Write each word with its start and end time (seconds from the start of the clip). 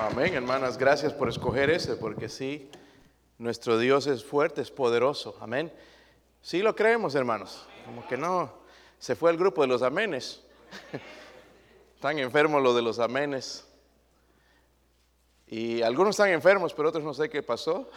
Amén, 0.00 0.32
hermanas, 0.34 0.78
gracias 0.78 1.12
por 1.12 1.28
escoger 1.28 1.70
ese, 1.70 1.96
porque 1.96 2.28
sí, 2.28 2.70
nuestro 3.36 3.78
Dios 3.80 4.06
es 4.06 4.24
fuerte, 4.24 4.60
es 4.60 4.70
poderoso. 4.70 5.36
Amén. 5.40 5.72
Sí 6.40 6.62
lo 6.62 6.76
creemos, 6.76 7.16
hermanos. 7.16 7.66
Como 7.84 8.06
que 8.06 8.16
no, 8.16 8.52
se 9.00 9.16
fue 9.16 9.32
el 9.32 9.36
grupo 9.36 9.62
de 9.62 9.66
los 9.66 9.82
amenes. 9.82 10.40
Están 11.96 12.20
enfermos 12.20 12.62
los 12.62 12.76
de 12.76 12.82
los 12.82 13.00
amenes. 13.00 13.66
Y 15.48 15.82
algunos 15.82 16.14
están 16.14 16.28
enfermos, 16.28 16.72
pero 16.74 16.90
otros 16.90 17.02
no 17.02 17.12
sé 17.12 17.28
qué 17.28 17.42
pasó. 17.42 17.90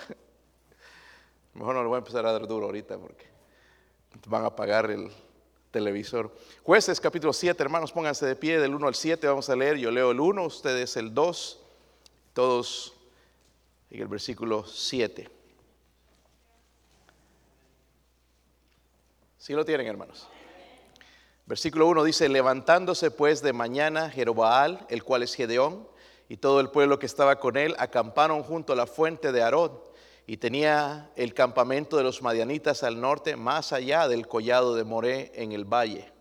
Mejor 1.54 1.76
no 1.76 1.84
lo 1.84 1.90
voy 1.90 1.98
a 1.98 2.00
empezar 2.00 2.26
a 2.26 2.32
dar 2.32 2.48
duro 2.48 2.66
ahorita 2.66 2.98
porque 2.98 3.28
van 4.26 4.44
a 4.44 4.48
apagar 4.48 4.90
el 4.90 5.12
televisor. 5.70 6.34
Jueces 6.64 7.00
capítulo 7.00 7.32
7, 7.32 7.62
hermanos, 7.62 7.92
pónganse 7.92 8.26
de 8.26 8.36
pie 8.36 8.60
del 8.60 8.74
1 8.74 8.88
al 8.88 8.96
7, 8.96 9.28
vamos 9.28 9.50
a 9.52 9.56
leer. 9.56 9.78
Yo 9.78 9.92
leo 9.92 10.10
el 10.10 10.20
1, 10.20 10.44
ustedes 10.44 10.98
el 10.98 11.14
2, 11.14 11.61
todos 12.34 12.94
en 13.90 14.02
el 14.02 14.08
versículo 14.08 14.66
7. 14.66 15.30
¿Sí 19.38 19.54
lo 19.54 19.66
tienen, 19.66 19.88
hermanos? 19.88 20.28
Versículo 21.46 21.88
1 21.88 22.04
dice, 22.04 22.30
levantándose 22.30 23.12
pues 23.12 23.42
de 23.42 23.54
mañana 23.54 24.10
Jerobaal, 24.10 24.86
el 24.90 25.04
cual 25.04 25.24
es 25.24 25.34
Gedeón, 25.34 25.88
y 26.30 26.38
todo 26.38 26.62
el 26.62 26.70
pueblo 26.70 27.00
que 27.00 27.08
estaba 27.08 27.40
con 27.40 27.58
él, 27.58 27.76
acamparon 27.78 28.44
junto 28.44 28.72
a 28.72 28.76
la 28.76 28.88
fuente 28.88 29.32
de 29.32 29.42
Arod, 29.42 29.72
y 30.28 30.38
tenía 30.38 31.12
el 31.16 31.34
campamento 31.34 31.98
de 31.98 32.04
los 32.04 32.22
madianitas 32.22 32.84
al 32.84 33.02
norte, 33.02 33.36
más 33.36 33.74
allá 33.74 34.08
del 34.08 34.28
collado 34.28 34.76
de 34.76 34.84
Moré 34.86 35.32
en 35.36 35.52
el 35.52 35.66
valle. 35.66 36.14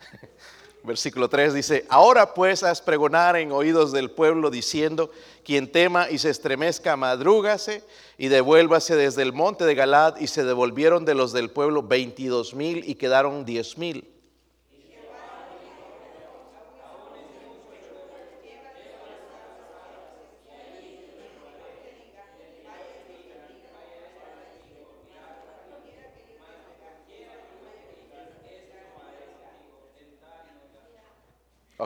Versículo 0.84 1.28
3 1.28 1.54
dice, 1.54 1.84
ahora 1.88 2.34
pues 2.34 2.62
haz 2.62 2.80
pregonar 2.80 3.36
en 3.36 3.52
oídos 3.52 3.92
del 3.92 4.10
pueblo 4.10 4.48
diciendo, 4.50 5.10
quien 5.44 5.70
tema 5.70 6.08
y 6.08 6.18
se 6.18 6.30
estremezca, 6.30 6.96
madrúgase 6.96 7.82
y 8.16 8.28
devuélvase 8.28 8.96
desde 8.96 9.22
el 9.22 9.32
monte 9.32 9.64
de 9.64 9.74
Galad 9.74 10.16
y 10.18 10.28
se 10.28 10.44
devolvieron 10.44 11.04
de 11.04 11.14
los 11.14 11.32
del 11.32 11.50
pueblo 11.50 11.82
veintidós 11.82 12.54
mil 12.54 12.88
y 12.88 12.94
quedaron 12.94 13.44
diez 13.44 13.76
mil. 13.76 14.08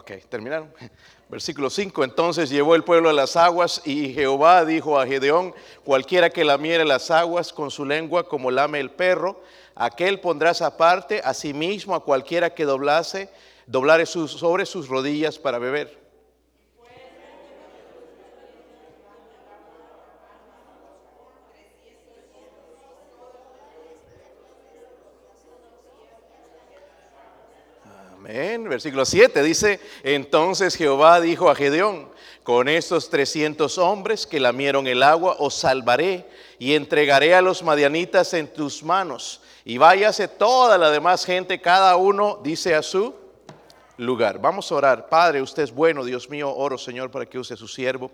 Ok, 0.02 0.10
terminaron. 0.28 0.68
Versículo 1.28 1.70
5. 1.70 2.02
Entonces 2.02 2.50
llevó 2.50 2.74
el 2.74 2.82
pueblo 2.82 3.08
a 3.08 3.12
las 3.12 3.36
aguas 3.36 3.80
y 3.84 4.12
Jehová 4.12 4.64
dijo 4.64 4.98
a 4.98 5.06
Gedeón, 5.06 5.54
cualquiera 5.84 6.28
que 6.30 6.44
lamiere 6.44 6.84
las 6.84 7.12
aguas 7.12 7.52
con 7.52 7.70
su 7.70 7.84
lengua 7.84 8.28
como 8.28 8.50
lame 8.50 8.80
el 8.80 8.90
perro, 8.90 9.40
aquel 9.76 10.18
pondrás 10.18 10.60
aparte 10.60 11.20
a 11.22 11.34
sí 11.34 11.54
a 11.88 12.00
cualquiera 12.00 12.52
que 12.52 12.64
doblase, 12.64 13.30
doblare 13.68 14.04
sobre 14.04 14.66
sus 14.66 14.88
rodillas 14.88 15.38
para 15.38 15.60
beber. 15.60 16.01
Versículo 28.32 29.04
7 29.04 29.42
dice, 29.42 29.78
entonces 30.02 30.76
Jehová 30.76 31.20
dijo 31.20 31.50
a 31.50 31.54
Gedeón, 31.54 32.08
con 32.42 32.66
estos 32.66 33.10
300 33.10 33.76
hombres 33.76 34.26
que 34.26 34.40
lamieron 34.40 34.86
el 34.86 35.02
agua, 35.02 35.36
os 35.38 35.54
salvaré 35.54 36.26
y 36.58 36.74
entregaré 36.74 37.34
a 37.34 37.42
los 37.42 37.62
madianitas 37.62 38.32
en 38.32 38.52
tus 38.52 38.82
manos. 38.82 39.42
Y 39.66 39.76
váyase 39.76 40.28
toda 40.28 40.78
la 40.78 40.90
demás 40.90 41.26
gente, 41.26 41.60
cada 41.60 41.96
uno 41.96 42.40
dice 42.42 42.74
a 42.74 42.82
su 42.82 43.14
lugar. 43.98 44.40
Vamos 44.40 44.72
a 44.72 44.76
orar. 44.76 45.08
Padre, 45.10 45.42
usted 45.42 45.64
es 45.64 45.72
bueno, 45.72 46.02
Dios 46.02 46.30
mío, 46.30 46.54
oro 46.54 46.78
Señor 46.78 47.10
para 47.10 47.26
que 47.26 47.38
use 47.38 47.56
su 47.56 47.68
siervo. 47.68 48.10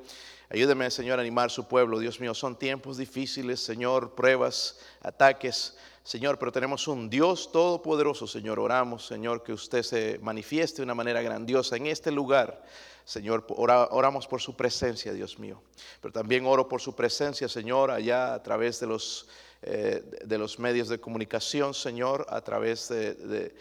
Ayúdeme, 0.51 0.91
Señor, 0.91 1.19
a 1.19 1.23
animar 1.23 1.51
su 1.51 1.69
pueblo. 1.69 1.99
Dios 1.99 2.19
mío, 2.19 2.35
son 2.35 2.57
tiempos 2.57 2.97
difíciles, 2.97 3.61
Señor, 3.61 4.15
pruebas, 4.15 4.81
ataques. 5.01 5.77
Señor, 6.09 6.39
pero 6.39 6.51
tenemos 6.51 6.89
un 6.89 7.11
Dios 7.11 7.53
todopoderoso, 7.53 8.27
Señor. 8.27 8.59
Oramos, 8.59 9.07
Señor, 9.07 9.43
que 9.43 9.53
usted 9.53 9.83
se 9.83 10.19
manifieste 10.23 10.79
de 10.79 10.85
una 10.85 10.95
manera 10.95 11.21
grandiosa 11.21 11.77
en 11.77 11.87
este 11.87 12.11
lugar. 12.11 12.65
Señor, 13.05 13.45
oramos 13.51 14.27
por 14.27 14.41
su 14.41 14.57
presencia, 14.57 15.13
Dios 15.13 15.39
mío. 15.39 15.61
Pero 16.01 16.11
también 16.11 16.47
oro 16.47 16.67
por 16.67 16.81
su 16.81 16.97
presencia, 16.97 17.47
Señor, 17.47 17.91
allá 17.91 18.33
a 18.33 18.43
través 18.43 18.81
de 18.81 18.87
los, 18.87 19.29
eh, 19.61 20.03
de 20.25 20.39
los 20.39 20.59
medios 20.59 20.89
de 20.89 20.99
comunicación, 20.99 21.75
Señor, 21.75 22.25
a 22.31 22.41
través 22.41 22.89
de, 22.89 23.53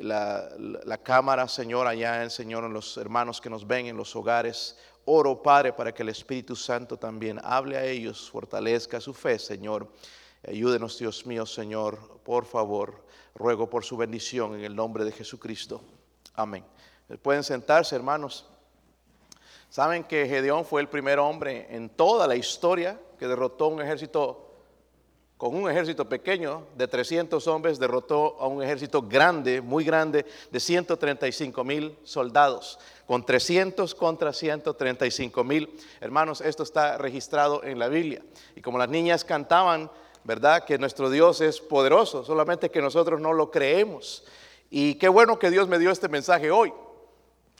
la, 0.00 0.48
la, 0.58 0.98
cámara, 1.02 1.48
Señor, 1.48 1.86
allá 1.86 2.22
en 2.22 2.30
Señor, 2.30 2.64
en 2.64 2.72
los 2.72 2.96
hermanos 2.96 3.42
que 3.42 3.50
nos 3.50 3.66
ven 3.66 3.84
en 3.84 3.98
los 3.98 4.16
hogares. 4.16 4.78
Oro, 5.04 5.42
Padre, 5.42 5.74
para 5.74 5.92
que 5.92 6.02
el 6.02 6.08
Espíritu 6.08 6.56
Santo 6.56 6.96
también 6.96 7.38
hable 7.44 7.76
a 7.76 7.84
ellos, 7.84 8.30
fortalezca 8.30 9.02
su 9.02 9.12
fe, 9.12 9.38
Señor. 9.38 9.86
Ayúdenos, 10.46 10.96
Dios 10.96 11.26
mío, 11.26 11.44
Señor, 11.44 11.98
por 12.22 12.44
favor. 12.44 13.04
Ruego 13.34 13.68
por 13.68 13.84
su 13.84 13.96
bendición 13.96 14.54
en 14.54 14.64
el 14.64 14.76
nombre 14.76 15.04
de 15.04 15.10
Jesucristo. 15.10 15.82
Amén. 16.34 16.64
Pueden 17.20 17.42
sentarse, 17.42 17.96
hermanos. 17.96 18.46
Saben 19.68 20.04
que 20.04 20.26
Gedeón 20.26 20.64
fue 20.64 20.80
el 20.80 20.88
primer 20.88 21.18
hombre 21.18 21.66
en 21.70 21.88
toda 21.88 22.28
la 22.28 22.36
historia 22.36 22.98
que 23.18 23.26
derrotó 23.26 23.66
un 23.68 23.82
ejército, 23.82 24.52
con 25.36 25.54
un 25.54 25.68
ejército 25.68 26.08
pequeño 26.08 26.68
de 26.76 26.86
300 26.86 27.44
hombres, 27.48 27.78
derrotó 27.78 28.36
a 28.40 28.46
un 28.46 28.62
ejército 28.62 29.02
grande, 29.02 29.60
muy 29.60 29.84
grande, 29.84 30.24
de 30.50 30.60
135 30.60 31.64
mil 31.64 31.98
soldados. 32.04 32.78
Con 33.06 33.26
300 33.26 33.94
contra 33.96 34.32
135 34.32 35.44
mil. 35.44 35.76
Hermanos, 36.00 36.40
esto 36.40 36.62
está 36.62 36.96
registrado 36.98 37.64
en 37.64 37.78
la 37.78 37.88
Biblia. 37.88 38.22
Y 38.54 38.60
como 38.62 38.78
las 38.78 38.88
niñas 38.88 39.24
cantaban, 39.24 39.90
¿verdad? 40.26 40.64
Que 40.64 40.76
nuestro 40.76 41.08
Dios 41.08 41.40
es 41.40 41.60
poderoso, 41.60 42.24
solamente 42.24 42.68
que 42.68 42.82
nosotros 42.82 43.20
no 43.20 43.32
lo 43.32 43.52
creemos. 43.52 44.24
Y 44.70 44.96
qué 44.96 45.08
bueno 45.08 45.38
que 45.38 45.50
Dios 45.50 45.68
me 45.68 45.78
dio 45.78 45.92
este 45.92 46.08
mensaje 46.08 46.50
hoy. 46.50 46.72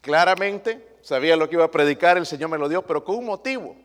Claramente 0.03 0.99
sabía 1.00 1.37
lo 1.37 1.49
que 1.49 1.55
iba 1.55 1.65
a 1.65 1.71
predicar, 1.71 2.19
el 2.19 2.26
Señor 2.26 2.50
me 2.50 2.59
lo 2.59 2.69
dio, 2.69 2.82
pero 2.82 3.05
con 3.05 3.16
un 3.16 3.26
motivo. 3.26 3.76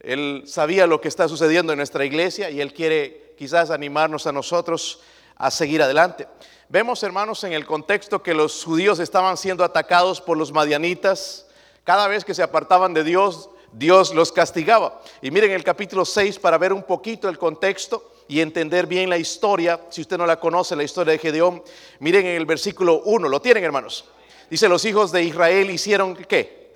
Él 0.00 0.44
sabía 0.46 0.86
lo 0.86 0.98
que 0.98 1.08
está 1.08 1.28
sucediendo 1.28 1.74
en 1.74 1.76
nuestra 1.76 2.06
iglesia 2.06 2.48
y 2.48 2.62
Él 2.62 2.72
quiere 2.72 3.34
quizás 3.36 3.70
animarnos 3.70 4.26
a 4.26 4.32
nosotros 4.32 5.02
a 5.36 5.50
seguir 5.50 5.82
adelante. 5.82 6.26
Vemos, 6.70 7.02
hermanos, 7.02 7.44
en 7.44 7.52
el 7.52 7.66
contexto 7.66 8.22
que 8.22 8.32
los 8.32 8.64
judíos 8.64 8.98
estaban 8.98 9.36
siendo 9.36 9.62
atacados 9.62 10.22
por 10.22 10.38
los 10.38 10.52
madianitas. 10.52 11.48
Cada 11.84 12.08
vez 12.08 12.24
que 12.24 12.34
se 12.34 12.42
apartaban 12.42 12.94
de 12.94 13.04
Dios, 13.04 13.50
Dios 13.76 14.14
los 14.14 14.32
castigaba. 14.32 15.02
Y 15.20 15.30
miren 15.30 15.50
el 15.50 15.62
capítulo 15.62 16.06
6 16.06 16.38
para 16.38 16.56
ver 16.56 16.72
un 16.72 16.82
poquito 16.82 17.28
el 17.28 17.36
contexto 17.36 18.12
y 18.26 18.40
entender 18.40 18.86
bien 18.86 19.10
la 19.10 19.18
historia. 19.18 19.78
Si 19.90 20.00
usted 20.00 20.16
no 20.16 20.24
la 20.24 20.40
conoce, 20.40 20.74
la 20.74 20.82
historia 20.82 21.12
de 21.12 21.18
Gedeón, 21.18 21.62
miren 22.00 22.24
en 22.24 22.36
el 22.36 22.46
versículo 22.46 23.02
1, 23.04 23.28
lo 23.28 23.40
tienen 23.42 23.64
hermanos. 23.64 24.06
Dice, 24.48 24.66
los 24.68 24.82
hijos 24.86 25.12
de 25.12 25.24
Israel 25.24 25.70
hicieron 25.70 26.16
qué? 26.16 26.74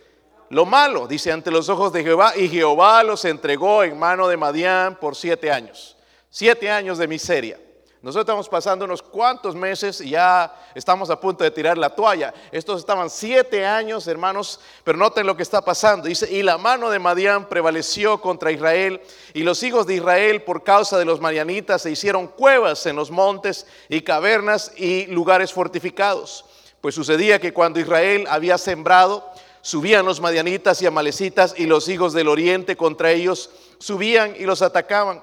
Lo 0.51 0.67
malo, 0.67 1.07
dice, 1.07 1.33
ante 1.33 1.51
los 1.51 1.71
ojos 1.71 1.91
de 1.93 2.03
Jehová, 2.03 2.35
y 2.37 2.49
Jehová 2.49 3.03
los 3.03 3.25
entregó 3.25 3.83
en 3.83 3.99
mano 3.99 4.29
de 4.29 4.37
Madián 4.37 4.99
por 5.01 5.17
siete 5.17 5.51
años. 5.51 5.97
Siete 6.29 6.71
años 6.71 6.99
de 6.99 7.09
miseria. 7.09 7.59
Nosotros 8.03 8.23
estamos 8.23 8.49
pasando 8.49 8.87
unos 8.87 9.03
cuantos 9.03 9.55
meses 9.55 10.01
y 10.01 10.11
ya 10.11 10.55
estamos 10.75 11.11
a 11.11 11.21
punto 11.21 11.45
de 11.45 11.51
tirar 11.51 11.77
la 11.77 11.91
toalla. 11.91 12.33
Estos 12.51 12.81
estaban 12.81 13.11
siete 13.11 13.67
años, 13.67 14.07
hermanos, 14.07 14.59
pero 14.85 14.97
noten 14.97 15.27
lo 15.27 15.37
que 15.37 15.43
está 15.43 15.61
pasando. 15.61 16.09
Dice, 16.09 16.27
y 16.33 16.43
la 16.43 16.57
mano 16.57 16.89
de 16.89 16.99
Madián 16.99 17.47
prevaleció 17.47 18.19
contra 18.19 18.53
Israel, 18.53 19.03
y 19.35 19.43
los 19.43 19.63
hijos 19.63 19.87
de 19.87 19.97
Israel, 19.97 20.41
por 20.45 20.65
causa 20.65 20.97
de 20.97 21.05
los 21.05 21.21
madianitas, 21.21 21.83
se 21.83 21.91
hicieron 21.91 22.27
cuevas 22.27 22.87
en 22.87 22.97
los 22.97 23.11
montes 23.11 23.67
y 23.91 24.01
cavernas 24.01 24.73
y 24.79 25.05
lugares 25.09 25.53
fortificados. 25.53 26.47
Pues 26.81 26.95
sucedía 26.95 27.39
que 27.39 27.53
cuando 27.53 27.81
Israel 27.81 28.27
había 28.31 28.57
sembrado, 28.57 29.31
subían 29.61 30.07
los 30.07 30.23
madianitas 30.23 30.81
y 30.81 30.87
amalecitas, 30.87 31.55
y 31.59 31.67
los 31.67 31.87
hijos 31.91 32.15
del 32.15 32.29
oriente 32.29 32.79
contra 32.79 33.11
ellos 33.11 33.51
subían 33.79 34.37
y 34.39 34.45
los 34.45 34.63
atacaban 34.63 35.23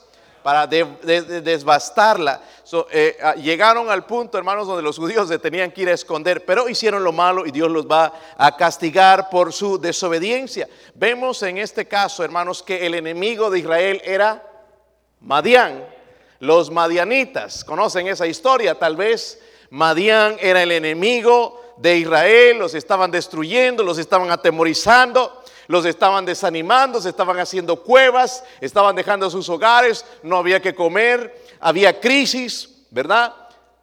Para 0.43 0.67
desbastarla. 0.67 2.41
Eh, 2.91 3.17
ah, 3.21 3.35
llegaron 3.35 3.89
al 3.89 4.05
punto, 4.05 4.37
hermanos, 4.37 4.67
donde 4.67 4.83
los 4.83 4.97
judíos 4.97 5.27
se 5.27 5.39
tenían 5.39 5.71
que 5.71 5.81
ir 5.81 5.89
a 5.89 5.93
esconder, 5.93 6.45
pero 6.45 6.69
hicieron 6.69 7.03
lo 7.03 7.11
malo 7.11 7.45
y 7.45 7.51
Dios 7.51 7.69
los 7.69 7.85
va 7.85 8.13
a 8.37 8.55
castigar 8.55 9.29
por 9.29 9.53
su 9.53 9.79
desobediencia. 9.79 10.67
Vemos 10.95 11.43
en 11.43 11.57
este 11.57 11.87
caso, 11.87 12.23
hermanos, 12.23 12.63
que 12.63 12.85
el 12.85 12.95
enemigo 12.95 13.49
de 13.49 13.59
Israel 13.59 14.01
era 14.03 14.43
Madián. 15.19 15.85
Los 16.39 16.71
madianitas, 16.71 17.63
¿conocen 17.63 18.07
esa 18.07 18.25
historia? 18.25 18.73
Tal 18.73 18.95
vez 18.95 19.39
Madián 19.71 20.37
era 20.39 20.61
el 20.61 20.71
enemigo 20.71 21.59
de 21.77 21.97
Israel, 21.97 22.59
los 22.59 22.75
estaban 22.75 23.09
destruyendo, 23.09 23.83
los 23.83 23.97
estaban 23.97 24.29
atemorizando 24.29 25.41
los 25.71 25.85
estaban 25.85 26.25
desanimando, 26.25 26.99
se 27.01 27.09
estaban 27.09 27.39
haciendo 27.39 27.81
cuevas, 27.81 28.43
estaban 28.59 28.95
dejando 28.95 29.29
sus 29.29 29.47
hogares, 29.47 30.05
no 30.21 30.37
había 30.37 30.61
que 30.61 30.75
comer, 30.75 31.45
había 31.61 31.99
crisis, 31.99 32.83
¿verdad? 32.91 33.33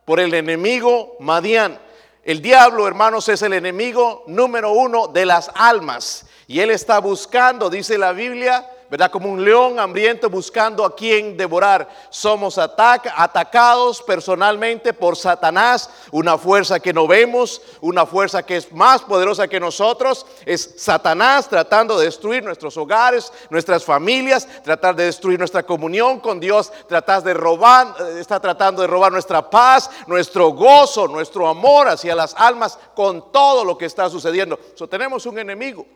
Por 0.05 0.20
el 0.20 0.35
enemigo 0.35 1.17
Madián. 1.19 1.81
El 2.23 2.43
diablo, 2.43 2.87
hermanos, 2.87 3.29
es 3.31 3.41
el 3.41 3.55
enemigo 3.55 4.25
número 4.26 4.73
uno 4.73 5.08
de 5.08 5.25
las 5.25 5.50
almas. 5.55 6.26
Y 6.46 6.61
él 6.61 6.70
está 6.70 6.99
buscando, 6.99 7.70
dice 7.70 7.96
la 7.96 8.12
Biblia, 8.12 8.69
¿verdad? 8.90 9.11
Como 9.11 9.29
un 9.29 9.44
león 9.44 9.79
hambriento 9.79 10.31
buscando 10.31 10.85
a 10.85 10.94
quien 10.96 11.37
devorar. 11.37 11.88
Somos 12.11 12.58
atacados 12.58 14.02
personalmente 14.02 14.93
por 14.93 15.17
Satanás, 15.17 15.90
una 16.11 16.38
fuerza 16.38 16.81
que 16.81 16.93
no 16.93 17.06
vemos, 17.06 17.61
una 17.81 18.06
fuerza 18.06 18.43
que 18.43 18.56
es 18.56 18.73
más 18.73 19.02
poderosa 19.02 19.49
que 19.49 19.61
nosotros. 19.61 20.26
Es 20.46 20.75
Satanás 20.79 21.49
tratando 21.49 21.99
de 21.99 22.06
destruir 22.06 22.43
nuestros 22.43 22.76
hogares, 22.76 23.32
nuestras 23.50 23.85
familias, 23.85 24.49
tratar 24.62 24.96
de 24.96 25.05
destruir 25.05 25.38
nuestra 25.38 25.62
comunión 25.62 26.20
con 26.20 26.41
Dios, 26.41 26.73
tratar 26.88 27.23
de 27.23 27.34
robar, 27.34 27.94
eh, 28.00 28.20
está 28.20 28.41
tratando 28.41 28.82
de 28.82 28.88
robar 28.88 29.12
nuestra 29.12 29.49
paz, 29.50 29.91
nuestro 30.06 30.49
gozo, 30.50 31.06
nuestro 31.06 31.46
amor 31.46 31.88
hacia 31.88 32.14
las 32.14 32.34
almas 32.37 32.79
con 32.94 33.31
todo 33.31 33.64
lo 33.64 33.76
que 33.76 33.87
está 33.87 34.08
sucediendo. 34.08 34.58
Tenemos 34.88 35.26
un 35.26 35.38
enemigo. 35.38 35.87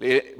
Eh, 0.00 0.34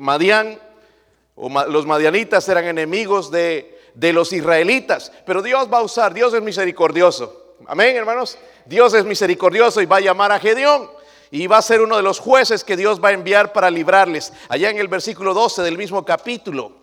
Madián 1.36 1.72
los 1.72 1.86
madianitas 1.86 2.48
eran 2.48 2.66
enemigos 2.66 3.30
de, 3.30 3.78
de 3.94 4.12
los 4.12 4.32
israelitas, 4.32 5.12
pero 5.24 5.42
Dios 5.42 5.68
va 5.72 5.78
a 5.78 5.82
usar, 5.82 6.14
Dios 6.14 6.34
es 6.34 6.42
misericordioso. 6.42 7.56
Amén, 7.66 7.96
hermanos. 7.96 8.38
Dios 8.66 8.94
es 8.94 9.04
misericordioso 9.04 9.80
y 9.80 9.86
va 9.86 9.96
a 9.96 10.00
llamar 10.00 10.32
a 10.32 10.38
Gedeón 10.38 10.90
y 11.30 11.46
va 11.46 11.58
a 11.58 11.62
ser 11.62 11.80
uno 11.80 11.96
de 11.96 12.02
los 12.02 12.18
jueces 12.18 12.62
que 12.62 12.76
Dios 12.76 13.02
va 13.02 13.08
a 13.08 13.12
enviar 13.12 13.52
para 13.52 13.70
librarles. 13.70 14.32
Allá 14.48 14.70
en 14.70 14.78
el 14.78 14.88
versículo 14.88 15.32
12 15.32 15.62
del 15.62 15.78
mismo 15.78 16.04
capítulo, 16.04 16.76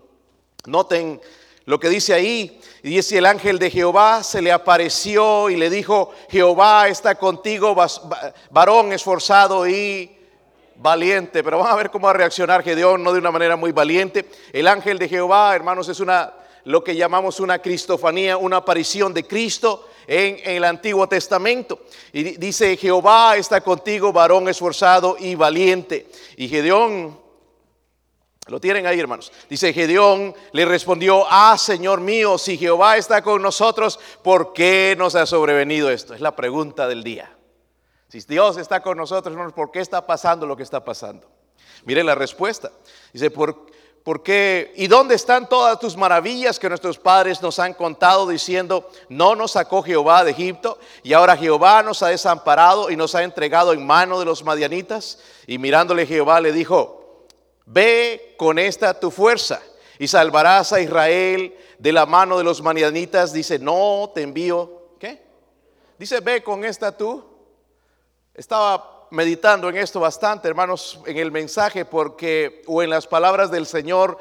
noten 0.66 1.22
lo 1.66 1.80
que 1.80 1.90
dice 1.90 2.16
ahí, 2.16 2.60
y 2.82 2.90
dice 2.90 3.20
el 3.20 3.28
ángel 3.28 3.60
de 3.60 3.70
Jehová 3.70 4.24
se 4.24 4.42
le 4.42 4.52
apareció 4.52 5.52
y 5.52 5.56
le 5.56 5.70
dijo, 5.70 6.12
Jehová 6.30 6.88
está 6.88 7.16
contigo, 7.16 7.76
varón 8.50 8.92
esforzado 8.92 9.68
y 9.68 10.19
valiente, 10.82 11.44
pero 11.44 11.58
vamos 11.58 11.74
a 11.74 11.76
ver 11.76 11.92
cómo 11.92 12.06
va 12.06 12.12
a 12.12 12.16
reaccionar 12.16 12.64
Gedeón, 12.64 13.04
no 13.04 13.14
de 13.14 13.20
una 13.20 13.32
manera 13.32 13.56
muy 13.56 13.72
valiente. 13.72 14.26
El 14.54 14.68
ángel 14.68 14.98
de 14.98 15.10
Jehová, 15.10 15.56
hermanos, 15.56 15.90
es 15.90 16.00
una 16.00 16.34
lo 16.66 16.84
que 16.84 16.96
llamamos 16.96 17.40
una 17.40 17.60
cristofanía, 17.60 18.38
una 18.38 18.58
aparición 18.58 19.14
de 19.14 19.26
Cristo 19.26 19.90
en, 20.06 20.40
el 20.44 20.64
Antiguo 20.64 21.08
Testamento. 21.08 21.80
Y 22.14 22.38
dice, 22.38 22.78
Jehová 22.78 23.38
está 23.38 23.62
contigo, 23.62 24.14
varón 24.14 24.48
esforzado 24.50 25.16
y 25.20 25.36
valiente. 25.36 26.08
Y 26.38 26.48
Gedeón, 26.48 27.20
lo 28.48 28.60
tienen 28.60 28.86
ahí, 28.86 29.00
hermanos. 29.00 29.32
Dice 29.50 29.74
Gedeón 29.74 30.36
le 30.52 30.66
respondió, 30.66 31.26
ah, 31.30 31.58
Señor 31.58 32.02
mío, 32.02 32.38
si 32.38 32.58
Jehová 32.58 32.98
está 32.98 33.22
con 33.22 33.42
nosotros, 33.42 34.00
¿por 34.24 34.54
qué 34.54 34.96
nos 34.98 35.16
ha 35.16 35.26
sobrevenido 35.26 35.90
esto? 35.90 36.14
Es 36.14 36.22
la 36.22 36.36
pregunta 36.36 36.88
del 36.88 37.04
día. 37.04 37.39
Si 38.10 38.20
Dios 38.22 38.58
está 38.58 38.82
con 38.82 38.98
nosotros, 38.98 39.32
hermanos, 39.32 39.54
¿por 39.54 39.70
qué 39.70 39.80
está 39.80 40.06
pasando 40.06 40.48
lo 40.48 40.58
que 40.58 40.64
está 40.64 40.84
pasando? 40.84 41.28
Mire 41.86 42.04
la 42.04 42.16
respuesta. 42.16 42.72
Dice, 43.14 43.30
¿por, 43.30 43.68
¿por 44.04 44.24
qué? 44.24 44.74
¿Y 44.76 44.88
dónde 44.88 45.14
están 45.14 45.48
todas 45.48 45.80
tus 45.80 45.96
maravillas 45.96 46.58
que 46.58 46.70
nuestros 46.70 46.98
padres 46.98 47.40
nos 47.44 47.60
han 47.60 47.76
contado 47.76 48.28
diciendo, 48.28 48.90
no 49.10 49.36
nos 49.36 49.52
sacó 49.52 49.84
Jehová 49.84 50.24
de 50.24 50.32
Egipto 50.32 50.80
y 51.04 51.14
ahora 51.14 51.38
Jehová 51.38 51.84
nos 51.84 52.02
ha 52.02 52.08
desamparado 52.08 52.90
y 52.90 52.96
nos 52.96 53.14
ha 53.14 53.22
entregado 53.22 53.74
en 53.74 53.86
mano 53.86 54.18
de 54.18 54.26
los 54.26 54.44
madianitas? 54.44 55.20
Y 55.46 55.60
mirándole 55.60 56.08
Jehová 56.08 56.42
le 56.42 56.52
dijo, 56.52 57.28
ve 57.68 58.34
con 58.40 58.58
esta 58.58 59.00
tu 59.00 59.12
fuerza 59.12 59.62
y 60.00 60.08
salvarás 60.08 60.74
a 60.74 60.82
Israel 60.82 61.56
de 61.78 61.92
la 61.92 62.08
mano 62.08 62.40
de 62.40 62.44
los 62.44 62.64
madianitas. 62.64 63.34
Dice, 63.34 63.60
no 63.60 64.12
te 64.16 64.24
envío, 64.24 64.96
¿qué? 65.00 65.22
Dice, 66.00 66.22
ve 66.22 66.42
con 66.42 66.66
esta 66.66 66.98
tu 66.98 67.29
estaba 68.40 69.06
meditando 69.12 69.68
en 69.68 69.76
esto 69.76 70.00
bastante, 70.00 70.48
hermanos, 70.48 71.02
en 71.06 71.18
el 71.18 71.30
mensaje 71.30 71.84
porque 71.84 72.62
o 72.68 72.82
en 72.82 72.90
las 72.90 73.06
palabras 73.06 73.52
del 73.52 73.66
Señor, 73.66 74.18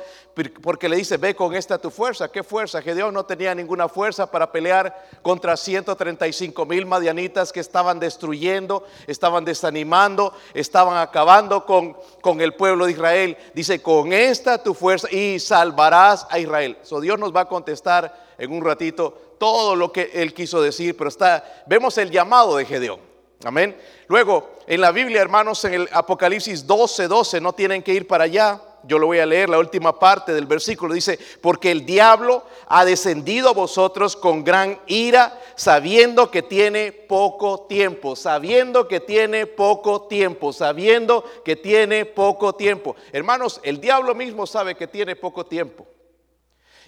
porque 0.61 0.89
le 0.89 0.97
dice, 0.97 1.19
"Ve 1.19 1.37
con 1.37 1.55
esta 1.55 1.79
tu 1.79 1.91
fuerza." 1.91 2.33
¿Qué 2.33 2.43
fuerza? 2.43 2.83
Que 2.83 2.97
Dios 2.97 3.13
no 3.13 3.25
tenía 3.27 3.55
ninguna 3.55 3.89
fuerza 3.89 4.29
para 4.29 4.51
pelear 4.51 5.09
contra 5.23 5.57
135 5.57 6.67
mil 6.67 6.85
madianitas 6.85 7.53
que 7.53 7.61
estaban 7.61 8.01
destruyendo, 8.01 8.85
estaban 9.07 9.45
desanimando, 9.45 10.33
estaban 10.53 10.97
acabando 10.97 11.65
con, 11.65 11.97
con 12.21 12.41
el 12.41 12.55
pueblo 12.55 12.87
de 12.87 12.93
Israel. 12.93 13.37
Dice, 13.55 13.81
"Con 13.81 14.13
esta 14.13 14.61
tu 14.61 14.75
fuerza 14.75 15.09
y 15.13 15.39
salvarás 15.39 16.27
a 16.29 16.41
Israel." 16.41 16.77
So 16.83 17.01
Dios 17.01 17.21
nos 17.21 17.33
va 17.35 17.43
a 17.43 17.49
contestar 17.49 18.27
en 18.37 18.51
un 18.51 18.65
ratito 18.65 19.37
todo 19.39 19.77
lo 19.77 19.93
que 19.93 20.11
él 20.15 20.35
quiso 20.35 20.61
decir, 20.61 20.97
pero 20.97 21.07
está 21.07 21.63
vemos 21.69 21.97
el 21.99 22.11
llamado 22.11 22.57
de 22.57 22.65
Gedeón. 22.65 23.08
Amén. 23.45 23.77
Luego, 24.09 24.59
en 24.67 24.81
la 24.81 24.91
Biblia, 24.91 25.21
hermanos, 25.21 25.65
en 25.65 25.75
el 25.75 25.89
Apocalipsis 25.93 26.67
12, 26.67 27.07
12, 27.07 27.41
no 27.41 27.53
tienen 27.53 27.83
que 27.83 27.95
ir 27.95 28.07
para 28.07 28.25
allá. 28.25 28.61
Yo 28.85 28.99
lo 28.99 29.07
voy 29.07 29.19
a 29.19 29.27
leer, 29.27 29.49
la 29.49 29.59
última 29.59 29.99
parte 29.99 30.33
del 30.33 30.47
versículo 30.47 30.95
dice, 30.95 31.19
porque 31.41 31.71
el 31.71 31.85
diablo 31.85 32.45
ha 32.69 32.85
descendido 32.85 33.49
a 33.49 33.53
vosotros 33.53 34.17
con 34.17 34.45
gran 34.45 34.79
ira, 34.87 35.41
sabiendo 35.57 36.31
que 36.31 36.43
tiene 36.43 36.93
poco 36.93 37.67
tiempo, 37.69 38.15
sabiendo 38.15 38.87
que 38.87 39.01
tiene 39.01 39.47
poco 39.47 40.03
tiempo, 40.03 40.53
sabiendo 40.53 41.25
que 41.45 41.57
tiene 41.57 42.07
poco 42.07 42.55
tiempo. 42.55 42.95
Hermanos, 43.13 43.61
el 43.63 43.81
diablo 43.81 44.15
mismo 44.15 44.47
sabe 44.47 44.77
que 44.77 44.87
tiene 44.87 45.17
poco 45.17 45.45
tiempo. 45.45 45.87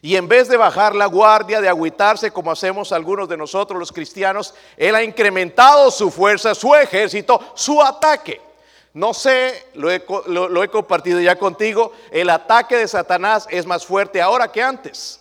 Y 0.02 0.16
en 0.16 0.28
vez 0.28 0.48
de 0.48 0.56
bajar 0.56 0.94
la 0.94 1.06
guardia, 1.06 1.60
de 1.60 1.68
agüitarse 1.68 2.30
como 2.30 2.50
hacemos 2.50 2.92
algunos 2.92 3.28
de 3.28 3.36
nosotros 3.36 3.78
los 3.78 3.92
cristianos, 3.92 4.54
Él 4.76 4.94
ha 4.94 5.02
incrementado 5.02 5.90
su 5.90 6.10
fuerza, 6.10 6.54
su 6.54 6.74
ejército, 6.74 7.40
su 7.54 7.82
ataque. 7.82 8.40
No 8.94 9.14
sé, 9.14 9.66
lo 9.74 9.90
he, 9.90 10.68
compartido 10.70 11.20
ya 11.20 11.36
contigo, 11.36 11.92
el 12.10 12.30
ataque 12.30 12.76
de 12.76 12.88
Satanás 12.88 13.46
es 13.50 13.66
más 13.66 13.84
fuerte 13.86 14.20
ahora 14.20 14.50
que 14.50 14.62
antes. 14.62 15.20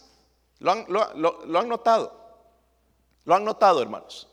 ¿Lo 0.59 0.71
han, 0.71 0.86
lo 0.88 1.59
han 1.59 1.67
notado? 1.67 2.19
¿Lo 3.25 3.36
han 3.36 3.45
notado, 3.45 3.81
hermanos? 3.81 4.27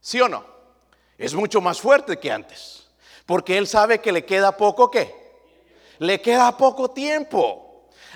¿Sí 0.00 0.20
o 0.20 0.28
no? 0.28 0.44
Es 1.16 1.32
mucho 1.32 1.60
más 1.60 1.80
fuerte 1.80 2.18
que 2.18 2.30
antes. 2.30 2.86
Porque 3.24 3.56
Él 3.56 3.66
sabe 3.66 4.00
que 4.00 4.12
le 4.12 4.24
queda 4.24 4.56
poco 4.56 4.90
qué. 4.90 5.14
Le 5.98 6.20
queda 6.20 6.56
poco 6.56 6.90
tiempo. 6.90 7.63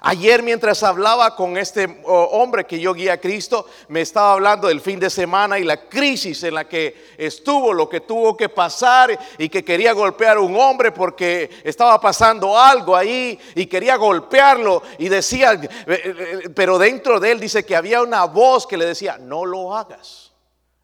Ayer 0.01 0.43
mientras 0.43 0.83
hablaba 0.83 1.35
con 1.35 1.57
este 1.57 2.01
hombre 2.05 2.67
que 2.67 2.79
yo 2.79 2.95
guía 2.95 3.15
a 3.15 3.21
Cristo, 3.21 3.67
me 3.89 4.01
estaba 4.01 4.33
hablando 4.33 4.69
del 4.69 4.81
fin 4.81 5.01
de 5.01 5.11
semana 5.11 5.59
y 5.59 5.65
la 5.65 5.89
crisis 5.89 6.43
en 6.45 6.55
la 6.55 6.69
que 6.69 7.15
estuvo, 7.17 7.73
lo 7.73 7.89
que 7.89 8.01
tuvo 8.01 8.37
que 8.37 8.49
pasar 8.49 9.19
y 9.39 9.49
que 9.49 9.65
quería 9.65 9.93
golpear 9.93 10.37
a 10.37 10.41
un 10.41 10.57
hombre 10.57 10.93
porque 10.93 11.51
estaba 11.65 12.01
pasando 12.01 12.59
algo 12.59 12.95
ahí 12.95 13.39
y 13.55 13.67
quería 13.67 13.97
golpearlo 13.97 14.83
y 14.99 15.09
decía, 15.09 15.55
eh, 15.55 15.71
eh, 15.87 16.49
pero 16.55 16.79
dentro 16.79 17.19
de 17.19 17.33
él 17.33 17.41
dice 17.41 17.65
que 17.65 17.77
había 17.77 18.03
una 18.03 18.25
voz 18.25 18.67
que 18.67 18.77
le 18.77 18.87
decía, 18.87 19.19
no 19.19 19.45
lo 19.45 19.77
hagas. 19.77 20.33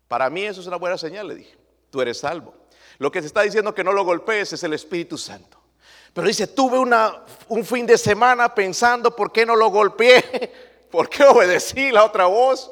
Para 0.09 0.29
mí 0.31 0.45
eso 0.45 0.61
es 0.61 0.67
una 0.67 0.77
buena 0.77 0.99
señal, 0.99 1.29
le 1.29 1.37
dije, 1.37 1.57
tú 1.91 2.01
eres 2.01 2.19
salvo. 2.19 2.55
Lo 2.99 3.11
que 3.11 3.21
se 3.21 3.27
está 3.27 3.43
diciendo 3.43 3.75
que 3.75 3.85
no 3.85 3.93
lo 3.93 4.05
golpees 4.05 4.53
es 4.53 4.63
el 4.63 4.73
Espíritu 4.73 5.19
Santo. 5.19 5.64
Pero 6.15 6.27
dice, 6.27 6.47
tuve 6.47 6.79
una, 6.79 7.23
un 7.49 7.65
fin 7.65 7.85
de 7.85 7.99
semana 7.99 8.55
pensando 8.55 9.15
por 9.15 9.31
qué 9.31 9.45
no 9.45 9.55
lo 9.55 9.69
golpeé, 9.69 10.53
por 10.91 11.11
qué 11.11 11.25
obedecí 11.25 11.91
la 11.91 12.05
otra 12.05 12.25
voz. 12.27 12.71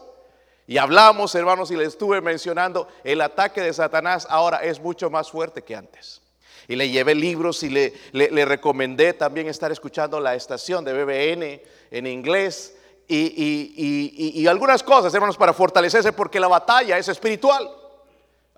Y 0.66 0.78
hablamos, 0.78 1.34
hermanos, 1.34 1.70
y 1.70 1.76
le 1.76 1.84
estuve 1.84 2.22
mencionando, 2.22 2.88
el 3.04 3.20
ataque 3.20 3.60
de 3.60 3.74
Satanás 3.74 4.26
ahora 4.30 4.58
es 4.58 4.80
mucho 4.80 5.10
más 5.10 5.30
fuerte 5.30 5.62
que 5.62 5.76
antes. 5.76 6.22
Y 6.68 6.76
le 6.76 6.88
llevé 6.88 7.14
libros 7.14 7.62
y 7.64 7.68
le, 7.68 7.92
le 8.12 8.44
recomendé 8.46 9.12
también 9.12 9.48
estar 9.48 9.70
escuchando 9.70 10.20
la 10.20 10.34
estación 10.36 10.84
de 10.84 10.92
BBN 10.92 11.60
en 11.90 12.06
inglés 12.06 12.76
y, 13.08 14.46
algunas 14.46 14.82
cosas, 14.82 15.12
hermanos, 15.12 15.36
para 15.36 15.52
fortalecerse, 15.52 16.12
porque 16.12 16.40
la 16.40 16.48
batalla 16.48 16.98
es 16.98 17.08
espiritual. 17.08 17.70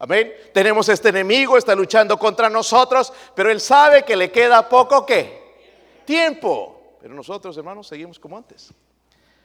Amén. 0.04 0.34
Tenemos 0.52 0.86
este 0.90 1.08
enemigo, 1.08 1.56
está 1.56 1.74
luchando 1.74 2.18
contra 2.18 2.50
nosotros, 2.50 3.10
pero 3.34 3.50
él 3.50 3.58
sabe 3.58 4.02
que 4.02 4.16
le 4.16 4.30
queda 4.30 4.68
poco 4.68 5.06
qué? 5.06 6.02
Tiempo. 6.04 6.98
Pero 7.00 7.14
nosotros, 7.14 7.56
hermanos, 7.56 7.86
seguimos 7.86 8.18
como 8.18 8.36
antes. 8.36 8.70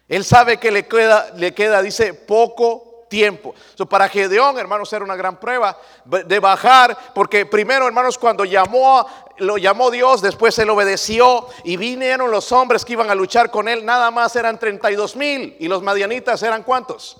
Él 0.05 0.25
sabe 0.25 0.57
que 0.57 0.69
le 0.69 0.85
queda, 0.85 1.31
le 1.37 1.53
queda, 1.53 1.81
dice, 1.81 2.13
poco 2.13 3.05
tiempo. 3.07 3.55
para 3.89 4.09
Gedeón, 4.09 4.59
hermanos, 4.59 4.91
era 4.91 5.05
una 5.05 5.15
gran 5.15 5.39
prueba 5.39 5.79
de 6.03 6.39
bajar, 6.39 7.13
porque 7.15 7.45
primero, 7.45 7.87
hermanos, 7.87 8.17
cuando 8.17 8.43
llamó, 8.43 9.07
lo 9.37 9.57
llamó 9.57 9.89
Dios, 9.89 10.21
después 10.21 10.59
él 10.59 10.69
obedeció 10.71 11.47
y 11.63 11.77
vinieron 11.77 12.31
los 12.31 12.51
hombres 12.51 12.83
que 12.83 12.91
iban 12.91 13.09
a 13.09 13.15
luchar 13.15 13.49
con 13.49 13.69
él, 13.69 13.85
nada 13.85 14.11
más 14.11 14.35
eran 14.35 14.59
32 14.59 15.15
mil 15.15 15.55
y 15.57 15.69
los 15.69 15.81
madianitas 15.81 16.43
eran 16.43 16.63
cuántos? 16.63 17.15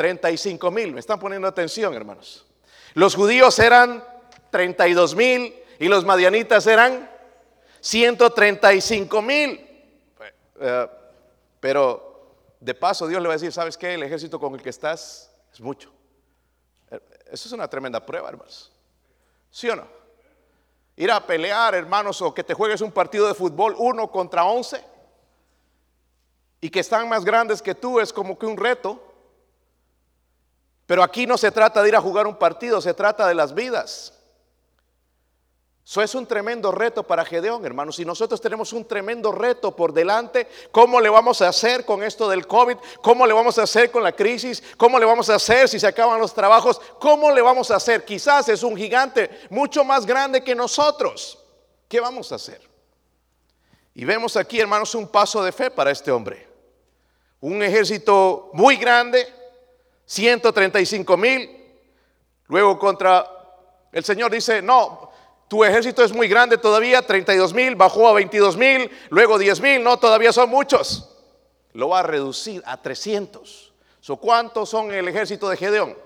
135 0.00 0.70
mil. 0.70 0.92
Me 0.94 1.00
están 1.00 1.18
poniendo 1.18 1.46
atención, 1.46 1.94
hermanos. 1.94 2.46
Los 2.94 3.14
judíos 3.14 3.58
eran 3.58 4.02
32 4.50 5.14
mil 5.14 5.54
y 5.78 5.88
los 5.88 6.04
madianitas 6.04 6.66
eran 6.66 7.08
135 7.80 9.22
mil. 9.22 9.66
Eh, 10.60 10.88
pero 11.60 12.34
de 12.60 12.74
paso 12.74 13.06
Dios 13.06 13.20
le 13.20 13.28
va 13.28 13.34
a 13.34 13.36
decir, 13.36 13.52
¿sabes 13.52 13.76
qué? 13.76 13.94
El 13.94 14.02
ejército 14.02 14.40
con 14.40 14.54
el 14.54 14.62
que 14.62 14.70
estás 14.70 15.30
es 15.52 15.60
mucho. 15.60 15.92
Eh, 16.90 17.00
eso 17.32 17.48
es 17.48 17.52
una 17.52 17.68
tremenda 17.68 18.04
prueba, 18.04 18.28
hermanos. 18.28 18.72
¿Sí 19.50 19.68
o 19.68 19.76
no? 19.76 19.86
Ir 20.96 21.10
a 21.10 21.26
pelear, 21.26 21.74
hermanos, 21.74 22.20
o 22.22 22.32
que 22.34 22.44
te 22.44 22.54
juegues 22.54 22.80
un 22.80 22.92
partido 22.92 23.26
de 23.26 23.34
fútbol 23.34 23.74
uno 23.78 24.10
contra 24.10 24.44
once 24.44 24.82
y 26.60 26.68
que 26.68 26.80
están 26.80 27.08
más 27.08 27.24
grandes 27.24 27.62
que 27.62 27.74
tú 27.74 28.00
es 28.00 28.12
como 28.12 28.38
que 28.38 28.46
un 28.46 28.56
reto. 28.56 29.09
Pero 30.90 31.04
aquí 31.04 31.24
no 31.24 31.38
se 31.38 31.52
trata 31.52 31.84
de 31.84 31.88
ir 31.90 31.94
a 31.94 32.00
jugar 32.00 32.26
un 32.26 32.34
partido, 32.34 32.80
se 32.80 32.92
trata 32.92 33.28
de 33.28 33.34
las 33.34 33.54
vidas. 33.54 34.12
Eso 35.86 36.02
es 36.02 36.16
un 36.16 36.26
tremendo 36.26 36.72
reto 36.72 37.04
para 37.04 37.24
Gedeón, 37.24 37.64
hermanos. 37.64 38.00
Y 38.00 38.04
nosotros 38.04 38.40
tenemos 38.40 38.72
un 38.72 38.84
tremendo 38.84 39.30
reto 39.30 39.76
por 39.76 39.92
delante. 39.92 40.48
¿Cómo 40.72 41.00
le 41.00 41.08
vamos 41.08 41.42
a 41.42 41.48
hacer 41.48 41.84
con 41.84 42.02
esto 42.02 42.28
del 42.28 42.44
COVID? 42.44 42.76
¿Cómo 43.02 43.24
le 43.24 43.32
vamos 43.32 43.56
a 43.60 43.62
hacer 43.62 43.92
con 43.92 44.02
la 44.02 44.10
crisis? 44.10 44.64
¿Cómo 44.76 44.98
le 44.98 45.06
vamos 45.06 45.30
a 45.30 45.36
hacer 45.36 45.68
si 45.68 45.78
se 45.78 45.86
acaban 45.86 46.18
los 46.18 46.34
trabajos? 46.34 46.80
¿Cómo 46.98 47.30
le 47.30 47.40
vamos 47.40 47.70
a 47.70 47.76
hacer? 47.76 48.04
Quizás 48.04 48.48
es 48.48 48.64
un 48.64 48.76
gigante 48.76 49.30
mucho 49.48 49.84
más 49.84 50.04
grande 50.04 50.42
que 50.42 50.56
nosotros. 50.56 51.38
¿Qué 51.86 52.00
vamos 52.00 52.32
a 52.32 52.34
hacer? 52.34 52.68
Y 53.94 54.04
vemos 54.04 54.36
aquí, 54.36 54.58
hermanos, 54.58 54.96
un 54.96 55.06
paso 55.06 55.40
de 55.44 55.52
fe 55.52 55.70
para 55.70 55.92
este 55.92 56.10
hombre. 56.10 56.48
Un 57.38 57.62
ejército 57.62 58.50
muy 58.54 58.74
grande, 58.74 59.39
135 60.10 61.16
mil. 61.16 61.48
Luego 62.48 62.76
contra 62.80 63.30
el 63.92 64.04
Señor 64.04 64.32
dice, 64.32 64.60
no, 64.60 65.08
tu 65.46 65.62
ejército 65.62 66.02
es 66.02 66.12
muy 66.12 66.26
grande 66.26 66.58
todavía, 66.58 67.00
32 67.00 67.54
mil, 67.54 67.76
bajó 67.76 68.08
a 68.08 68.12
22 68.14 68.56
mil, 68.56 68.90
luego 69.10 69.38
10 69.38 69.60
mil, 69.60 69.84
no, 69.84 69.98
todavía 69.98 70.32
son 70.32 70.50
muchos. 70.50 71.16
Lo 71.74 71.90
va 71.90 72.00
a 72.00 72.02
reducir 72.02 72.60
a 72.66 72.82
300. 72.82 73.72
So, 74.00 74.16
¿Cuántos 74.16 74.68
son 74.68 74.92
el 74.92 75.06
ejército 75.06 75.48
de 75.48 75.56
Gedeón? 75.56 75.96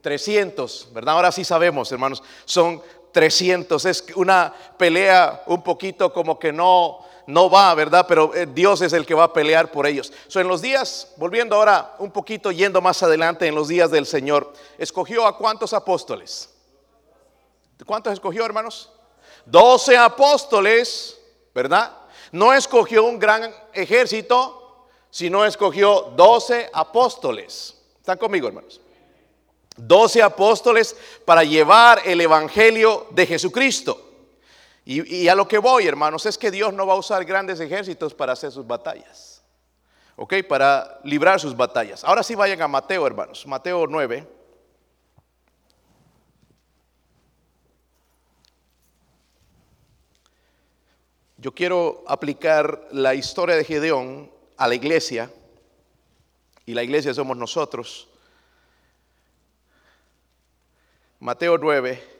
300, 0.00 0.88
¿verdad? 0.94 1.16
Ahora 1.16 1.32
sí 1.32 1.44
sabemos, 1.44 1.92
hermanos, 1.92 2.22
son 2.46 2.82
300. 3.12 3.84
Es 3.84 4.02
una 4.14 4.54
pelea 4.78 5.42
un 5.44 5.62
poquito 5.62 6.10
como 6.10 6.38
que 6.38 6.54
no, 6.54 7.00
no 7.32 7.48
va, 7.48 7.74
¿verdad? 7.74 8.06
Pero 8.08 8.34
eh, 8.34 8.46
Dios 8.46 8.80
es 8.82 8.92
el 8.92 9.06
que 9.06 9.14
va 9.14 9.24
a 9.24 9.32
pelear 9.32 9.70
por 9.70 9.86
ellos. 9.86 10.12
So, 10.28 10.40
en 10.40 10.48
los 10.48 10.60
días, 10.60 11.12
volviendo 11.16 11.56
ahora 11.56 11.94
un 11.98 12.10
poquito, 12.10 12.50
yendo 12.50 12.80
más 12.80 13.02
adelante, 13.02 13.46
en 13.46 13.54
los 13.54 13.68
días 13.68 13.90
del 13.90 14.06
Señor, 14.06 14.52
escogió 14.78 15.26
a 15.26 15.36
cuántos 15.36 15.72
apóstoles? 15.72 16.50
¿Cuántos 17.86 18.12
escogió, 18.12 18.44
hermanos? 18.44 18.90
Doce 19.46 19.96
apóstoles, 19.96 21.18
¿verdad? 21.54 21.96
No 22.32 22.52
escogió 22.52 23.04
un 23.04 23.18
gran 23.18 23.54
ejército, 23.72 24.86
sino 25.10 25.44
escogió 25.44 26.12
doce 26.16 26.68
apóstoles. 26.72 27.76
¿Están 27.98 28.18
conmigo, 28.18 28.48
hermanos? 28.48 28.80
Doce 29.76 30.22
apóstoles 30.22 30.96
para 31.24 31.42
llevar 31.42 32.02
el 32.04 32.20
evangelio 32.20 33.06
de 33.10 33.26
Jesucristo. 33.26 34.09
Y, 34.84 35.28
a 35.28 35.34
lo 35.34 35.46
que 35.46 35.58
voy, 35.58 35.86
hermanos, 35.86 36.26
es 36.26 36.36
que 36.36 36.50
Dios 36.50 36.72
no 36.72 36.86
va 36.86 36.94
a 36.94 36.98
usar 36.98 37.24
grandes 37.24 37.60
ejércitos 37.60 38.14
para 38.14 38.32
hacer 38.32 38.50
sus 38.50 38.66
batallas. 38.66 39.42
¿Ok? 40.16 40.34
Para 40.48 41.00
librar 41.04 41.38
sus 41.38 41.56
batallas. 41.56 42.02
Ahora 42.02 42.22
sí 42.22 42.34
vayan 42.34 42.60
a 42.62 42.68
Mateo, 42.68 43.06
hermanos. 43.06 43.46
Mateo 43.46 43.86
9. 43.86 44.26
Yo 51.36 51.54
quiero 51.54 52.04
aplicar 52.06 52.88
la 52.90 53.14
historia 53.14 53.56
de 53.56 53.64
Gedeón 53.64 54.30
a 54.56 54.68
la 54.68 54.74
iglesia, 54.74 55.30
y 56.66 56.74
la 56.74 56.82
iglesia 56.82 57.12
somos 57.14 57.36
nosotros. 57.36 58.08
Mateo 61.18 61.58
9, 61.58 62.19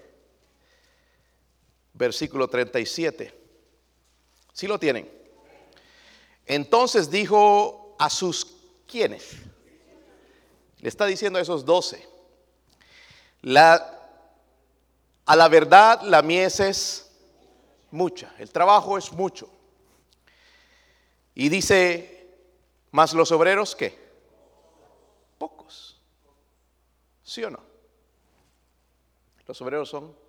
versículo 2.01 2.49
37. 2.49 3.33
¿Sí 4.53 4.67
lo 4.67 4.79
tienen? 4.79 5.09
Entonces 6.47 7.11
dijo 7.11 7.95
a 7.99 8.09
sus 8.09 8.47
quienes. 8.89 9.37
Le 10.79 10.89
está 10.89 11.05
diciendo 11.07 11.39
a 11.39 11.43
esos 11.43 11.65
doce. 11.65 12.09
A 15.27 15.37
la 15.37 15.49
verdad 15.49 16.01
la 16.03 16.23
mies 16.23 16.59
es 16.61 17.11
mucha. 17.91 18.35
El 18.39 18.51
trabajo 18.51 18.97
es 18.97 19.13
mucho. 19.13 19.49
Y 21.35 21.51
dice, 21.51 22.29
más 22.91 23.13
los 23.13 23.31
obreros 23.31 23.77
qué? 23.77 23.97
Pocos. 25.39 26.01
¿Sí 27.23 27.45
o 27.45 27.51
no? 27.51 27.61
Los 29.47 29.61
obreros 29.61 29.89
son... 29.91 30.20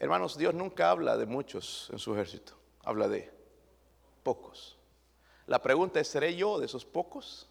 Hermanos, 0.00 0.38
Dios 0.38 0.54
nunca 0.54 0.90
habla 0.90 1.16
de 1.16 1.26
muchos 1.26 1.88
en 1.92 1.98
su 1.98 2.14
ejército, 2.14 2.54
habla 2.84 3.08
de 3.08 3.30
pocos. 4.22 4.76
La 5.46 5.60
pregunta 5.60 5.98
es, 5.98 6.08
¿seré 6.08 6.36
yo 6.36 6.58
de 6.58 6.66
esos 6.66 6.84
pocos? 6.84 7.48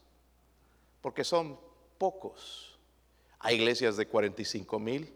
Porque 1.02 1.24
son 1.24 1.60
pocos. 1.98 2.78
Hay 3.40 3.56
iglesias 3.56 3.98
de 3.98 4.08
45 4.08 4.80
mil, 4.80 5.14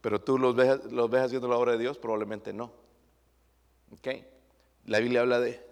pero 0.00 0.20
tú 0.20 0.38
los 0.38 0.54
ves, 0.54 0.84
los 0.90 1.08
ves 1.08 1.22
haciendo 1.22 1.48
la 1.48 1.56
obra 1.56 1.72
de 1.72 1.78
Dios, 1.78 1.96
probablemente 1.96 2.52
no. 2.52 2.72
¿Ok? 3.92 4.08
La 4.86 4.98
Biblia 4.98 5.20
habla 5.20 5.40
de 5.40 5.64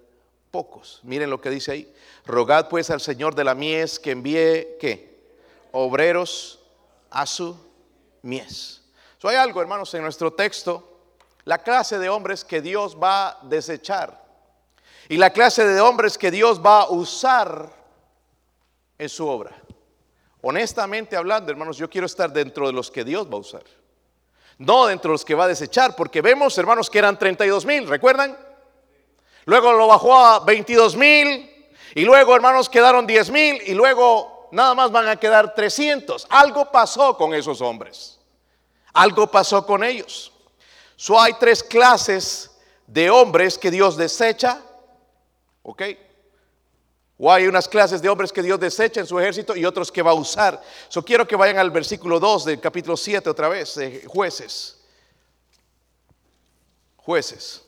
pocos. 0.50 1.00
Miren 1.02 1.30
lo 1.30 1.40
que 1.40 1.50
dice 1.50 1.72
ahí. 1.72 1.94
Rogad 2.24 2.68
pues 2.68 2.88
al 2.90 3.00
Señor 3.00 3.34
de 3.34 3.44
la 3.44 3.54
mies 3.54 3.98
que 3.98 4.12
envíe, 4.12 4.76
¿qué? 4.78 5.18
Obreros 5.72 6.60
a 7.10 7.26
su 7.26 7.56
mies. 8.22 8.83
Hay 9.28 9.36
algo, 9.36 9.60
hermanos, 9.60 9.92
en 9.94 10.02
nuestro 10.02 10.32
texto, 10.32 10.90
la 11.44 11.58
clase 11.58 11.98
de 11.98 12.08
hombres 12.08 12.44
que 12.44 12.60
Dios 12.60 12.96
va 13.00 13.28
a 13.28 13.38
desechar 13.42 14.22
y 15.08 15.16
la 15.16 15.30
clase 15.30 15.66
de 15.66 15.80
hombres 15.80 16.16
que 16.16 16.30
Dios 16.30 16.60
va 16.64 16.82
a 16.82 16.90
usar 16.90 17.70
en 18.98 19.08
su 19.08 19.26
obra. 19.26 19.54
Honestamente 20.40 21.16
hablando, 21.16 21.50
hermanos, 21.50 21.76
yo 21.76 21.88
quiero 21.88 22.06
estar 22.06 22.32
dentro 22.32 22.66
de 22.66 22.72
los 22.72 22.90
que 22.90 23.04
Dios 23.04 23.26
va 23.26 23.34
a 23.34 23.40
usar 23.40 23.64
no 24.58 24.86
dentro 24.86 25.10
de 25.10 25.14
los 25.14 25.24
que 25.24 25.34
va 25.34 25.44
a 25.44 25.48
desechar, 25.48 25.96
porque 25.96 26.20
vemos, 26.20 26.56
hermanos, 26.58 26.90
que 26.90 26.98
eran 26.98 27.18
32 27.18 27.66
mil, 27.66 27.88
¿recuerdan? 27.88 28.36
Luego 29.46 29.72
lo 29.72 29.86
bajó 29.86 30.16
a 30.16 30.40
22 30.40 30.96
mil, 30.96 31.68
y 31.94 32.02
luego, 32.04 32.34
hermanos, 32.34 32.68
quedaron 32.68 33.06
10 33.06 33.30
mil, 33.30 33.62
y 33.66 33.74
luego 33.74 34.48
nada 34.52 34.74
más 34.74 34.90
van 34.90 35.08
a 35.08 35.16
quedar 35.16 35.54
300. 35.54 36.26
Algo 36.30 36.70
pasó 36.70 37.16
con 37.16 37.34
esos 37.34 37.60
hombres, 37.60 38.13
algo 38.94 39.26
pasó 39.30 39.66
con 39.66 39.84
ellos. 39.84 40.32
So, 40.96 41.20
hay 41.20 41.34
tres 41.34 41.62
clases 41.62 42.50
de 42.86 43.10
hombres 43.10 43.58
que 43.58 43.70
Dios 43.70 43.96
desecha, 43.96 44.62
¿ok? 45.62 45.82
O 47.18 47.30
hay 47.30 47.46
unas 47.46 47.68
clases 47.68 48.02
de 48.02 48.08
hombres 48.08 48.32
que 48.32 48.42
Dios 48.42 48.58
desecha 48.58 49.00
en 49.00 49.06
su 49.06 49.18
ejército 49.18 49.56
y 49.56 49.64
otros 49.64 49.90
que 49.90 50.02
va 50.02 50.10
a 50.10 50.14
usar. 50.14 50.60
So 50.88 51.04
quiero 51.04 51.26
que 51.26 51.36
vayan 51.36 51.58
al 51.58 51.70
versículo 51.70 52.18
2 52.18 52.44
del 52.44 52.60
capítulo 52.60 52.96
7 52.96 53.30
otra 53.30 53.48
vez, 53.48 53.74
de 53.76 54.04
jueces. 54.06 54.80
Jueces. 56.96 57.62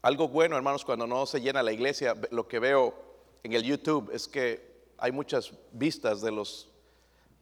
Algo 0.00 0.28
bueno, 0.28 0.56
hermanos, 0.56 0.84
cuando 0.84 1.06
no 1.06 1.26
se 1.26 1.40
llena 1.40 1.62
la 1.62 1.72
iglesia, 1.72 2.14
lo 2.30 2.46
que 2.46 2.58
veo 2.58 3.13
en 3.44 3.52
el 3.52 3.62
YouTube 3.62 4.10
es 4.12 4.26
que 4.26 4.74
hay 4.98 5.12
muchas 5.12 5.52
vistas 5.70 6.20
de 6.22 6.32
los 6.32 6.68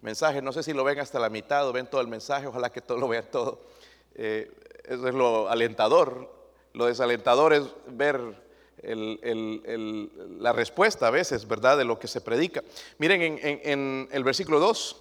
mensaje. 0.02 0.42
No 0.42 0.52
sé 0.52 0.62
si 0.62 0.72
lo 0.72 0.84
ven 0.84 0.98
hasta 0.98 1.18
la 1.18 1.30
mitad 1.30 1.66
o 1.66 1.72
ven 1.72 1.86
todo 1.86 2.00
el 2.00 2.08
mensaje, 2.08 2.46
ojalá 2.46 2.70
que 2.70 2.82
todo 2.82 2.98
lo 2.98 3.08
vean 3.08 3.24
todo. 3.30 3.60
Eh, 4.14 4.52
eso 4.84 5.08
es 5.08 5.14
lo 5.14 5.48
alentador. 5.48 6.28
Lo 6.74 6.86
desalentador 6.86 7.52
es 7.52 7.64
ver 7.86 8.42
la 8.82 10.52
respuesta 10.52 11.06
a 11.06 11.10
veces, 11.10 11.46
¿verdad?, 11.46 11.78
de 11.78 11.84
lo 11.84 12.00
que 12.00 12.08
se 12.08 12.20
predica. 12.20 12.64
Miren 12.98 13.22
en, 13.22 13.38
en 13.42 14.08
el 14.10 14.24
versículo 14.24 14.58
2, 14.58 14.96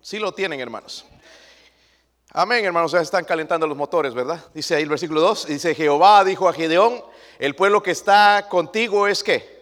sí 0.00 0.20
lo 0.20 0.32
tienen, 0.32 0.60
hermanos. 0.60 1.04
Amén, 2.32 2.64
hermanos, 2.64 2.92
ya 2.92 3.00
están 3.00 3.24
calentando 3.24 3.66
los 3.66 3.76
motores, 3.76 4.14
¿verdad? 4.14 4.44
Dice 4.54 4.76
ahí 4.76 4.84
el 4.84 4.88
versículo 4.88 5.20
2, 5.20 5.46
dice 5.48 5.74
Jehová 5.74 6.22
dijo 6.22 6.48
a 6.48 6.52
Gedeón, 6.52 7.02
el 7.40 7.56
pueblo 7.56 7.82
que 7.82 7.90
está 7.90 8.46
contigo 8.48 9.08
es 9.08 9.24
que 9.24 9.59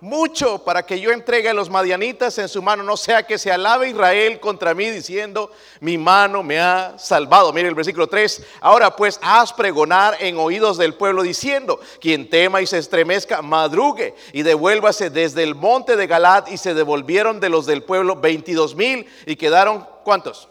mucho 0.00 0.64
para 0.64 0.84
que 0.84 1.00
yo 1.00 1.10
entregue 1.10 1.48
a 1.48 1.54
los 1.54 1.70
madianitas 1.70 2.38
en 2.38 2.48
su 2.48 2.62
mano, 2.62 2.82
no 2.82 2.96
sea 2.96 3.24
que 3.24 3.38
se 3.38 3.50
alabe 3.50 3.90
Israel 3.90 4.40
contra 4.40 4.74
mí 4.74 4.88
diciendo, 4.90 5.50
mi 5.80 5.98
mano 5.98 6.42
me 6.42 6.60
ha 6.60 6.98
salvado. 6.98 7.52
Mire 7.52 7.68
el 7.68 7.74
versículo 7.74 8.06
3, 8.06 8.42
ahora 8.60 8.94
pues 8.94 9.18
haz 9.22 9.52
pregonar 9.52 10.16
en 10.20 10.38
oídos 10.38 10.78
del 10.78 10.94
pueblo 10.94 11.22
diciendo, 11.22 11.80
quien 12.00 12.30
tema 12.30 12.62
y 12.62 12.66
se 12.66 12.78
estremezca, 12.78 13.42
madrugue 13.42 14.14
y 14.32 14.42
devuélvase 14.42 15.10
desde 15.10 15.42
el 15.42 15.54
monte 15.54 15.96
de 15.96 16.06
Galad 16.06 16.46
y 16.48 16.58
se 16.58 16.74
devolvieron 16.74 17.40
de 17.40 17.48
los 17.48 17.66
del 17.66 17.82
pueblo 17.82 18.16
22 18.16 18.74
mil 18.74 19.06
y 19.26 19.36
quedaron, 19.36 19.86
¿cuántos? 20.04 20.48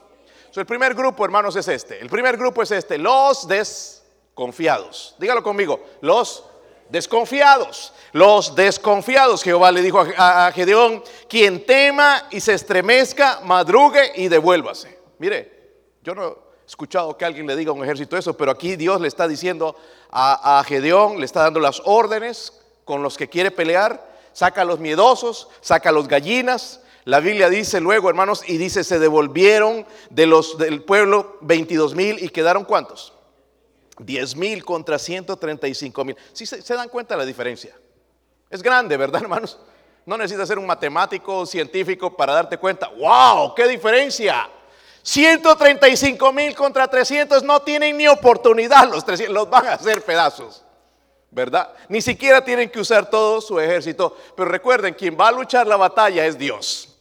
el 0.60 0.66
primer 0.66 0.94
grupo, 0.96 1.24
hermanos, 1.24 1.56
es 1.56 1.68
este. 1.68 2.00
El 2.00 2.10
primer 2.10 2.38
grupo 2.38 2.64
es 2.64 2.72
este, 2.72 2.98
los 2.98 3.48
desconfiados. 3.48 5.16
Dígalo 5.20 5.44
conmigo, 5.44 5.80
los 6.02 6.44
desconfiados. 6.90 7.94
Los 8.14 8.56
desconfiados. 8.56 9.44
Jehová 9.44 9.72
le 9.72 9.82
dijo 9.82 10.06
a, 10.18 10.52
Gedeón, 10.54 11.04
quien 11.28 11.66
tema 11.66 12.28
y 12.32 12.40
se 12.40 12.54
estremezca, 12.54 13.42
madrugue 13.44 14.12
y 14.16 14.28
devuélvase. 14.28 14.98
Mire, 15.20 15.74
yo 16.04 16.16
no 16.16 16.28
he 16.28 16.68
escuchado 16.68 17.18
que 17.18 17.26
alguien 17.26 17.48
le 17.48 17.56
diga 17.56 17.72
a 17.72 17.74
un 17.74 17.84
ejército 17.84 18.18
eso, 18.18 18.36
pero 18.36 18.52
aquí 18.52 18.76
Dios 18.76 19.02
le 19.02 19.08
está 19.08 19.28
diciendo 19.28 19.76
a, 20.12 20.64
Gedeón, 20.66 21.20
le 21.20 21.26
está 21.26 21.44
dando 21.44 21.60
las 21.60 21.82
órdenes 21.86 22.54
con 22.86 23.04
los 23.04 23.18
que 23.18 23.30
quiere 23.30 23.52
pelear, 23.52 24.08
saca 24.34 24.62
a 24.62 24.66
los 24.66 24.80
miedosos, 24.80 25.50
saca 25.62 25.90
a 25.90 25.92
los 25.92 26.08
gallinas, 26.08 26.82
la 27.08 27.22
Biblia 27.22 27.50
dice 27.50 27.80
luego, 27.80 28.10
hermanos, 28.10 28.44
y 28.46 28.58
dice, 28.58 28.84
se 28.84 29.00
devolvieron 29.00 29.86
de 30.10 30.26
los 30.26 30.58
del 30.58 30.84
pueblo 30.84 31.38
22 31.40 31.96
mil 31.96 32.22
y 32.22 32.28
quedaron 32.28 32.66
cuántos? 32.66 33.14
10 34.00 34.36
mil 34.36 34.64
contra 34.64 35.00
135 35.00 36.06
mil. 36.06 36.16
Si 36.34 36.46
se, 36.46 36.74
dan 36.74 36.90
cuenta 36.90 37.16
de 37.16 37.20
la 37.20 37.26
diferencia. 37.26 37.76
Es 38.50 38.62
grande, 38.62 38.98
¿verdad, 38.98 39.22
hermanos? 39.24 39.60
No 40.06 40.18
necesitas 40.18 40.48
ser 40.48 40.58
un 40.58 40.66
matemático 40.66 41.40
o 41.40 41.46
científico 41.46 42.16
para 42.16 42.34
darte 42.34 42.58
cuenta. 42.58 42.90
¡Wow! 42.90 43.54
¡Qué 43.56 43.68
diferencia! 43.68 44.50
135 45.04 46.34
mil 46.34 46.56
contra 46.56 46.88
300 46.88 47.44
no 47.44 47.62
tienen 47.62 47.98
ni 47.98 48.08
oportunidad. 48.08 48.90
Los 48.90 49.06
300 49.06 49.34
los 49.34 49.50
van 49.50 49.68
a 49.68 49.74
hacer 49.74 50.04
pedazos. 50.04 50.64
¿Verdad? 51.30 51.74
Ni 51.90 52.02
siquiera 52.02 52.44
tienen 52.44 52.70
que 52.70 52.80
usar 52.80 53.10
todo 53.10 53.42
su 53.42 53.60
ejército. 53.60 54.18
Pero 54.36 54.50
recuerden, 54.50 54.94
quien 54.94 55.18
va 55.20 55.28
a 55.28 55.32
luchar 55.32 55.68
la 55.68 55.76
batalla 55.76 56.26
es 56.26 56.38
Dios. 56.38 56.98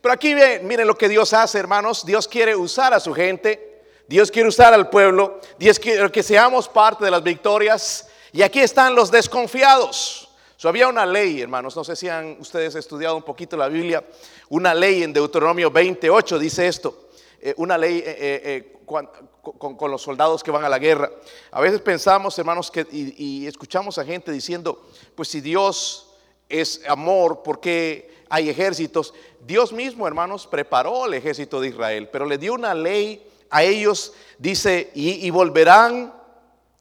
Pero 0.00 0.12
aquí 0.12 0.34
miren 0.62 0.86
lo 0.86 0.96
que 0.96 1.08
Dios 1.08 1.32
hace, 1.32 1.58
hermanos. 1.58 2.04
Dios 2.04 2.26
quiere 2.28 2.54
usar 2.54 2.94
a 2.94 3.00
su 3.00 3.12
gente. 3.14 3.67
Dios 4.08 4.30
quiere 4.30 4.48
usar 4.48 4.74
al 4.74 4.88
pueblo. 4.88 5.40
Dios 5.58 5.78
quiere 5.78 6.10
que 6.10 6.22
seamos 6.22 6.68
parte 6.68 7.04
de 7.04 7.10
las 7.10 7.22
victorias. 7.22 8.08
Y 8.32 8.42
aquí 8.42 8.58
están 8.60 8.94
los 8.94 9.10
desconfiados. 9.10 10.30
había 10.64 10.88
una 10.88 11.06
ley, 11.06 11.42
hermanos, 11.42 11.76
no 11.76 11.84
sé 11.84 11.94
si 11.94 12.08
han 12.08 12.38
ustedes 12.40 12.74
estudiado 12.74 13.16
un 13.16 13.22
poquito 13.22 13.56
la 13.56 13.68
Biblia, 13.68 14.02
una 14.48 14.74
ley 14.74 15.02
en 15.02 15.12
Deuteronomio 15.12 15.70
28 15.70 16.38
dice 16.38 16.66
esto, 16.66 17.08
eh, 17.40 17.54
una 17.58 17.78
ley 17.78 18.02
eh, 18.04 18.42
eh, 18.44 18.76
con, 18.84 19.90
los 19.90 20.02
soldados 20.02 20.42
que 20.42 20.50
van 20.50 20.64
a 20.64 20.68
la 20.68 20.78
guerra. 20.78 21.10
A 21.50 21.60
veces 21.60 21.80
pensamos, 21.80 22.38
hermanos, 22.38 22.70
que, 22.70 22.86
y 22.90 23.46
escuchamos 23.46 23.98
a 23.98 24.04
gente 24.04 24.32
diciendo, 24.32 24.86
pues 25.14 25.28
si 25.28 25.40
Dios 25.40 26.14
es 26.48 26.82
amor, 26.88 27.42
¿por 27.42 27.60
qué 27.60 28.18
hay 28.30 28.50
ejércitos. 28.50 29.14
Dios 29.46 29.72
mismo, 29.72 30.06
hermanos, 30.06 30.46
preparó 30.46 31.06
el 31.06 31.14
ejército 31.14 31.60
de 31.60 31.68
Israel, 31.68 32.08
pero 32.12 32.26
le 32.26 32.38
dio 32.38 32.54
una 32.54 32.74
ley 32.74 33.24
a 33.50 33.62
ellos, 33.62 34.12
dice, 34.38 34.90
y, 34.94 35.28
volverán 35.30 36.14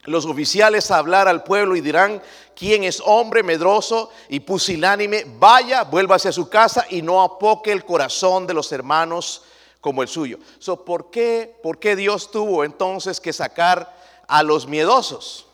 los 0.04 0.26
oficiales 0.26 0.90
a 0.92 0.98
hablar 0.98 1.28
al 1.28 1.44
pueblo 1.44 1.76
y 1.76 1.82
dirán, 1.82 2.22
quien 2.56 2.84
es 2.84 3.02
hombre 3.06 3.44
medroso 3.44 4.10
y 4.30 4.40
pusilánime, 4.40 5.26
vaya, 5.38 5.84
vuélvase 5.84 6.30
a 6.30 6.32
su 6.32 6.50
casa 6.50 6.86
y 6.90 7.02
no 7.02 7.22
apoque 7.22 7.72
el 7.72 7.84
corazón 7.84 8.48
de 8.48 8.54
los 8.54 8.72
hermanos 8.72 9.44
como 9.82 10.02
el 10.02 10.08
suyo. 10.08 10.40
So, 10.60 10.84
¿por, 10.86 11.12
qué, 11.12 11.60
¿Por 11.62 11.80
qué 11.80 11.96
Dios 11.96 12.32
tuvo 12.32 12.64
entonces 12.64 13.20
que 13.20 13.34
sacar 13.34 13.96
a 14.28 14.44
los 14.44 14.68
miedosos? 14.68 15.48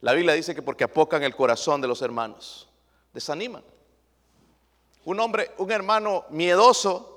La 0.00 0.12
Biblia 0.12 0.34
dice 0.34 0.54
que 0.54 0.62
porque 0.62 0.84
apocan 0.84 1.22
el 1.22 1.34
corazón 1.34 1.80
de 1.80 1.88
los 1.88 2.02
hermanos, 2.02 2.68
desaniman 3.12 3.64
un 5.04 5.20
hombre, 5.20 5.52
un 5.58 5.70
hermano 5.70 6.24
miedoso, 6.30 7.10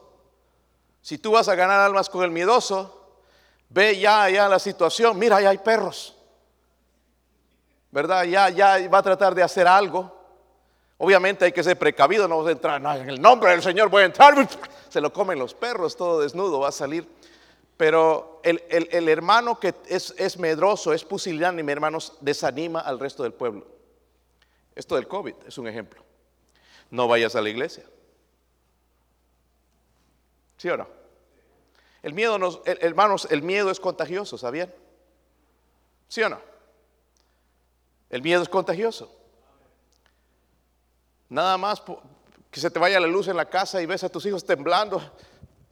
si 1.02 1.18
tú 1.18 1.32
vas 1.32 1.48
a 1.48 1.56
ganar 1.56 1.80
almas 1.80 2.10
con 2.10 2.24
el 2.24 2.32
miedoso, 2.32 2.97
ve 3.70 4.00
ya, 4.00 4.30
ya 4.30 4.48
la 4.48 4.60
situación, 4.60 5.18
mira, 5.18 5.42
ya 5.42 5.50
hay 5.50 5.58
perros, 5.58 6.16
¿verdad? 7.92 8.24
Ya, 8.26 8.50
ya 8.50 8.88
va 8.90 9.00
a 9.00 9.04
tratar 9.04 9.34
de 9.36 9.44
hacer 9.44 9.68
algo. 9.68 10.16
Obviamente 10.98 11.46
hay 11.46 11.52
que 11.52 11.64
ser 11.64 11.78
precavido, 11.78 12.28
no 12.28 12.40
vas 12.40 12.48
a 12.48 12.52
entrar, 12.52 12.82
en 13.00 13.10
el 13.10 13.22
nombre 13.22 13.52
del 13.52 13.62
Señor 13.62 13.90
voy 13.90 14.04
a 14.04 14.06
entrar, 14.06 14.36
se 14.90 15.00
lo 15.02 15.14
comen 15.14 15.38
los 15.38 15.54
perros, 15.54 15.96
todo 15.96 16.22
desnudo 16.22 16.60
va 16.60 16.70
a 16.70 16.72
salir. 16.72 17.08
Pero 17.78 18.42
el, 18.44 19.08
hermano 19.08 19.60
que 19.60 19.76
es, 19.88 20.12
es 20.18 20.40
medroso, 20.40 20.94
es 20.94 21.04
pusilánime, 21.04 21.72
hermanos, 21.72 22.14
desanima 22.22 22.80
al 22.80 23.00
resto 23.00 23.22
del 23.22 23.34
pueblo. 23.34 23.68
Esto 24.74 24.96
del 24.96 25.08
COVID 25.08 25.36
es 25.46 25.58
un 25.60 25.68
ejemplo 25.68 26.08
no 26.90 27.08
vayas 27.08 27.36
a 27.36 27.42
la 27.42 27.50
iglesia. 27.50 27.84
¿Sí 30.58 30.70
o 30.70 30.78
no? 30.78 30.88
El 32.04 32.14
miedo, 32.14 32.38
nos, 32.38 32.62
hermanos, 32.66 33.28
el 33.32 33.42
miedo 33.42 33.72
es 33.72 33.80
contagioso, 33.80 34.38
¿sabían? 34.38 34.74
¿Sí 36.08 36.22
o 36.22 36.30
no? 36.30 36.40
El 38.10 38.22
miedo 38.22 38.42
es 38.42 38.50
contagioso. 38.50 39.14
Nada 41.30 41.58
más 41.58 41.82
que 42.50 42.60
se 42.60 42.70
te 42.70 42.80
vaya 42.80 43.00
la 43.00 43.08
luz 43.08 43.28
en 43.28 43.36
la 43.36 43.50
casa 43.50 43.82
y 43.82 43.86
ves 43.86 44.04
a 44.04 44.10
tus 44.10 44.26
hijos 44.26 44.46
temblando, 44.46 45.02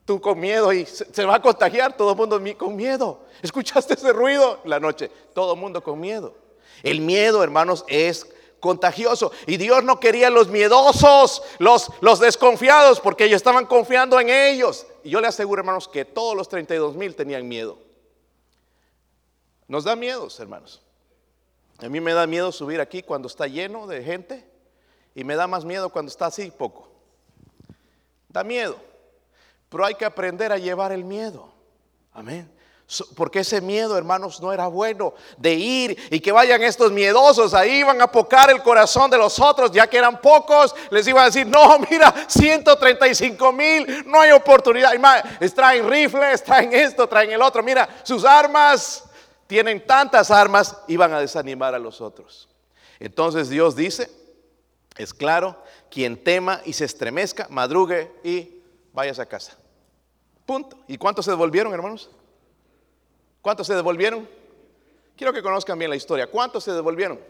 tú 0.04 0.20
con 0.20 0.38
miedo 0.38 0.72
y 0.72 0.84
se, 0.84 1.24
va 1.24 1.36
a 1.36 1.42
contagiar 1.42 1.96
todo 1.96 2.12
el 2.12 2.16
mundo 2.16 2.40
con 2.58 2.76
miedo. 2.76 3.24
¿Escuchaste 3.42 3.94
ese 3.94 4.12
ruido 4.12 4.60
la 4.64 4.78
noche? 4.78 5.10
Todo 5.34 5.54
el 5.54 5.60
mundo 5.60 5.82
con 5.82 5.98
miedo. 5.98 6.34
El 6.82 7.00
miedo, 7.00 7.42
hermanos, 7.42 7.84
es 7.88 8.26
contagioso. 8.60 9.32
Y 9.46 9.56
Dios 9.56 9.84
no 9.84 10.00
quería 10.00 10.30
los 10.30 10.48
miedosos, 10.48 11.42
los, 11.58 11.90
los 12.00 12.20
desconfiados, 12.20 13.00
porque 13.00 13.24
ellos 13.24 13.36
estaban 13.36 13.66
confiando 13.66 14.18
en 14.20 14.30
ellos. 14.30 14.86
Y 15.04 15.10
yo 15.10 15.20
le 15.20 15.28
aseguro, 15.28 15.60
hermanos, 15.60 15.88
que 15.88 16.04
todos 16.04 16.36
los 16.36 16.48
32 16.48 16.96
mil 16.96 17.14
tenían 17.14 17.46
miedo. 17.46 17.78
Nos 19.68 19.84
da 19.84 19.96
miedos, 19.96 20.38
hermanos. 20.40 20.82
A 21.78 21.88
mí 21.88 22.00
me 22.00 22.14
da 22.14 22.26
miedo 22.26 22.52
subir 22.52 22.80
aquí 22.80 23.02
cuando 23.02 23.28
está 23.28 23.46
lleno 23.46 23.86
de 23.86 24.02
gente 24.02 24.48
y 25.14 25.24
me 25.24 25.36
da 25.36 25.46
más 25.46 25.64
miedo 25.64 25.90
cuando 25.90 26.10
está 26.10 26.26
así 26.26 26.50
poco. 26.50 26.88
Da 28.28 28.44
miedo. 28.44 28.76
Pero 29.68 29.84
hay 29.84 29.94
que 29.94 30.04
aprender 30.04 30.52
a 30.52 30.58
llevar 30.58 30.92
el 30.92 31.04
miedo. 31.04 31.48
Amén. 32.12 32.50
Porque 33.16 33.40
ese 33.40 33.60
miedo, 33.60 33.98
hermanos, 33.98 34.40
no 34.40 34.52
era 34.52 34.68
bueno 34.68 35.12
de 35.36 35.54
ir 35.54 35.98
y 36.08 36.20
que 36.20 36.30
vayan 36.30 36.62
estos 36.62 36.92
miedosos 36.92 37.52
ahí, 37.52 37.80
iban 37.80 38.00
a 38.00 38.06
pocar 38.06 38.48
el 38.48 38.62
corazón 38.62 39.10
de 39.10 39.18
los 39.18 39.40
otros, 39.40 39.72
ya 39.72 39.88
que 39.88 39.98
eran 39.98 40.20
pocos, 40.20 40.72
les 40.90 41.06
iban 41.08 41.24
a 41.24 41.26
decir, 41.26 41.48
no, 41.48 41.78
mira, 41.90 42.14
135 42.28 43.52
mil, 43.52 44.04
no 44.06 44.20
hay 44.20 44.30
oportunidad. 44.30 44.92
traen 45.54 45.90
rifles, 45.90 46.44
traen 46.44 46.72
esto, 46.72 47.08
traen 47.08 47.32
el 47.32 47.42
otro, 47.42 47.60
mira, 47.60 47.88
sus 48.04 48.24
armas, 48.24 49.02
tienen 49.48 49.84
tantas 49.84 50.30
armas, 50.30 50.76
iban 50.86 51.12
a 51.12 51.20
desanimar 51.20 51.74
a 51.74 51.80
los 51.80 52.00
otros. 52.00 52.48
Entonces 53.00 53.48
Dios 53.48 53.74
dice, 53.74 54.08
es 54.96 55.12
claro, 55.12 55.60
quien 55.90 56.22
tema 56.22 56.60
y 56.64 56.72
se 56.72 56.84
estremezca, 56.84 57.48
madrugue 57.50 58.12
y 58.22 58.62
vayas 58.92 59.18
a 59.18 59.26
casa. 59.26 59.56
Punto. 60.46 60.78
¿Y 60.86 60.96
cuántos 60.96 61.24
se 61.24 61.32
devolvieron, 61.32 61.74
hermanos? 61.74 62.10
¿Cuántos 63.46 63.68
se 63.68 63.76
devolvieron? 63.76 64.28
Quiero 65.16 65.32
que 65.32 65.40
conozcan 65.40 65.78
bien 65.78 65.88
la 65.88 65.94
historia. 65.94 66.26
¿Cuántos 66.26 66.64
se 66.64 66.72
devolvieron? 66.72 67.20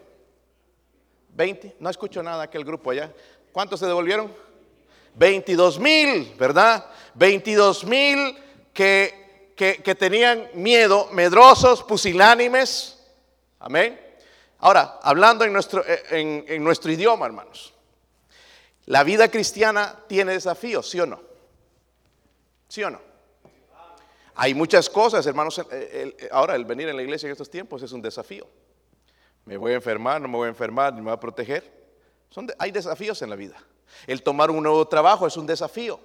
20. 1.35 1.77
No 1.79 1.91
escucho 1.91 2.23
nada 2.23 2.45
aquel 2.45 2.65
grupo 2.65 2.91
allá. 2.91 3.13
¿Cuántos 3.53 3.81
se 3.81 3.85
devolvieron? 3.85 4.35
22 5.17 5.79
mil, 5.79 6.35
¿verdad? 6.39 6.87
22 7.17 7.85
mil 7.85 8.35
que, 8.73 9.53
que, 9.55 9.95
tenían 9.95 10.49
miedo, 10.55 11.11
medrosos, 11.13 11.83
pusilánimes. 11.83 12.99
Amén. 13.59 14.01
Ahora, 14.61 14.99
hablando 15.03 15.45
en 15.45 15.53
nuestro, 15.53 15.85
en, 15.87 16.47
en 16.49 16.65
nuestro 16.65 16.91
idioma, 16.91 17.27
hermanos. 17.27 17.75
La 18.87 19.05
vida 19.05 19.31
cristiana 19.31 19.95
tiene 20.09 20.33
desafíos, 20.33 20.89
¿sí 20.89 20.99
o 20.99 21.05
no? 21.05 21.21
¿Sí 22.69 22.83
o 22.83 22.89
no? 22.89 23.06
Hay 24.37 24.55
muchas 24.55 24.91
cosas, 24.91 25.27
hermanos. 25.27 25.61
ahora, 26.31 26.55
el 26.55 26.67
venir 26.67 26.89
en 26.89 26.97
la 26.97 27.03
iglesia 27.03 27.27
en 27.27 27.33
estos 27.33 27.51
tiempos 27.51 27.83
es 27.83 27.93
un 27.93 28.03
desafío. 28.03 28.47
Me 29.47 29.57
voy 29.57 29.73
a 29.73 29.77
enfermar, 29.77 30.21
no 30.21 30.29
me 30.29 30.37
voy 30.37 30.47
a 30.47 30.51
enfermar, 30.51 30.93
me 30.93 31.01
voy 31.01 31.13
a 31.13 31.21
proteger. 31.21 31.73
Son 32.29 32.47
hay 32.59 32.71
desafíos 32.71 33.23
en 33.23 33.31
la 33.31 33.37
vida. 33.37 33.57
El 34.07 34.23
tomar 34.23 34.51
un 34.51 34.63
nuevo 34.63 34.87
trabajo 34.87 35.27
es 35.27 35.37
un 35.37 35.47
desafío. 35.47 35.99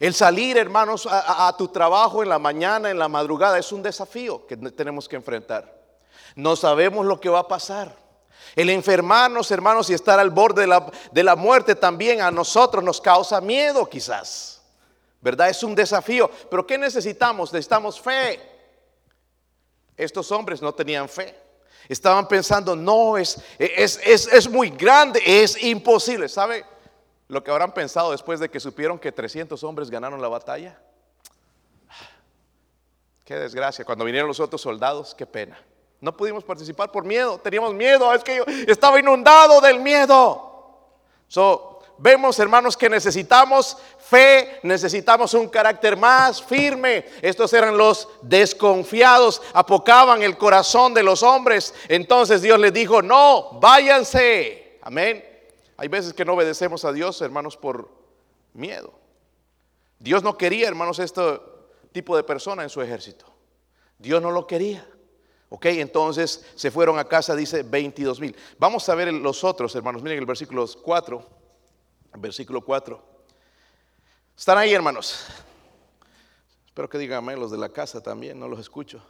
El 0.00 0.14
salir, 0.14 0.56
hermanos, 0.56 1.06
a, 1.10 1.54
tu 1.56 1.68
trabajo 1.68 2.22
en 2.22 2.30
la 2.30 2.38
mañana, 2.38 2.90
en 2.90 2.98
la 2.98 3.06
madrugada, 3.06 3.58
es 3.58 3.70
un 3.70 3.82
desafío 3.82 4.46
que 4.46 4.56
tenemos 4.56 5.08
que 5.08 5.16
enfrentar. 5.16 5.78
No 6.34 6.56
sabemos 6.56 7.04
lo 7.04 7.20
que 7.20 7.28
va 7.28 7.40
a 7.40 7.48
pasar. 7.48 7.94
El 8.56 8.70
enfermarnos, 8.70 9.50
hermanos, 9.50 9.90
y 9.90 9.94
estar 9.94 10.18
al 10.18 10.30
borde 10.30 10.62
de 10.62 10.66
la, 10.66 10.90
de 11.12 11.22
la 11.22 11.36
muerte 11.36 11.74
también 11.74 12.22
a 12.22 12.30
nosotros 12.30 12.82
nos 12.82 13.00
causa 13.00 13.40
miedo 13.42 13.88
quizás. 13.88 14.59
¿Verdad? 15.20 15.50
Es 15.50 15.62
un 15.62 15.74
desafío. 15.74 16.30
Pero 16.50 16.66
¿qué 16.66 16.78
necesitamos? 16.78 17.52
Necesitamos 17.52 18.00
fe. 18.00 18.40
Estos 19.96 20.30
hombres 20.32 20.62
no 20.62 20.72
tenían 20.72 21.08
fe. 21.08 21.34
Estaban 21.88 22.26
pensando, 22.28 22.76
no, 22.76 23.18
es, 23.18 23.42
es, 23.58 24.00
es, 24.04 24.26
es 24.32 24.48
muy 24.48 24.70
grande, 24.70 25.20
es 25.24 25.62
imposible. 25.62 26.28
¿Sabe? 26.28 26.64
lo 27.30 27.44
que 27.44 27.50
habrán 27.50 27.72
pensado 27.72 28.10
después 28.10 28.40
de 28.40 28.50
que 28.50 28.58
supieron 28.58 28.98
que 28.98 29.12
300 29.12 29.62
hombres 29.62 29.88
ganaron 29.88 30.20
la 30.20 30.26
batalla. 30.26 30.76
Qué 33.24 33.36
desgracia. 33.36 33.84
Cuando 33.84 34.04
vinieron 34.04 34.26
los 34.26 34.40
otros 34.40 34.60
soldados, 34.60 35.14
qué 35.14 35.24
pena. 35.24 35.56
No 36.00 36.16
pudimos 36.16 36.42
participar 36.42 36.90
por 36.90 37.04
miedo. 37.04 37.38
Teníamos 37.38 37.72
miedo. 37.72 38.12
Es 38.12 38.24
que 38.24 38.38
yo 38.38 38.44
estaba 38.66 38.98
inundado 38.98 39.60
del 39.60 39.78
miedo. 39.78 40.74
So, 41.28 41.69
vemos, 42.00 42.38
hermanos, 42.38 42.76
que 42.76 42.88
necesitamos 42.88 43.76
fe, 43.98 44.58
necesitamos 44.62 45.34
un 45.34 45.48
carácter 45.48 45.96
más 45.96 46.42
firme. 46.42 47.04
Estos 47.22 47.52
eran 47.52 47.76
los 47.76 48.08
desconfiados, 48.22 49.40
apocaban 49.52 50.22
el 50.22 50.36
corazón 50.36 50.94
de 50.94 51.02
los 51.02 51.22
hombres. 51.22 51.74
Entonces 51.88 52.42
Dios 52.42 52.58
les 52.58 52.72
dijo, 52.72 53.02
no, 53.02 53.58
váyanse. 53.60 54.78
Amén. 54.82 55.24
Hay 55.76 55.88
veces 55.88 56.12
que 56.12 56.24
no 56.24 56.34
obedecemos 56.34 56.84
a 56.84 56.92
Dios, 56.92 57.20
hermanos, 57.22 57.56
por 57.56 57.88
miedo. 58.54 58.92
Dios 59.98 60.22
no 60.22 60.36
quería, 60.36 60.68
hermanos, 60.68 60.98
este 60.98 61.22
tipo 61.92 62.16
de 62.16 62.22
persona 62.22 62.62
en 62.62 62.70
su 62.70 62.80
ejército. 62.82 63.26
Dios 63.98 64.20
no 64.22 64.30
lo 64.30 64.46
quería. 64.46 64.86
Ok, 65.50 65.66
entonces 65.66 66.46
se 66.54 66.70
fueron 66.70 66.98
a 66.98 67.04
casa, 67.04 67.34
dice 67.34 67.62
22 67.62 68.20
mil. 68.20 68.36
Vamos 68.58 68.88
a 68.88 68.94
ver 68.94 69.12
los 69.12 69.44
otros, 69.44 69.74
hermanos. 69.74 70.02
Miren 70.02 70.18
el 70.18 70.26
versículo 70.26 70.64
4. 70.82 71.39
Versículo 72.16 72.60
4. 72.60 73.02
Están 74.36 74.58
ahí, 74.58 74.72
hermanos. 74.72 75.26
Espero 76.66 76.88
que 76.88 76.98
digan 76.98 77.26
los 77.38 77.50
de 77.50 77.58
la 77.58 77.68
casa 77.68 78.02
también, 78.02 78.38
no 78.38 78.48
los 78.48 78.58
escucho. 78.58 79.02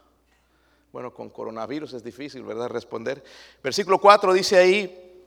Bueno, 0.91 1.13
con 1.13 1.29
coronavirus 1.29 1.93
es 1.93 2.03
difícil, 2.03 2.43
¿verdad? 2.43 2.67
Responder. 2.69 3.23
Versículo 3.63 3.97
4 3.97 4.33
dice 4.33 4.57
ahí, 4.57 5.25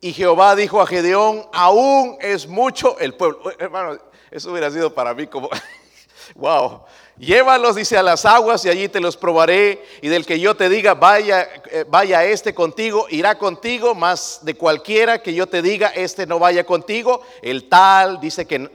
y 0.00 0.12
Jehová 0.12 0.56
dijo 0.56 0.80
a 0.80 0.86
Gedeón, 0.86 1.44
aún 1.52 2.16
es 2.20 2.48
mucho 2.48 2.98
el 2.98 3.14
pueblo. 3.14 3.52
Hermano, 3.58 3.98
eso 4.30 4.50
hubiera 4.50 4.70
sido 4.70 4.94
para 4.94 5.12
mí 5.12 5.26
como, 5.26 5.50
wow. 6.34 6.84
Llévalos, 7.22 7.76
dice, 7.76 7.96
a 7.96 8.02
las 8.02 8.24
aguas 8.24 8.64
y 8.64 8.68
allí 8.68 8.88
te 8.88 8.98
los 8.98 9.16
probaré. 9.16 9.84
Y 10.00 10.08
del 10.08 10.26
que 10.26 10.40
yo 10.40 10.56
te 10.56 10.68
diga, 10.68 10.94
vaya, 10.94 11.48
eh, 11.70 11.84
vaya 11.88 12.24
este 12.24 12.52
contigo, 12.52 13.06
irá 13.10 13.38
contigo. 13.38 13.94
Más 13.94 14.40
de 14.42 14.56
cualquiera 14.56 15.22
que 15.22 15.32
yo 15.32 15.46
te 15.46 15.62
diga, 15.62 15.86
este 15.90 16.26
no 16.26 16.40
vaya 16.40 16.64
contigo, 16.64 17.22
el 17.40 17.68
tal 17.68 18.18
dice 18.20 18.44
que 18.44 18.68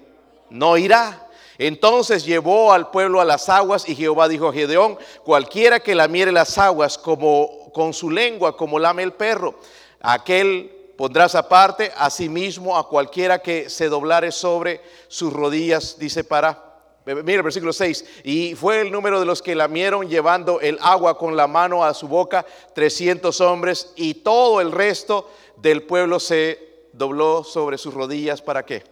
no 0.50 0.78
irá. 0.78 1.28
Entonces 1.58 2.24
llevó 2.24 2.72
al 2.72 2.90
pueblo 2.90 3.20
a 3.20 3.26
las 3.26 3.50
aguas 3.50 3.90
y 3.90 3.98
Jehová 3.98 4.30
dijo 4.30 4.48
a 4.48 4.54
Gedeón, 4.54 4.98
cualquiera 5.26 5.82
que 5.82 5.94
lamiere 5.94 6.32
las 6.32 6.58
aguas 6.58 6.98
como 6.98 7.70
con 7.74 7.94
su 7.94 8.10
lengua, 8.10 8.56
como 8.56 8.80
lame 8.80 9.04
el 9.04 9.12
perro, 9.12 9.56
aquel 10.00 10.94
pondrás 10.96 11.36
aparte 11.36 11.92
a 11.98 12.10
sí 12.10 12.30
mismo 12.30 12.78
a 12.78 12.88
cualquiera 12.88 13.40
que 13.40 13.70
se 13.70 13.90
doblare 13.90 14.32
sobre 14.32 14.80
sus 15.10 15.34
rodillas, 15.34 16.00
dice 16.00 16.24
para. 16.24 16.67
Mira 17.16 17.38
el 17.38 17.44
versículo 17.44 17.72
6. 17.72 18.06
Y 18.24 18.56
fue 18.56 18.82
el 18.82 18.92
número 18.92 19.20
de 19.20 19.26
los 19.26 19.42
que 19.42 19.56
lamieron 19.56 20.10
llevando 20.10 20.60
el 20.60 20.78
agua 20.82 21.18
con 21.18 21.36
la 21.38 21.48
mano 21.48 21.84
a 21.84 21.94
su 21.94 22.08
boca, 22.08 22.46
300 22.76 23.40
hombres, 23.42 23.94
y 23.96 24.16
todo 24.16 24.60
el 24.60 24.72
resto 24.72 25.30
del 25.58 25.84
pueblo 25.84 26.20
se 26.20 26.88
dobló 26.94 27.44
sobre 27.44 27.78
sus 27.78 27.94
rodillas. 27.94 28.42
¿Para 28.42 28.66
qué? 28.66 28.84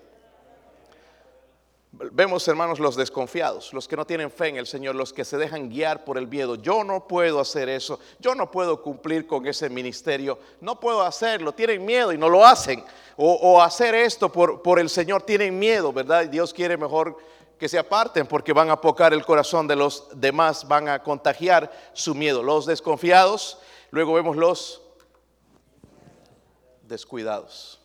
Vemos, 2.11 2.45
hermanos, 2.49 2.79
los 2.79 2.97
desconfiados, 2.97 3.71
los 3.71 3.87
que 3.87 3.95
no 3.95 4.05
tienen 4.05 4.29
fe 4.29 4.49
en 4.49 4.57
el 4.57 4.67
Señor, 4.67 4.95
los 4.95 5.13
que 5.13 5.23
se 5.23 5.37
dejan 5.37 5.69
guiar 5.69 6.03
por 6.03 6.17
el 6.17 6.27
miedo. 6.27 6.55
Yo 6.55 6.83
no 6.83 7.07
puedo 7.07 7.39
hacer 7.39 7.69
eso, 7.69 7.99
yo 8.19 8.35
no 8.35 8.51
puedo 8.51 8.81
cumplir 8.81 9.25
con 9.25 9.47
ese 9.47 9.69
ministerio, 9.69 10.37
no 10.59 10.77
puedo 10.77 11.01
hacerlo, 11.01 11.53
tienen 11.53 11.85
miedo 11.85 12.11
y 12.11 12.17
no 12.17 12.27
lo 12.27 12.45
hacen. 12.45 12.83
O, 13.15 13.61
hacer 13.61 13.95
esto 13.95 14.29
por, 14.29 14.61
por, 14.61 14.77
el 14.77 14.89
Señor, 14.89 15.21
tienen 15.21 15.57
miedo, 15.57 15.93
¿verdad? 15.93 16.27
Dios 16.27 16.53
quiere 16.53 16.75
mejor 16.75 17.17
que 17.57 17.69
se 17.69 17.77
aparten 17.77 18.27
porque 18.27 18.53
van 18.53 18.69
a 18.69 18.73
apocar 18.73 19.13
el 19.13 19.25
corazón 19.25 19.67
de 19.67 19.75
los 19.75 20.07
demás, 20.13 20.67
van 20.67 20.89
a 20.89 21.01
contagiar 21.01 21.71
su 21.93 22.13
miedo. 22.15 22.43
Los 22.43 22.65
desconfiados, 22.65 23.59
luego 23.91 24.13
vemos 24.13 24.35
los 24.35 24.81
descuidados. 26.83 27.81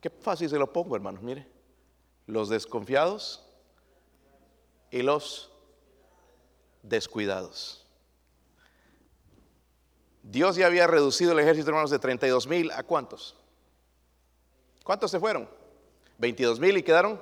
Qué 0.00 0.10
fácil 0.10 0.48
se 0.48 0.58
lo 0.58 0.72
pongo, 0.72 0.96
hermanos, 0.96 1.22
mire 1.22 1.60
los 2.30 2.48
desconfiados 2.48 3.44
y 4.90 5.02
los 5.02 5.50
descuidados. 6.82 7.86
Dios 10.22 10.56
ya 10.56 10.66
había 10.66 10.86
reducido 10.86 11.32
el 11.32 11.40
ejército, 11.40 11.68
hermanos, 11.68 11.90
de 11.90 11.98
32 11.98 12.46
mil 12.46 12.70
a 12.70 12.82
cuántos? 12.82 13.36
¿Cuántos 14.84 15.10
se 15.10 15.18
fueron? 15.18 15.48
22 16.18 16.60
mil 16.60 16.76
y 16.76 16.82
quedaron. 16.82 17.20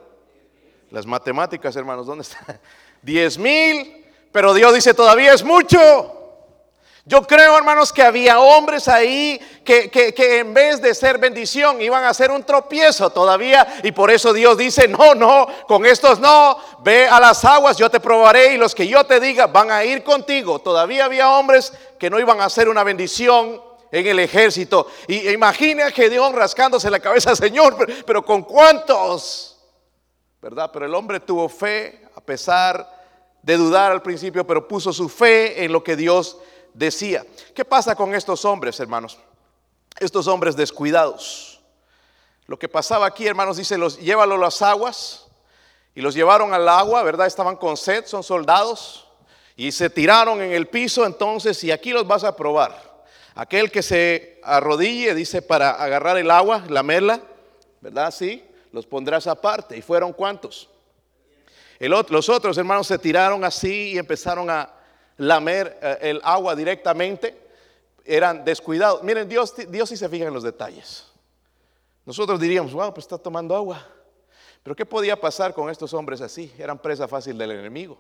Las 0.90 1.06
matemáticas, 1.06 1.76
hermanos, 1.76 2.06
¿dónde 2.06 2.22
están? 2.22 2.60
10 3.02 3.38
mil, 3.38 4.06
pero 4.32 4.54
Dios 4.54 4.74
dice 4.74 4.94
todavía 4.94 5.32
es 5.32 5.44
mucho. 5.44 6.14
Yo 7.08 7.22
creo, 7.22 7.56
hermanos, 7.56 7.90
que 7.90 8.02
había 8.02 8.38
hombres 8.38 8.86
ahí 8.86 9.40
que, 9.64 9.90
en 10.18 10.52
vez 10.52 10.82
de 10.82 10.94
ser 10.94 11.16
bendición 11.16 11.80
iban 11.80 12.04
a 12.04 12.12
ser 12.12 12.30
un 12.30 12.42
tropiezo 12.42 13.08
todavía. 13.08 13.80
Y 13.82 13.92
por 13.92 14.10
eso 14.10 14.34
Dios 14.34 14.58
dice, 14.58 14.86
no, 14.88 15.14
no, 15.14 15.46
con 15.66 15.86
estos 15.86 16.20
no, 16.20 16.58
ve 16.80 17.08
a 17.08 17.18
las 17.18 17.46
aguas, 17.46 17.78
yo 17.78 17.90
te 17.90 17.98
probaré 17.98 18.52
y 18.52 18.58
los 18.58 18.74
que 18.74 18.86
yo 18.86 19.04
te 19.04 19.20
diga 19.20 19.46
van 19.46 19.70
a 19.70 19.84
ir 19.84 20.04
contigo. 20.04 20.58
Todavía 20.58 21.06
había 21.06 21.30
hombres 21.30 21.72
que 21.98 22.10
no 22.10 22.20
iban 22.20 22.42
a 22.42 22.50
ser 22.50 22.68
una 22.68 22.84
bendición 22.84 23.62
en 23.90 24.06
el 24.06 24.18
ejército. 24.18 24.88
Y 25.06 25.30
imagine 25.30 25.84
a 25.84 25.90
Gedeón 25.90 26.34
rascándose 26.34 26.90
la 26.90 27.00
cabeza, 27.00 27.34
Señor, 27.34 27.74
pero 28.04 28.22
con 28.22 28.42
cuántos, 28.42 29.57
¿verdad? 30.40 30.70
Pero 30.72 30.86
el 30.86 30.94
hombre 30.94 31.20
tuvo 31.20 31.48
fe 31.48 32.06
a 32.14 32.20
pesar 32.20 32.88
de 33.42 33.56
dudar 33.56 33.92
al 33.92 34.02
principio, 34.02 34.46
pero 34.46 34.68
puso 34.68 34.92
su 34.92 35.08
fe 35.08 35.64
en 35.64 35.72
lo 35.72 35.82
que 35.82 35.96
Dios 35.96 36.38
decía. 36.74 37.24
¿Qué 37.54 37.64
pasa 37.64 37.94
con 37.94 38.14
estos 38.14 38.44
hombres, 38.44 38.78
hermanos? 38.80 39.18
Estos 39.98 40.26
hombres 40.26 40.56
descuidados. 40.56 41.60
Lo 42.46 42.58
que 42.58 42.68
pasaba 42.68 43.06
aquí, 43.06 43.26
hermanos, 43.26 43.56
dice, 43.56 43.76
los 43.76 43.98
llévalo 43.98 44.36
a 44.36 44.38
las 44.38 44.62
aguas 44.62 45.26
y 45.94 46.00
los 46.00 46.14
llevaron 46.14 46.54
al 46.54 46.68
agua, 46.68 47.02
¿verdad? 47.02 47.26
Estaban 47.26 47.56
con 47.56 47.76
sed, 47.76 48.06
son 48.06 48.22
soldados 48.22 49.06
y 49.56 49.72
se 49.72 49.90
tiraron 49.90 50.40
en 50.40 50.52
el 50.52 50.68
piso, 50.68 51.04
entonces, 51.04 51.62
y 51.64 51.72
aquí 51.72 51.90
los 51.90 52.06
vas 52.06 52.22
a 52.24 52.36
probar. 52.36 53.02
Aquel 53.34 53.70
que 53.70 53.82
se 53.82 54.40
arrodille, 54.44 55.14
dice, 55.14 55.42
para 55.42 55.70
agarrar 55.70 56.16
el 56.16 56.30
agua, 56.30 56.64
la 56.68 56.82
mela, 56.82 57.20
¿verdad? 57.80 58.12
Sí, 58.12 58.44
los 58.78 58.86
pondrás 58.86 59.26
aparte. 59.26 59.76
¿Y 59.76 59.82
fueron 59.82 60.12
cuántos? 60.12 60.68
El 61.78 61.90
los 61.90 62.28
otros 62.28 62.56
hermanos 62.56 62.86
se 62.86 62.98
tiraron 62.98 63.44
así 63.44 63.92
y 63.92 63.98
empezaron 63.98 64.48
a, 64.50 64.72
lamer 65.18 65.78
eh, 65.82 65.98
el 66.02 66.20
agua 66.24 66.54
directamente, 66.56 67.36
eran 68.04 68.44
descuidados. 68.44 69.02
Miren, 69.02 69.28
Dios, 69.28 69.52
Dios 69.68 69.88
sí 69.88 69.96
se 69.96 70.08
fija 70.08 70.26
en 70.26 70.32
los 70.32 70.42
detalles. 70.42 71.06
Nosotros 72.06 72.40
diríamos, 72.40 72.72
wow, 72.72 72.94
pues 72.94 73.04
está 73.04 73.18
tomando 73.18 73.54
agua. 73.54 73.84
Pero 74.62 74.74
¿qué 74.74 74.86
podía 74.86 75.20
pasar 75.20 75.52
con 75.52 75.68
estos 75.68 75.92
hombres 75.92 76.20
así? 76.20 76.52
Eran 76.56 76.78
presa 76.78 77.06
fácil 77.06 77.36
del 77.36 77.50
enemigo. 77.50 77.98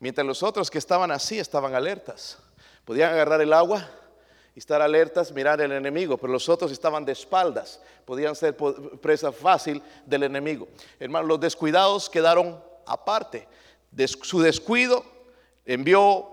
Mientras 0.00 0.26
los 0.26 0.42
otros 0.42 0.70
que 0.70 0.78
estaban 0.78 1.10
así 1.12 1.38
estaban 1.38 1.74
alertas. 1.74 2.38
Podían 2.84 3.12
agarrar 3.12 3.40
el 3.40 3.52
agua 3.52 3.88
estar 4.58 4.82
alertas, 4.82 5.32
mirar 5.32 5.60
el 5.60 5.72
enemigo, 5.72 6.18
pero 6.18 6.32
los 6.32 6.48
otros 6.48 6.72
estaban 6.72 7.04
de 7.04 7.12
espaldas. 7.12 7.80
Podían 8.04 8.34
ser 8.36 8.56
presa 9.00 9.32
fácil 9.32 9.82
del 10.04 10.24
enemigo. 10.24 10.68
Hermanos, 10.98 11.28
los 11.28 11.40
descuidados 11.40 12.10
quedaron 12.10 12.60
aparte. 12.86 13.46
De 13.90 14.06
su 14.08 14.40
descuido 14.40 15.04
envió 15.64 16.28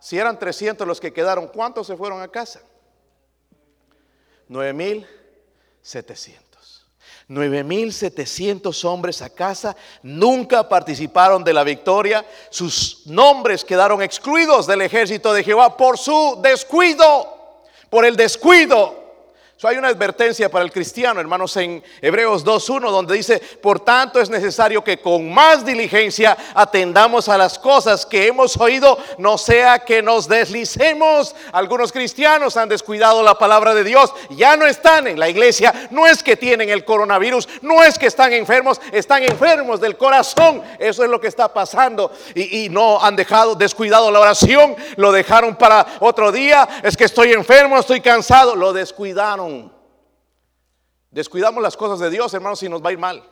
si 0.00 0.18
eran 0.18 0.38
300 0.38 0.86
los 0.86 1.00
que 1.00 1.12
quedaron, 1.12 1.48
¿cuántos 1.48 1.86
se 1.86 1.96
fueron 1.96 2.22
a 2.22 2.28
casa? 2.28 2.60
9700. 4.48 6.47
9.700 7.28 8.84
hombres 8.84 9.20
a 9.22 9.30
casa, 9.30 9.76
nunca 10.02 10.68
participaron 10.68 11.44
de 11.44 11.52
la 11.52 11.64
victoria, 11.64 12.24
sus 12.50 13.02
nombres 13.06 13.64
quedaron 13.64 14.02
excluidos 14.02 14.66
del 14.66 14.82
ejército 14.82 15.32
de 15.32 15.44
Jehová 15.44 15.76
por 15.76 15.98
su 15.98 16.38
descuido, 16.42 17.36
por 17.90 18.04
el 18.04 18.16
descuido 18.16 19.07
hay 19.66 19.76
una 19.76 19.88
advertencia 19.88 20.48
para 20.48 20.64
el 20.64 20.70
cristiano, 20.70 21.18
hermanos, 21.18 21.56
en 21.56 21.82
Hebreos 22.00 22.44
2.1, 22.44 22.92
donde 22.92 23.16
dice, 23.16 23.40
por 23.60 23.80
tanto 23.80 24.20
es 24.20 24.30
necesario 24.30 24.84
que 24.84 25.00
con 25.00 25.32
más 25.32 25.66
diligencia 25.66 26.36
atendamos 26.54 27.28
a 27.28 27.36
las 27.36 27.58
cosas 27.58 28.06
que 28.06 28.28
hemos 28.28 28.56
oído, 28.56 28.96
no 29.18 29.36
sea 29.36 29.80
que 29.80 30.00
nos 30.00 30.28
deslicemos. 30.28 31.34
Algunos 31.50 31.90
cristianos 31.90 32.56
han 32.56 32.68
descuidado 32.68 33.20
la 33.24 33.36
palabra 33.36 33.74
de 33.74 33.82
Dios, 33.82 34.12
ya 34.30 34.56
no 34.56 34.64
están 34.64 35.08
en 35.08 35.18
la 35.18 35.28
iglesia, 35.28 35.88
no 35.90 36.06
es 36.06 36.22
que 36.22 36.36
tienen 36.36 36.70
el 36.70 36.84
coronavirus, 36.84 37.48
no 37.62 37.82
es 37.82 37.98
que 37.98 38.06
están 38.06 38.32
enfermos, 38.32 38.80
están 38.92 39.24
enfermos 39.24 39.80
del 39.80 39.96
corazón. 39.96 40.62
Eso 40.78 41.02
es 41.02 41.10
lo 41.10 41.20
que 41.20 41.26
está 41.26 41.52
pasando. 41.52 42.12
Y, 42.32 42.66
y 42.66 42.68
no 42.68 43.02
han 43.02 43.16
dejado, 43.16 43.56
descuidado 43.56 44.12
la 44.12 44.20
oración, 44.20 44.76
lo 44.94 45.10
dejaron 45.10 45.56
para 45.56 45.84
otro 45.98 46.30
día, 46.30 46.68
es 46.84 46.96
que 46.96 47.04
estoy 47.04 47.32
enfermo, 47.32 47.76
estoy 47.76 48.00
cansado, 48.00 48.54
lo 48.54 48.72
descuidaron. 48.72 49.47
Descuidamos 51.10 51.62
las 51.62 51.76
cosas 51.76 51.98
de 52.00 52.10
Dios, 52.10 52.32
hermanos, 52.34 52.62
y 52.62 52.68
nos 52.68 52.84
va 52.84 52.90
a 52.90 52.92
ir 52.92 52.98
mal. 52.98 53.22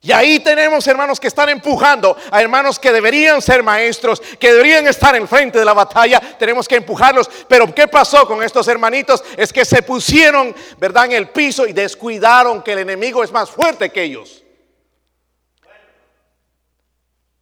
Y 0.00 0.12
ahí 0.12 0.38
tenemos 0.38 0.86
hermanos 0.86 1.18
que 1.18 1.26
están 1.26 1.48
empujando 1.48 2.16
a 2.30 2.40
hermanos 2.40 2.78
que 2.78 2.92
deberían 2.92 3.42
ser 3.42 3.62
maestros, 3.62 4.20
que 4.20 4.52
deberían 4.52 4.86
estar 4.86 5.16
en 5.16 5.26
frente 5.26 5.58
de 5.58 5.64
la 5.64 5.72
batalla. 5.72 6.20
Tenemos 6.38 6.68
que 6.68 6.76
empujarlos. 6.76 7.28
Pero 7.48 7.74
¿qué 7.74 7.88
pasó 7.88 8.26
con 8.26 8.42
estos 8.42 8.68
hermanitos? 8.68 9.24
Es 9.36 9.52
que 9.52 9.64
se 9.64 9.82
pusieron, 9.82 10.54
¿verdad?, 10.78 11.06
en 11.06 11.12
el 11.12 11.30
piso 11.30 11.66
y 11.66 11.72
descuidaron 11.72 12.62
que 12.62 12.72
el 12.72 12.80
enemigo 12.80 13.24
es 13.24 13.32
más 13.32 13.50
fuerte 13.50 13.90
que 13.90 14.02
ellos. 14.02 14.44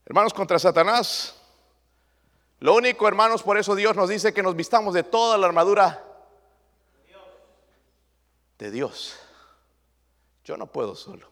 Hermanos, 0.06 0.32
contra 0.32 0.58
Satanás. 0.58 1.34
Lo 2.60 2.74
único, 2.74 3.06
hermanos, 3.06 3.42
por 3.42 3.58
eso 3.58 3.74
Dios 3.74 3.94
nos 3.94 4.08
dice 4.08 4.32
que 4.32 4.42
nos 4.42 4.56
vistamos 4.56 4.94
de 4.94 5.02
toda 5.02 5.36
la 5.36 5.46
armadura 5.46 6.03
de 8.58 8.70
Dios. 8.70 9.16
Yo 10.44 10.56
no 10.56 10.66
puedo 10.66 10.94
solo. 10.94 11.30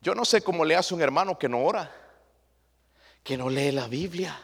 Yo 0.00 0.14
no 0.14 0.24
sé 0.24 0.42
cómo 0.42 0.64
le 0.64 0.76
hace 0.76 0.94
un 0.94 1.02
hermano 1.02 1.38
que 1.38 1.48
no 1.48 1.62
ora, 1.64 1.90
que 3.22 3.36
no 3.36 3.48
lee 3.48 3.72
la 3.72 3.88
Biblia. 3.88 4.38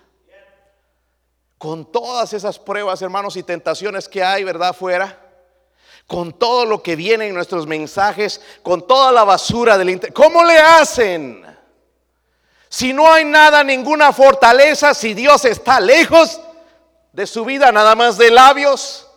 Con 1.59 1.91
todas 1.91 2.33
esas 2.33 2.59
pruebas, 2.59 3.01
hermanos, 3.03 3.37
y 3.37 3.43
tentaciones 3.43 4.09
que 4.09 4.23
hay, 4.23 4.45
¿verdad? 4.45 4.75
Fuera. 4.75 5.21
Con 6.07 6.33
todo 6.39 6.67
lo 6.67 6.83
que 6.83 6.97
viene 6.97 7.29
en 7.29 7.35
nuestros 7.35 7.67
mensajes, 7.67 8.41
con 8.63 8.87
toda 8.87 9.11
la 9.13 9.25
basura 9.25 9.79
del 9.79 9.91
internet. 9.91 10.15
¿Cómo 10.15 10.45
le 10.45 10.59
hacen? 10.59 11.45
Si 12.69 12.93
no 12.93 13.11
hay 13.11 13.25
nada, 13.25 13.63
ninguna 13.63 14.13
fortaleza, 14.13 14.93
si 14.93 15.15
Dios 15.15 15.45
está 15.45 15.81
lejos 15.81 16.41
de 17.13 17.27
su 17.27 17.45
vida, 17.45 17.71
nada 17.71 17.95
más 17.95 18.19
de 18.19 18.31
labios. 18.31 19.09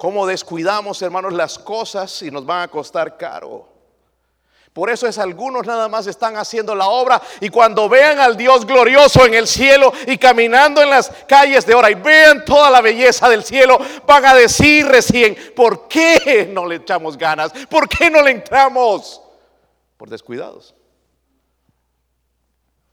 Cómo 0.00 0.26
descuidamos, 0.26 1.02
hermanos, 1.02 1.34
las 1.34 1.58
cosas 1.58 2.22
y 2.22 2.30
nos 2.30 2.46
van 2.46 2.62
a 2.62 2.68
costar 2.68 3.18
caro. 3.18 3.68
Por 4.72 4.88
eso 4.88 5.06
es 5.06 5.18
algunos 5.18 5.66
nada 5.66 5.88
más 5.88 6.06
están 6.06 6.38
haciendo 6.38 6.74
la 6.74 6.88
obra 6.88 7.20
y 7.38 7.50
cuando 7.50 7.86
vean 7.86 8.18
al 8.18 8.34
Dios 8.34 8.64
glorioso 8.64 9.26
en 9.26 9.34
el 9.34 9.46
cielo 9.46 9.92
y 10.06 10.16
caminando 10.16 10.80
en 10.80 10.88
las 10.88 11.10
calles 11.28 11.66
de 11.66 11.74
hora 11.74 11.90
y 11.90 11.96
vean 11.96 12.46
toda 12.46 12.70
la 12.70 12.80
belleza 12.80 13.28
del 13.28 13.44
cielo, 13.44 13.78
van 14.06 14.24
a 14.24 14.34
decir 14.34 14.86
recién, 14.86 15.36
¿por 15.54 15.86
qué 15.86 16.48
no 16.50 16.64
le 16.64 16.76
echamos 16.76 17.18
ganas? 17.18 17.52
¿Por 17.68 17.86
qué 17.86 18.08
no 18.08 18.22
le 18.22 18.30
entramos? 18.30 19.20
Por 19.98 20.08
descuidados. 20.08 20.74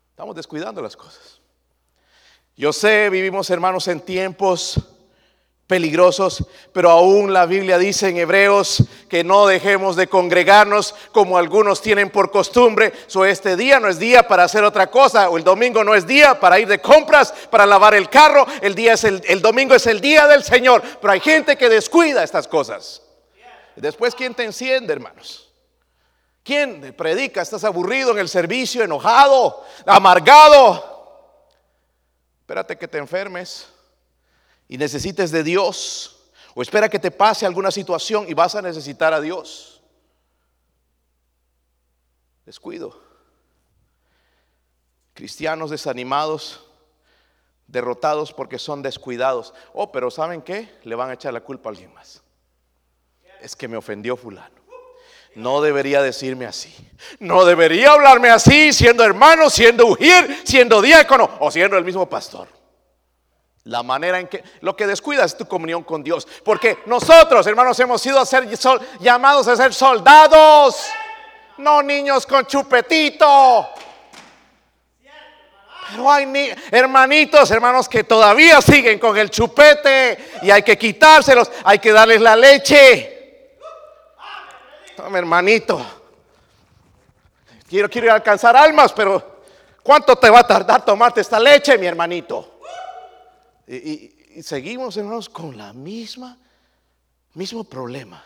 Estamos 0.09 0.35
descuidando 0.35 0.81
las 0.81 0.97
cosas. 0.97 1.39
Yo 2.57 2.73
sé, 2.73 3.09
vivimos 3.09 3.49
hermanos 3.49 3.87
en 3.87 4.01
tiempos 4.01 4.96
peligrosos, 5.67 6.45
pero 6.71 6.89
aún 6.89 7.33
la 7.33 7.45
Biblia 7.45 7.77
dice 7.77 8.07
en 8.07 8.17
Hebreos 8.17 8.85
que 9.09 9.25
no 9.25 9.45
dejemos 9.45 9.97
de 9.97 10.07
congregarnos 10.07 10.95
como 11.11 11.37
algunos 11.37 11.81
tienen 11.81 12.09
por 12.09 12.31
costumbre. 12.31 12.93
So 13.07 13.25
este 13.25 13.57
día 13.57 13.79
no 13.79 13.89
es 13.89 13.99
día 13.99 14.27
para 14.27 14.45
hacer 14.45 14.63
otra 14.63 14.87
cosa, 14.89 15.29
o 15.29 15.37
el 15.37 15.43
domingo 15.43 15.83
no 15.83 15.93
es 15.93 16.07
día 16.07 16.39
para 16.39 16.57
ir 16.57 16.69
de 16.69 16.79
compras, 16.79 17.33
para 17.51 17.65
lavar 17.65 17.93
el 17.95 18.09
carro, 18.09 18.47
el 18.61 18.73
día 18.75 18.93
es 18.93 19.03
el, 19.03 19.21
el 19.27 19.41
domingo 19.41 19.75
es 19.75 19.85
el 19.87 19.99
día 19.99 20.25
del 20.25 20.41
Señor, 20.41 20.81
pero 21.01 21.11
hay 21.11 21.19
gente 21.19 21.57
que 21.57 21.67
descuida 21.67 22.23
estas 22.23 22.47
cosas. 22.47 23.01
Después 23.75 24.15
quién 24.15 24.33
te 24.33 24.43
enciende, 24.43 24.93
hermanos? 24.93 25.53
¿Quién 26.43 26.95
predica? 26.97 27.41
¿Estás 27.41 27.65
aburrido 27.65 28.11
en 28.11 28.19
el 28.19 28.29
servicio, 28.29 28.83
enojado, 28.83 29.65
amargado? 29.85 30.95
Espérate 32.39 32.77
que 32.77 32.87
te 32.87 32.97
enfermes 32.97 33.67
y 34.67 34.77
necesites 34.77 35.31
de 35.31 35.43
Dios, 35.43 36.31
o 36.53 36.61
espera 36.61 36.89
que 36.89 36.99
te 36.99 37.11
pase 37.11 37.45
alguna 37.45 37.71
situación 37.71 38.25
y 38.27 38.33
vas 38.33 38.55
a 38.55 38.61
necesitar 38.61 39.13
a 39.13 39.21
Dios. 39.21 39.81
Descuido. 42.45 42.99
Cristianos 45.13 45.69
desanimados, 45.69 46.65
derrotados 47.67 48.33
porque 48.33 48.59
son 48.59 48.81
descuidados. 48.81 49.53
Oh, 49.73 49.91
pero 49.91 50.09
¿saben 50.09 50.41
qué? 50.41 50.77
Le 50.83 50.95
van 50.95 51.09
a 51.09 51.13
echar 51.13 51.33
la 51.33 51.41
culpa 51.41 51.69
a 51.69 51.71
alguien 51.71 51.93
más. 51.93 52.21
Es 53.41 53.55
que 53.55 53.67
me 53.67 53.77
ofendió 53.77 54.17
fulano. 54.17 54.55
No 55.35 55.61
debería 55.61 56.01
decirme 56.01 56.45
así. 56.47 56.73
No 57.19 57.45
debería 57.45 57.91
hablarme 57.91 58.29
así 58.29 58.73
siendo 58.73 59.03
hermano, 59.03 59.51
siendo 59.51 59.85
ujir, 59.85 60.41
siendo 60.43 60.81
diácono 60.81 61.29
o 61.39 61.51
siendo 61.51 61.77
el 61.77 61.85
mismo 61.85 62.09
pastor. 62.09 62.56
La 63.67 63.83
manera 63.83 64.17
en 64.17 64.27
que 64.27 64.43
lo 64.61 64.77
que 64.77 64.87
descuidas 64.87 65.33
es 65.33 65.37
tu 65.37 65.45
comunión 65.45 65.83
con 65.83 66.01
Dios. 66.01 66.25
Porque 66.43 66.79
nosotros, 66.85 67.45
hermanos, 67.47 67.77
hemos 67.81 68.01
sido 68.01 68.23
llamados 69.01 69.47
a 69.49 69.57
ser 69.57 69.73
soldados. 69.73 70.85
No 71.57 71.83
niños 71.83 72.25
con 72.25 72.45
chupetito. 72.45 73.67
Pero 75.91 76.11
hay 76.11 76.55
hermanitos, 76.71 77.51
hermanos, 77.51 77.89
que 77.89 78.05
todavía 78.05 78.61
siguen 78.61 78.99
con 78.99 79.17
el 79.17 79.29
chupete 79.29 80.17
y 80.41 80.51
hay 80.51 80.61
que 80.61 80.77
quitárselos, 80.77 81.49
hay 81.63 81.79
que 81.79 81.91
darles 81.91 82.21
la 82.21 82.35
leche. 82.35 83.57
Toma, 84.95 85.17
hermanito. 85.17 85.85
Quiero, 87.69 87.89
quiero 87.89 88.13
alcanzar 88.13 88.55
almas, 88.55 88.93
pero 88.93 89.41
¿cuánto 89.83 90.15
te 90.15 90.29
va 90.29 90.39
a 90.39 90.47
tardar 90.47 90.85
tomarte 90.85 91.19
esta 91.19 91.39
leche, 91.39 91.77
mi 91.77 91.85
hermanito? 91.85 92.56
Y, 93.67 94.41
seguimos, 94.43 94.95
hermanos, 94.95 95.27
con 95.27 95.57
la 95.57 95.73
misma, 95.73 96.37
mismo 97.33 97.63
problema. 97.63 98.23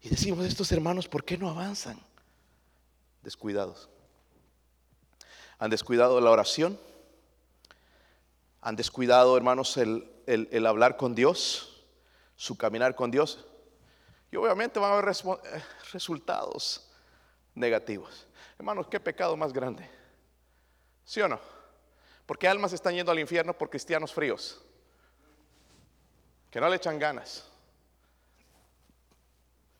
Y 0.00 0.08
decimos, 0.08 0.44
estos 0.44 0.70
hermanos, 0.72 1.08
¿por 1.08 1.24
qué 1.24 1.38
no 1.38 1.48
avanzan? 1.48 1.98
Descuidados. 3.22 3.88
Han 5.58 5.70
descuidado 5.70 6.20
la 6.20 6.30
oración. 6.30 6.78
Han 8.60 8.76
descuidado, 8.76 9.36
hermanos, 9.36 9.76
el, 9.76 10.10
el 10.26 10.66
hablar 10.66 10.96
con 10.96 11.14
Dios, 11.14 11.84
su 12.36 12.56
caminar 12.58 12.94
con 12.94 13.10
Dios. 13.10 13.46
Y 14.34 14.36
obviamente 14.36 14.80
van 14.80 14.90
a 14.90 14.98
haber 14.98 15.14
eh, 15.14 15.62
resultados 15.92 16.90
negativos. 17.54 18.26
Hermanos, 18.58 18.88
¿qué 18.88 18.98
pecado 18.98 19.36
más 19.36 19.52
grande? 19.52 19.88
¿Sí 21.04 21.20
o 21.20 21.28
no? 21.28 21.53
Porque 22.26 22.48
almas 22.48 22.72
están 22.72 22.94
yendo 22.94 23.12
al 23.12 23.18
infierno 23.18 23.56
por 23.56 23.68
cristianos 23.68 24.12
fríos, 24.12 24.60
que 26.50 26.60
no 26.60 26.68
le 26.68 26.76
echan 26.76 26.98
ganas. 26.98 27.46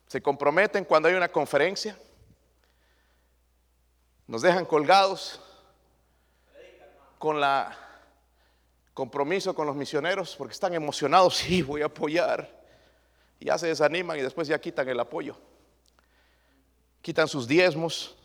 Se 0.09 0.21
comprometen 0.21 0.85
cuando 0.85 1.09
hay 1.09 1.15
una 1.15 1.31
conferencia, 1.31 1.99
nos 4.27 4.43
dejan 4.43 4.65
colgados 4.65 5.41
con 7.19 7.41
la 7.41 7.79
compromiso 8.93 9.55
con 9.55 9.67
los 9.67 9.75
misioneros 9.75 10.37
porque 10.37 10.53
están 10.53 10.73
emocionados, 10.73 11.37
sí, 11.37 11.63
voy 11.63 11.83
a 11.83 11.87
apoyar. 11.87 12.49
Ya 13.41 13.59
se 13.59 13.67
desaniman 13.67 14.19
y 14.19 14.23
después 14.23 14.49
ya 14.49 14.59
quitan 14.61 14.89
el 14.89 15.01
apoyo. 15.01 15.37
Quitan 17.03 17.29
sus 17.29 17.47
diezmos, 17.47 18.17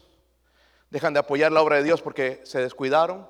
dejan 0.89 1.13
de 1.13 1.19
apoyar 1.19 1.51
la 1.51 1.61
obra 1.61 1.77
de 1.77 1.83
Dios 1.83 2.01
porque 2.01 2.41
se 2.45 2.59
descuidaron 2.59 3.27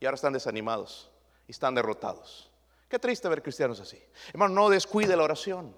y 0.00 0.06
ahora 0.06 0.16
están 0.16 0.32
desanimados 0.32 1.10
y 1.46 1.52
están 1.52 1.74
derrotados. 1.74 2.50
Qué 2.88 2.98
triste 2.98 3.28
ver 3.28 3.42
cristianos 3.42 3.80
así. 3.80 4.02
Hermano, 4.32 4.54
no 4.54 4.68
descuide 4.68 5.16
la 5.16 5.24
oración. 5.24 5.74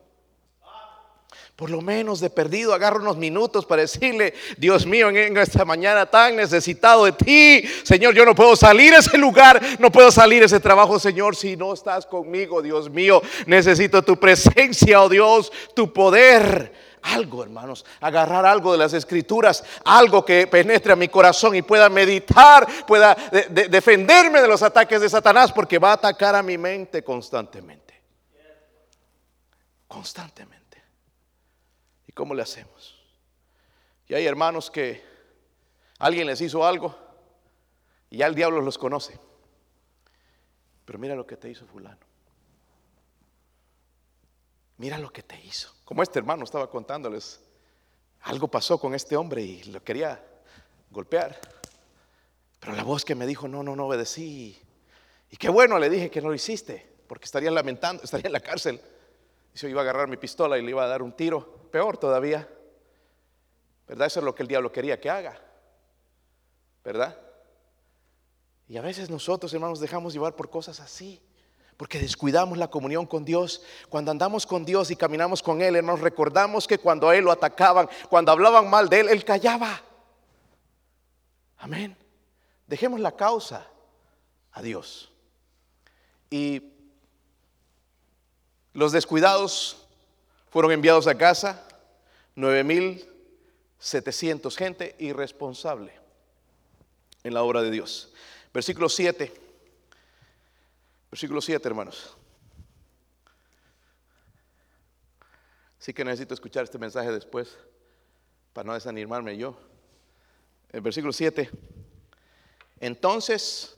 por 1.55 1.71
lo 1.71 1.81
menos 1.81 2.21
de 2.21 2.31
perdido, 2.31 2.73
agarro 2.73 3.01
unos 3.01 3.17
minutos 3.19 3.67
para 3.67 3.83
decirle, 3.83 4.35
Dios 4.57 4.87
mío, 4.87 5.11
en 5.11 5.37
esta 5.37 5.65
mañana 5.65 6.07
tan 6.07 6.35
necesitado 6.35 7.05
de 7.05 7.13
ti, 7.13 7.69
Señor, 7.85 8.15
yo 8.15 8.25
no 8.25 8.35
puedo 8.35 8.57
salir 8.57 8.95
a 8.95 8.99
ese 8.99 9.19
lugar, 9.19 9.61
no 9.79 9.93
puedo 9.93 10.11
salir 10.11 10.43
a 10.43 10.47
ese 10.47 10.59
trabajo, 10.59 10.99
Señor, 10.99 11.37
si 11.37 11.57
no 11.57 11.75
estás 11.75 12.07
conmigo, 12.07 12.63
Dios 12.63 12.89
mío, 12.89 13.21
necesito 13.47 14.03
tu 14.03 14.19
presencia, 14.19 15.03
oh 15.03 15.09
Dios, 15.09 15.53
tu 15.75 15.93
poder. 15.93 16.90
Algo, 17.03 17.43
hermanos, 17.43 17.85
agarrar 18.01 18.45
algo 18.45 18.73
de 18.73 18.79
las 18.79 18.93
escrituras, 18.93 19.65
algo 19.85 20.25
que 20.25 20.47
penetre 20.47 20.93
a 20.93 20.97
mi 20.97 21.09
corazón 21.09 21.55
y 21.55 21.63
pueda 21.63 21.89
meditar, 21.89 22.67
pueda 22.87 23.15
defenderme 23.51 24.43
de 24.43 24.49
los 24.49 24.63
ataques 24.63 25.01
de 25.01 25.09
Satanás, 25.09 25.51
porque 25.53 25.79
va 25.79 25.91
a 25.91 25.95
atacar 25.95 26.35
a 26.35 26.43
mi 26.43 26.59
mente 26.59 27.03
constantemente. 27.03 28.01
Constantemente. 29.89 30.83
¿Y 32.07 32.13
cómo 32.13 32.35
le 32.35 32.43
hacemos? 32.43 32.99
Y 34.07 34.15
hay 34.15 34.27
hermanos 34.27 34.71
que 34.71 35.03
alguien 35.99 36.27
les 36.27 36.41
hizo 36.41 36.67
algo 36.67 36.97
y 38.11 38.19
ya 38.19 38.27
el 38.27 38.35
diablo 38.35 38.61
los 38.61 38.77
conoce. 38.77 39.19
Pero 40.85 40.99
mira 40.99 41.15
lo 41.15 41.27
que 41.27 41.37
te 41.37 41.49
hizo 41.49 41.67
fulano. 41.67 42.01
Mira 44.79 44.99
lo 44.99 45.13
que 45.13 45.23
te 45.23 45.41
hizo. 45.45 45.73
Como 45.91 46.05
este 46.05 46.21
hermano 46.21 46.45
estaba 46.45 46.71
contándoles, 46.71 47.41
algo 48.21 48.47
pasó 48.47 48.79
con 48.79 48.95
este 48.95 49.17
hombre 49.17 49.43
y 49.43 49.65
lo 49.65 49.83
quería 49.83 50.25
golpear. 50.89 51.37
Pero 52.61 52.75
la 52.75 52.85
voz 52.85 53.05
que 53.05 53.17
me 53.17 53.27
dijo, 53.27 53.49
no, 53.49 53.65
no, 53.65 53.75
no 53.75 53.89
obedecí. 53.89 54.57
Y 55.31 55.37
qué 55.37 55.49
bueno 55.49 55.81
le 55.81 55.91
dije 55.91 56.09
que 56.09 56.23
no 56.23 56.29
lo 56.29 56.35
hiciste, 56.37 56.95
porque 57.09 57.25
estaría 57.25 57.51
lamentando, 57.51 58.03
estaría 58.05 58.29
en 58.29 58.33
la 58.35 58.39
cárcel. 58.39 58.81
Y 59.53 59.59
yo 59.59 59.67
iba 59.67 59.81
a 59.81 59.83
agarrar 59.83 60.07
mi 60.07 60.17
pistola 60.17 60.57
y 60.59 60.63
le 60.63 60.71
iba 60.71 60.85
a 60.85 60.87
dar 60.87 61.03
un 61.03 61.11
tiro 61.11 61.69
peor 61.73 61.99
todavía. 61.99 62.49
¿Verdad? 63.89 64.07
Eso 64.07 64.21
es 64.21 64.25
lo 64.25 64.33
que 64.33 64.45
el 64.45 64.49
diablo 64.49 64.71
quería 64.71 65.01
que 65.01 65.11
haga. 65.11 65.43
¿Verdad? 66.85 67.19
Y 68.69 68.77
a 68.77 68.81
veces 68.81 69.11
nosotros, 69.11 69.53
hermanos, 69.55 69.81
dejamos 69.81 70.13
llevar 70.13 70.37
por 70.37 70.51
cosas 70.51 70.79
así. 70.79 71.21
Porque 71.81 71.99
descuidamos 71.99 72.57
la 72.59 72.69
comunión 72.69 73.07
con 73.07 73.25
Dios. 73.25 73.63
Cuando 73.89 74.11
andamos 74.11 74.45
con 74.45 74.67
Dios 74.67 74.91
y 74.91 74.97
caminamos 74.97 75.43
con 75.43 75.63
Él, 75.63 75.83
nos 75.83 75.99
recordamos 75.99 76.69
que 76.69 76.77
cuando 76.77 77.09
a 77.09 77.17
Él 77.17 77.25
lo 77.25 77.33
atacaban, 77.33 77.89
cuando 78.11 78.33
hablaban 78.33 78.69
mal 78.69 78.91
de 78.91 79.01
Él, 79.01 79.09
Él 79.09 79.25
callaba. 79.25 79.81
Amén. 81.57 81.97
Dejemos 82.67 83.01
la 83.01 83.13
causa 83.13 83.67
a 84.53 84.61
Dios. 84.61 85.11
Y 86.29 86.65
los 88.75 88.93
descuidados 88.93 89.87
fueron 90.51 90.73
enviados 90.73 91.07
a 91.07 91.17
casa 91.17 91.67
9.700 92.37 94.55
gente 94.55 94.97
irresponsable 94.99 95.95
en 97.23 97.33
la 97.33 97.43
obra 97.43 97.63
de 97.63 97.71
Dios. 97.71 98.13
Versículo 98.53 98.91
7. 98.91 99.40
Versículo 101.11 101.41
7, 101.41 101.67
hermanos. 101.67 102.17
Sí 105.79 105.93
que 105.93 106.05
necesito 106.05 106.35
escuchar 106.35 106.65
este 106.65 106.79
mensaje 106.79 107.11
después 107.11 107.59
para 108.53 108.67
no 108.67 108.75
desanimarme 108.75 109.37
yo. 109.37 109.59
El 110.71 110.83
versículo 110.83 111.13
7. 111.13 111.51
Entonces 112.81 113.77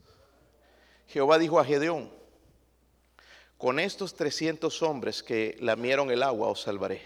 Jehová 1.07 1.39
dijo 1.39 1.59
a 1.61 1.65
Gedeón, 1.65 2.11
con 3.57 3.79
estos 3.79 4.15
300 4.15 4.83
hombres 4.83 5.23
que 5.23 5.57
lamieron 5.61 6.11
el 6.11 6.23
agua 6.23 6.49
os 6.49 6.63
salvaré. 6.63 7.01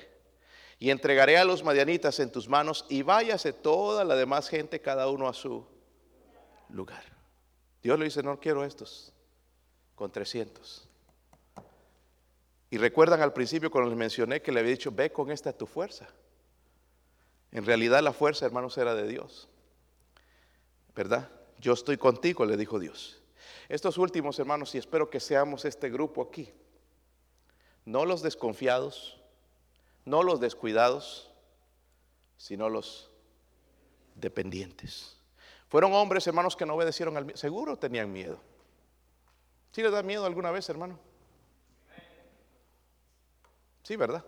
Y 0.78 0.90
entregaré 0.90 1.38
a 1.38 1.44
los 1.44 1.62
madianitas 1.62 2.18
en 2.20 2.30
tus 2.30 2.48
manos 2.48 2.84
y 2.88 3.02
váyase 3.02 3.52
toda 3.52 4.04
la 4.04 4.14
demás 4.14 4.48
gente, 4.48 4.80
cada 4.80 5.08
uno 5.08 5.28
a 5.28 5.34
su 5.34 5.66
lugar. 6.68 7.02
Dios 7.82 7.98
le 7.98 8.06
dice, 8.06 8.22
no 8.22 8.40
quiero 8.40 8.64
estos, 8.64 9.12
con 9.96 10.12
300. 10.12 10.86
Y 12.70 12.78
recuerdan 12.78 13.22
al 13.22 13.32
principio 13.32 13.70
cuando 13.70 13.90
les 13.90 13.98
mencioné 13.98 14.42
que 14.42 14.52
le 14.52 14.60
había 14.60 14.72
dicho, 14.72 14.92
ve 14.92 15.10
con 15.10 15.30
esta 15.30 15.52
tu 15.52 15.66
fuerza. 15.66 16.06
En 17.50 17.64
realidad 17.64 18.02
la 18.02 18.12
fuerza, 18.12 18.46
hermanos, 18.46 18.76
era 18.78 18.94
de 18.94 19.08
Dios. 19.08 19.48
¿Verdad? 20.94 21.28
Yo 21.58 21.72
estoy 21.72 21.96
contigo, 21.96 22.44
le 22.44 22.56
dijo 22.56 22.78
Dios. 22.78 23.22
Estos 23.68 23.98
últimos 23.98 24.38
hermanos, 24.38 24.74
y 24.74 24.78
espero 24.78 25.10
que 25.10 25.20
seamos 25.20 25.64
este 25.64 25.90
grupo 25.90 26.22
aquí, 26.22 26.52
no 27.84 28.04
los 28.04 28.22
desconfiados, 28.22 29.18
no 30.04 30.22
los 30.22 30.40
descuidados, 30.40 31.30
sino 32.36 32.68
los 32.68 33.10
dependientes. 34.14 35.16
Fueron 35.68 35.92
hombres, 35.94 36.26
hermanos, 36.26 36.56
que 36.56 36.66
no 36.66 36.74
obedecieron 36.74 37.16
al 37.16 37.36
Seguro 37.36 37.78
tenían 37.78 38.12
miedo. 38.12 38.40
¿Sí 39.76 39.82
les 39.82 39.92
da 39.92 40.02
miedo 40.02 40.24
alguna 40.24 40.50
vez, 40.50 40.66
hermano? 40.70 40.98
Sí, 43.82 43.94
¿verdad? 43.94 44.24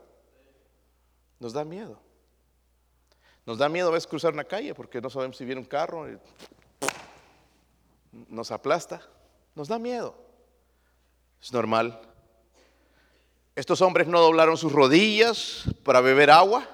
Nos 1.41 1.55
da 1.55 1.65
miedo. 1.65 1.99
Nos 3.47 3.57
da 3.57 3.71
miedo 3.71 3.89
a 3.89 3.93
veces 3.93 4.07
cruzar 4.07 4.35
una 4.35 4.45
calle 4.45 4.75
porque 4.75 5.01
no 5.01 5.09
sabemos 5.09 5.39
si 5.39 5.47
viene 5.47 5.63
un 5.63 5.67
carro 5.67 6.07
nos 8.29 8.51
aplasta. 8.51 9.01
Nos 9.55 9.69
da 9.69 9.79
miedo. 9.79 10.15
Es 11.41 11.51
normal. 11.51 11.99
Estos 13.57 13.81
hombres 13.81 14.07
no 14.07 14.21
doblaron 14.21 14.59
sus 14.59 14.71
rodillas 14.71 15.65
para 15.83 16.03
beber 16.03 16.31
agua. 16.31 16.69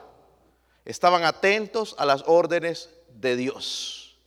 Estaban 0.85 1.23
atentos 1.23 1.95
a 1.97 2.05
las 2.05 2.25
órdenes 2.27 2.91
de 3.09 3.37
Dios. 3.37 4.19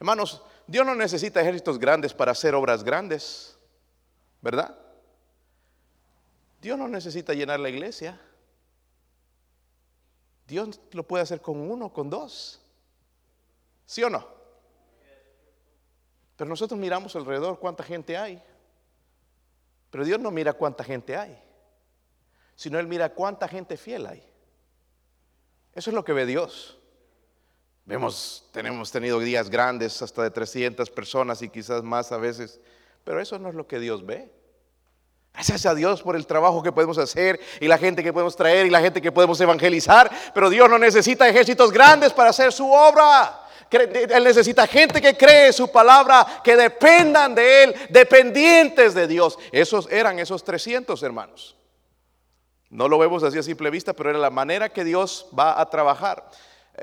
Hermanos, 0.00 0.42
Dios 0.66 0.84
no 0.84 0.96
necesita 0.96 1.40
ejércitos 1.40 1.78
grandes 1.78 2.12
para 2.12 2.32
hacer 2.32 2.56
obras 2.56 2.82
grandes. 2.82 3.53
¿Verdad? 4.44 4.76
Dios 6.60 6.78
no 6.78 6.86
necesita 6.86 7.32
llenar 7.32 7.58
la 7.60 7.70
iglesia. 7.70 8.20
Dios 10.46 10.78
lo 10.92 11.02
puede 11.02 11.22
hacer 11.22 11.40
con 11.40 11.58
uno, 11.58 11.90
con 11.90 12.10
dos. 12.10 12.60
¿Sí 13.86 14.02
o 14.02 14.10
no? 14.10 14.28
Pero 16.36 16.50
nosotros 16.50 16.78
miramos 16.78 17.16
alrededor 17.16 17.58
cuánta 17.58 17.82
gente 17.84 18.18
hay. 18.18 18.42
Pero 19.90 20.04
Dios 20.04 20.20
no 20.20 20.30
mira 20.30 20.52
cuánta 20.52 20.84
gente 20.84 21.16
hay, 21.16 21.42
sino 22.54 22.78
Él 22.78 22.86
mira 22.86 23.14
cuánta 23.14 23.48
gente 23.48 23.78
fiel 23.78 24.06
hay. 24.06 24.22
Eso 25.72 25.88
es 25.88 25.94
lo 25.94 26.04
que 26.04 26.12
ve 26.12 26.26
Dios. 26.26 26.78
Vemos, 27.86 28.46
tenemos 28.52 28.92
tenido 28.92 29.20
días 29.20 29.48
grandes, 29.48 30.02
hasta 30.02 30.22
de 30.22 30.30
300 30.30 30.90
personas 30.90 31.40
y 31.40 31.48
quizás 31.48 31.82
más 31.82 32.12
a 32.12 32.18
veces, 32.18 32.60
pero 33.04 33.20
eso 33.20 33.38
no 33.38 33.50
es 33.50 33.54
lo 33.54 33.66
que 33.66 33.78
Dios 33.78 34.04
ve. 34.04 34.30
Gracias 35.34 35.66
a 35.66 35.74
Dios 35.74 36.02
por 36.02 36.14
el 36.16 36.26
trabajo 36.26 36.62
que 36.62 36.72
podemos 36.72 36.96
hacer 36.96 37.40
y 37.60 37.66
la 37.66 37.76
gente 37.76 38.02
que 38.04 38.12
podemos 38.12 38.36
traer 38.36 38.66
y 38.66 38.70
la 38.70 38.80
gente 38.80 39.02
que 39.02 39.10
podemos 39.12 39.40
evangelizar, 39.40 40.10
pero 40.32 40.48
Dios 40.48 40.70
no 40.70 40.78
necesita 40.78 41.28
ejércitos 41.28 41.72
grandes 41.72 42.12
para 42.12 42.30
hacer 42.30 42.52
su 42.52 42.70
obra. 42.70 43.40
Él 43.70 44.22
necesita 44.22 44.66
gente 44.68 45.00
que 45.00 45.16
cree 45.16 45.52
su 45.52 45.70
palabra, 45.70 46.40
que 46.44 46.54
dependan 46.54 47.34
de 47.34 47.64
Él, 47.64 47.74
dependientes 47.90 48.94
de 48.94 49.08
Dios. 49.08 49.36
Esos 49.50 49.90
eran 49.90 50.20
esos 50.20 50.44
300 50.44 51.02
hermanos. 51.02 51.56
No 52.70 52.88
lo 52.88 52.98
vemos 52.98 53.22
así 53.24 53.38
a 53.38 53.42
simple 53.42 53.70
vista, 53.70 53.92
pero 53.92 54.10
era 54.10 54.18
la 54.18 54.30
manera 54.30 54.68
que 54.68 54.84
Dios 54.84 55.28
va 55.36 55.60
a 55.60 55.68
trabajar. 55.68 56.28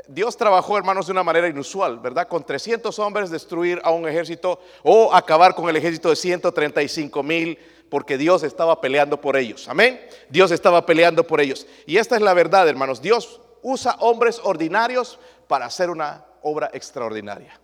Dios 0.07 0.37
trabajó, 0.37 0.77
hermanos, 0.77 1.07
de 1.07 1.11
una 1.11 1.23
manera 1.23 1.49
inusual, 1.49 1.99
¿verdad? 1.99 2.27
Con 2.27 2.45
300 2.45 2.97
hombres 2.99 3.29
destruir 3.29 3.81
a 3.83 3.91
un 3.91 4.07
ejército 4.07 4.59
o 4.83 5.13
acabar 5.13 5.53
con 5.53 5.67
el 5.69 5.75
ejército 5.75 6.09
de 6.09 6.15
135 6.15 7.23
mil, 7.23 7.57
porque 7.89 8.17
Dios 8.17 8.43
estaba 8.43 8.79
peleando 8.79 9.19
por 9.19 9.35
ellos. 9.35 9.67
Amén. 9.67 9.99
Dios 10.29 10.51
estaba 10.51 10.85
peleando 10.85 11.27
por 11.27 11.41
ellos. 11.41 11.67
Y 11.85 11.97
esta 11.97 12.15
es 12.15 12.21
la 12.21 12.33
verdad, 12.33 12.69
hermanos. 12.69 13.01
Dios 13.01 13.41
usa 13.61 13.97
hombres 13.99 14.39
ordinarios 14.43 15.19
para 15.47 15.65
hacer 15.65 15.89
una 15.89 16.25
obra 16.41 16.69
extraordinaria. 16.73 17.59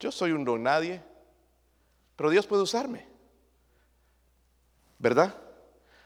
Yo 0.00 0.10
soy 0.10 0.32
un 0.32 0.44
don 0.44 0.64
nadie, 0.64 1.00
pero 2.16 2.30
Dios 2.30 2.46
puede 2.46 2.62
usarme. 2.62 3.06
¿Verdad? 4.98 5.34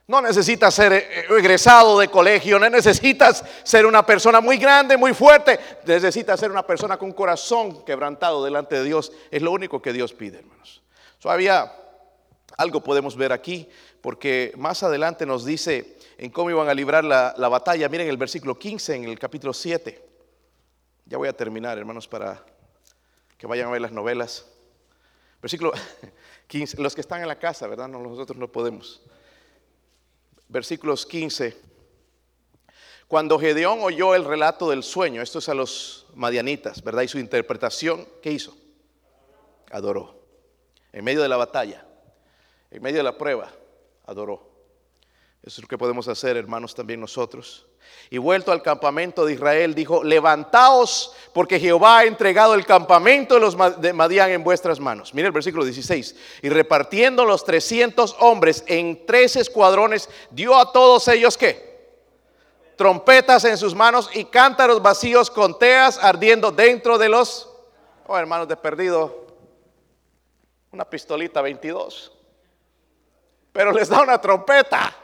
No 0.07 0.21
necesitas 0.21 0.75
ser 0.75 0.93
eh, 0.93 1.25
egresado 1.31 1.99
de 1.99 2.09
colegio, 2.09 2.59
no 2.59 2.69
necesitas 2.69 3.43
ser 3.63 3.87
una 3.87 4.05
persona 4.05 4.41
muy 4.41 4.59
grande, 4.59 4.97
muy 4.97 5.15
fuerte. 5.15 5.59
Necesitas 5.87 6.39
ser 6.39 6.51
una 6.51 6.67
persona 6.67 6.99
con 6.99 7.13
corazón 7.13 7.85
quebrantado 7.85 8.45
delante 8.45 8.77
de 8.77 8.85
Dios. 8.85 9.13
Es 9.31 9.41
lo 9.41 9.51
único 9.53 9.81
que 9.81 9.93
Dios 9.93 10.13
pide, 10.13 10.39
hermanos. 10.39 10.83
Todavía 11.19 11.73
algo 12.59 12.83
podemos 12.83 13.17
ver 13.17 13.33
aquí, 13.33 13.69
porque 14.03 14.53
más 14.57 14.83
adelante 14.83 15.25
nos 15.25 15.45
dice 15.45 15.97
en 16.19 16.31
cómo 16.31 16.51
iban 16.51 16.69
a 16.69 16.75
librar 16.75 17.03
la, 17.03 17.35
la 17.39 17.49
batalla. 17.49 17.89
Miren 17.89 18.09
el 18.09 18.19
versículo 18.19 18.59
15 18.59 18.95
en 18.95 19.05
el 19.05 19.19
capítulo 19.19 19.55
7. 19.55 20.05
Ya 21.07 21.17
voy 21.17 21.29
a 21.29 21.33
terminar, 21.33 21.79
hermanos, 21.79 22.07
para 22.07 22.45
que 23.39 23.47
vayan 23.47 23.69
a 23.69 23.71
ver 23.71 23.81
las 23.81 23.93
novelas. 23.93 24.45
Versículo 25.41 25.73
15, 26.49 26.83
los 26.83 26.95
que 26.95 27.01
están 27.01 27.23
en 27.23 27.29
la 27.29 27.39
casa, 27.39 27.67
¿verdad? 27.67 27.89
nosotros 27.89 28.39
no 28.39 28.49
podemos. 28.53 29.01
Versículos 30.49 31.07
15. 31.07 31.57
Cuando 33.09 33.39
Gedeón 33.39 33.81
oyó 33.83 34.15
el 34.15 34.25
relato 34.25 34.71
del 34.71 34.83
sueño, 34.83 35.23
esto 35.23 35.39
es 35.39 35.49
a 35.49 35.55
los 35.55 36.07
madianitas, 36.15 36.83
¿verdad? 36.83 37.03
Y 37.03 37.09
su 37.09 37.19
interpretación, 37.19 38.07
¿qué 38.23 38.33
hizo? 38.33 38.57
Adoró. 39.71 40.23
En 40.93 41.05
medio 41.05 41.23
de 41.23 41.29
la 41.29 41.37
batalla, 41.37 41.87
en 42.71 42.83
medio 42.83 42.99
de 42.99 43.03
la 43.03 43.19
prueba, 43.19 43.53
adoró. 44.07 44.54
Eso 45.45 45.61
es 45.61 45.63
lo 45.65 45.69
que 45.69 45.77
podemos 45.77 46.09
hacer, 46.09 46.39
hermanos, 46.39 46.75
también 46.75 46.99
nosotros. 46.99 47.67
Y 48.09 48.17
vuelto 48.17 48.51
al 48.51 48.63
campamento 48.63 49.27
de 49.27 49.35
Israel, 49.35 49.75
dijo, 49.75 50.03
levantaos 50.03 51.15
porque 51.35 51.61
Jehová 51.61 51.99
ha 51.99 52.05
entregado 52.05 52.55
el 52.55 52.65
campamento 52.65 53.35
de 53.35 53.41
los 53.41 53.57
de 53.79 53.93
Madián 53.93 54.31
en 54.31 54.43
vuestras 54.43 54.81
manos. 54.81 55.13
Mire 55.13 55.27
el 55.27 55.33
versículo 55.33 55.63
16. 55.63 56.17
Y 56.41 56.49
repartiendo 56.49 57.27
los 57.27 57.45
300 57.45 58.17
hombres 58.21 58.65
en 58.69 59.05
tres 59.05 59.37
escuadrones, 59.37 60.09
dio 60.31 60.57
a 60.57 60.73
todos 60.73 61.09
ellos 61.09 61.37
qué? 61.37 61.75
Trompetas 62.77 63.45
en 63.45 63.59
sus 63.59 63.75
manos 63.75 64.09
y 64.15 64.25
cántaros 64.25 64.81
vacíos 64.81 65.31
con 65.31 65.59
teas 65.59 65.99
ardiendo 65.99 66.53
dentro 66.53 66.97
de 66.97 67.11
los, 67.11 67.51
oh 68.07 68.17
hermanos 68.17 68.49
de 68.49 68.57
perdido, 68.57 69.27
una 70.73 70.89
pistolita 70.89 71.43
22. 71.43 72.13
Pero 73.53 73.73
les 73.73 73.91
da 73.91 74.01
una 74.01 74.19
trompeta 74.19 75.03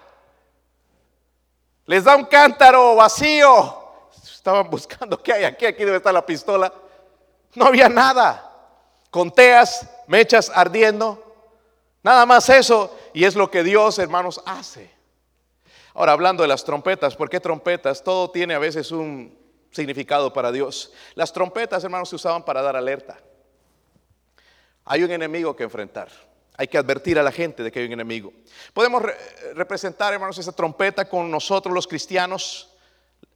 les 1.87 2.05
da 2.05 2.17
un 2.17 2.25
cántaro 2.25 2.95
vacío. 2.97 3.79
Estaban 4.23 4.71
buscando 4.71 5.23
qué 5.23 5.33
hay 5.33 5.45
aquí, 5.45 5.67
aquí 5.67 5.85
debe 5.85 5.99
estar 5.99 6.15
la 6.15 6.25
pistola. 6.25 6.73
No 7.55 7.67
había 7.67 7.89
nada. 7.89 8.47
Con 9.11 9.31
teas, 9.31 9.89
mechas 10.07 10.51
ardiendo. 10.55 11.23
Nada 12.03 12.25
más 12.27 12.49
eso. 12.49 12.97
Y 13.13 13.25
es 13.25 13.35
lo 13.35 13.51
que 13.51 13.63
Dios, 13.63 13.99
hermanos, 13.99 14.41
hace. 14.47 14.91
Ahora, 15.95 16.13
hablando 16.13 16.43
de 16.43 16.49
las 16.49 16.65
trompetas, 16.65 17.17
¿por 17.17 17.29
qué 17.29 17.41
trompetas? 17.41 18.03
Todo 18.03 18.31
tiene 18.31 18.55
a 18.55 18.59
veces 18.59 18.93
un 18.93 19.37
significado 19.71 20.33
para 20.33 20.53
Dios. 20.53 20.93
Las 21.15 21.33
trompetas, 21.33 21.83
hermanos, 21.85 22.09
se 22.09 22.17
usaban 22.17 22.45
para 22.45 22.63
dar 22.63 22.77
alerta. 22.77 23.19
Hay 24.85 25.03
un 25.03 25.11
enemigo 25.11 25.55
que 25.55 25.65
enfrentar. 25.65 26.09
Hay 26.61 26.69
que 26.69 26.77
advertir 26.77 27.19
a 27.19 27.23
la 27.23 27.33
gente 27.33 27.63
de 27.63 27.73
que 27.73 27.79
hay 27.79 27.87
un 27.87 27.95
enemigo. 27.95 28.35
Podemos 28.75 29.03
representar, 29.55 30.13
hermanos, 30.13 30.37
esa 30.37 30.53
trompeta 30.53 31.09
con 31.09 31.31
nosotros 31.31 31.75
los 31.75 31.87
cristianos, 31.87 32.69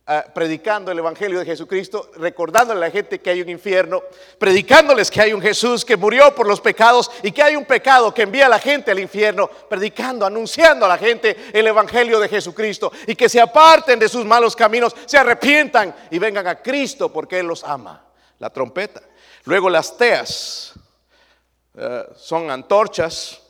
ah, 0.07 0.27
predicando 0.35 0.93
el 0.93 0.99
Evangelio 0.99 1.39
de 1.39 1.47
Jesucristo, 1.47 2.11
recordándole 2.16 2.77
a 2.85 2.89
la 2.89 2.91
gente 2.91 3.22
que 3.22 3.31
hay 3.31 3.41
un 3.41 3.49
infierno, 3.49 4.03
predicándoles 4.39 5.11
que 5.11 5.22
hay 5.22 5.33
un 5.33 5.41
Jesús 5.41 5.87
que 5.87 5.97
murió 5.97 6.35
por 6.35 6.47
los 6.47 6.61
pecados 6.61 7.11
y 7.22 7.33
que 7.33 7.43
hay 7.43 7.57
un 7.57 7.64
pecado 7.64 8.12
que 8.12 8.25
envía 8.25 8.45
a 8.45 8.51
la 8.51 8.59
gente 8.59 8.91
al 8.91 8.99
infierno, 8.99 9.49
predicando, 9.70 10.27
anunciando 10.27 10.85
a 10.85 10.91
la 10.91 10.99
gente 10.99 11.35
el 11.55 11.66
Evangelio 11.66 12.20
de 12.20 12.29
Jesucristo 12.29 12.93
y 13.07 13.14
que 13.14 13.31
se 13.31 13.41
aparten 13.41 13.99
de 13.99 14.11
sus 14.11 14.27
malos 14.27 14.55
caminos, 14.55 14.95
se 15.07 15.16
arrepientan 15.16 15.97
y 16.11 16.18
vengan 16.18 16.47
a 16.47 16.61
Cristo 16.61 17.11
porque 17.11 17.39
Él 17.39 17.47
los 17.47 17.64
ama. 17.64 18.05
La 18.39 18.51
trompeta. 18.51 19.01
Luego 19.47 19.70
las 19.70 19.97
teas 19.97 20.74
eh, 21.75 22.07
son 22.16 22.51
antorchas 22.51 23.41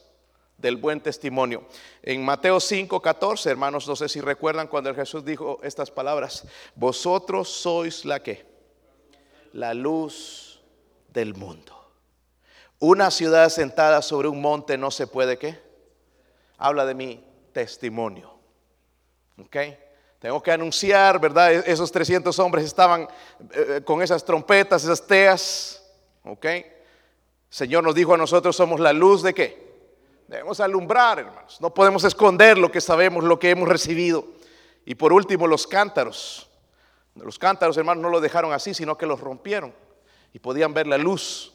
del 0.57 0.77
buen 0.77 1.01
testimonio. 1.01 1.65
En 2.03 2.25
Mateo 2.25 2.59
5, 2.59 3.01
14, 3.01 3.51
hermanos, 3.51 3.87
no 3.87 3.97
sé 3.97 4.09
si 4.09 4.21
recuerdan 4.21 4.69
cuando 4.69 4.95
Jesús 4.95 5.25
dijo 5.25 5.61
estas 5.63 5.91
palabras, 5.91 6.47
vosotros 6.75 7.49
sois 7.49 8.05
la 8.05 8.23
que, 8.23 8.47
la 9.53 9.75
luz 9.75 10.63
del 11.13 11.35
mundo. 11.35 11.93
Una 12.79 13.11
ciudad 13.11 13.49
sentada 13.51 14.03
sobre 14.03 14.29
un 14.29 14.41
monte 14.41 14.77
no 14.77 14.91
se 14.91 15.07
puede 15.07 15.39
qué. 15.39 15.59
Habla 16.59 16.87
de 16.87 16.95
mi 16.95 17.25
testimonio. 17.53 18.35
¿Ok? 19.39 19.57
Tengo 20.19 20.43
que 20.43 20.53
anunciar, 20.53 21.21
¿verdad? 21.21 21.53
E-, 21.53 21.71
esos 21.71 21.93
300 21.93 22.39
hombres 22.39 22.65
estaban 22.65 23.03
eh, 23.03 23.07
eh, 23.53 23.81
con 23.85 24.03
esas 24.03 24.25
trompetas, 24.25 24.83
esas 24.83 25.07
teas. 25.07 25.83
¿Ok? 26.25 26.47
Señor 27.55 27.85
nos 27.85 27.95
dijo 27.95 28.13
a 28.13 28.17
nosotros 28.17 28.57
somos 28.57 28.81
la 28.81 28.93
luz 28.93 29.23
de 29.23 29.33
qué? 29.33 29.77
Debemos 30.27 30.59
alumbrar, 30.59 31.21
hermanos. 31.21 31.61
No 31.61 31.73
podemos 31.73 32.03
esconder 32.03 32.59
lo 32.59 32.69
que 32.69 32.81
sabemos, 32.81 33.23
lo 33.23 33.39
que 33.39 33.51
hemos 33.51 33.69
recibido. 33.69 34.25
Y 34.85 34.97
por 34.97 35.13
último, 35.13 35.47
los 35.47 35.65
cántaros. 35.69 36.51
Los 37.15 37.39
cántaros, 37.39 37.77
hermanos, 37.77 38.03
no 38.03 38.09
los 38.09 38.21
dejaron 38.21 38.53
así, 38.53 38.75
sino 38.75 38.99
que 38.99 39.07
los 39.07 39.21
rompieron. 39.21 39.73
Y 40.33 40.41
podían 40.41 40.75
ver 40.75 40.89
la 40.89 40.99
luz, 40.99 41.55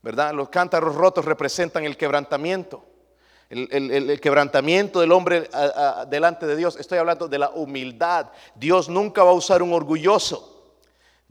¿verdad? 0.00 0.32
Los 0.32 0.48
cántaros 0.48 0.94
rotos 0.94 1.24
representan 1.24 1.82
el 1.86 1.96
quebrantamiento. 1.96 2.84
El, 3.50 4.20
quebrantamiento 4.20 5.00
del 5.00 5.10
hombre 5.10 5.50
delante 6.06 6.46
de 6.46 6.54
Dios. 6.54 6.76
Estoy 6.76 6.98
hablando 6.98 7.26
de 7.26 7.40
la 7.40 7.50
humildad. 7.50 8.28
Dios 8.54 8.88
nunca 8.88 9.24
va 9.24 9.30
a 9.30 9.34
usar 9.34 9.60
un 9.60 9.72
orgulloso. 9.72 10.51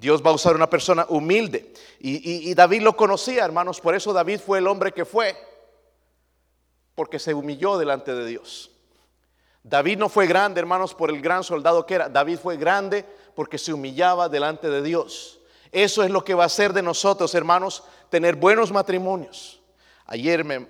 Dios 0.01 0.25
va 0.25 0.31
a 0.31 0.33
usar 0.33 0.55
una 0.55 0.67
persona 0.67 1.05
humilde. 1.09 1.71
Y, 1.99 2.55
David 2.55 2.81
lo 2.81 2.97
conocía, 2.97 3.45
hermanos, 3.45 3.79
por 3.79 3.93
eso 3.93 4.11
David 4.11 4.39
fue 4.43 4.57
el 4.57 4.65
hombre 4.65 4.91
que 4.93 5.05
fue, 5.05 5.37
porque 6.95 7.19
se 7.19 7.35
humilló 7.35 7.77
delante 7.77 8.15
de 8.15 8.25
Dios. 8.25 8.71
David 9.61 9.99
no 9.99 10.09
fue 10.09 10.25
grande, 10.25 10.59
hermanos, 10.59 10.95
por 10.95 11.11
el 11.11 11.21
gran 11.21 11.43
soldado 11.43 11.85
que 11.85 11.93
era. 11.93 12.09
David 12.09 12.39
fue 12.39 12.57
grande 12.57 13.05
porque 13.35 13.59
se 13.59 13.73
humillaba 13.73 14.27
delante 14.27 14.71
de 14.71 14.81
Dios. 14.81 15.39
Eso 15.71 16.01
es 16.01 16.09
lo 16.09 16.23
que 16.23 16.33
va 16.33 16.43
a 16.43 16.47
hacer 16.47 16.73
de 16.73 16.81
nosotros, 16.81 17.35
hermanos, 17.35 17.83
tener 18.09 18.35
buenos 18.35 18.71
matrimonios. 18.71 19.61
Ayer 20.07 20.43
me... 20.43 20.67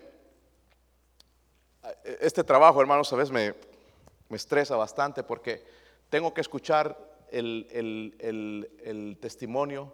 Este 2.19 2.43
trabajo, 2.43 2.81
hermanos, 2.81 3.13
a 3.13 3.15
veces 3.15 3.31
me, 3.31 3.55
me 4.27 4.35
estresa 4.35 4.75
bastante 4.75 5.23
porque 5.23 5.65
tengo 6.09 6.33
que 6.33 6.41
escuchar 6.41 7.10
el, 7.31 9.17
testimonio, 9.19 9.93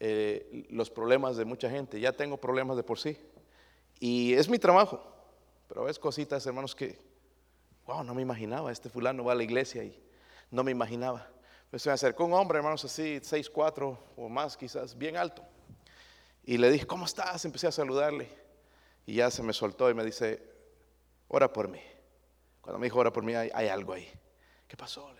eh, 0.00 0.66
los 0.70 0.90
problemas 0.90 1.36
de 1.36 1.44
mucha 1.44 1.70
gente. 1.70 2.00
Ya 2.00 2.12
tengo 2.12 2.36
problemas 2.38 2.76
de 2.76 2.82
por 2.82 2.98
sí. 2.98 3.18
Y 4.00 4.34
es 4.34 4.48
mi 4.48 4.58
trabajo. 4.58 5.02
Pero 5.68 5.88
es 5.88 5.98
cositas, 5.98 6.46
hermanos, 6.46 6.74
que, 6.74 6.98
wow, 7.86 8.04
no 8.04 8.14
me 8.14 8.22
imaginaba. 8.22 8.72
Este 8.72 8.88
fulano 8.88 9.24
va 9.24 9.32
a 9.32 9.36
la 9.36 9.44
iglesia 9.44 9.84
y 9.84 10.02
no 10.50 10.62
me 10.62 10.70
imaginaba. 10.70 11.28
Pues 11.70 11.82
se 11.82 11.88
me 11.88 11.94
acercó 11.94 12.24
un 12.24 12.34
hombre, 12.34 12.58
hermanos, 12.58 12.84
así, 12.84 13.18
6, 13.22 13.50
4 13.50 13.98
o 14.16 14.28
más 14.28 14.56
quizás, 14.56 14.96
bien 14.96 15.16
alto. 15.16 15.42
Y 16.44 16.58
le 16.58 16.70
dije, 16.70 16.86
¿cómo 16.86 17.06
estás? 17.06 17.44
Empecé 17.44 17.66
a 17.66 17.72
saludarle. 17.72 18.28
Y 19.06 19.14
ya 19.14 19.30
se 19.30 19.42
me 19.42 19.52
soltó 19.52 19.90
y 19.90 19.94
me 19.94 20.04
dice, 20.04 20.42
ora 21.28 21.52
por 21.52 21.68
mí. 21.68 21.80
Cuando 22.60 22.78
me 22.78 22.86
dijo, 22.86 22.98
ora 22.98 23.12
por 23.12 23.24
mí, 23.24 23.34
hay 23.34 23.68
algo 23.68 23.92
ahí. 23.92 24.10
¿Qué 24.68 24.76
pasó? 24.76 25.10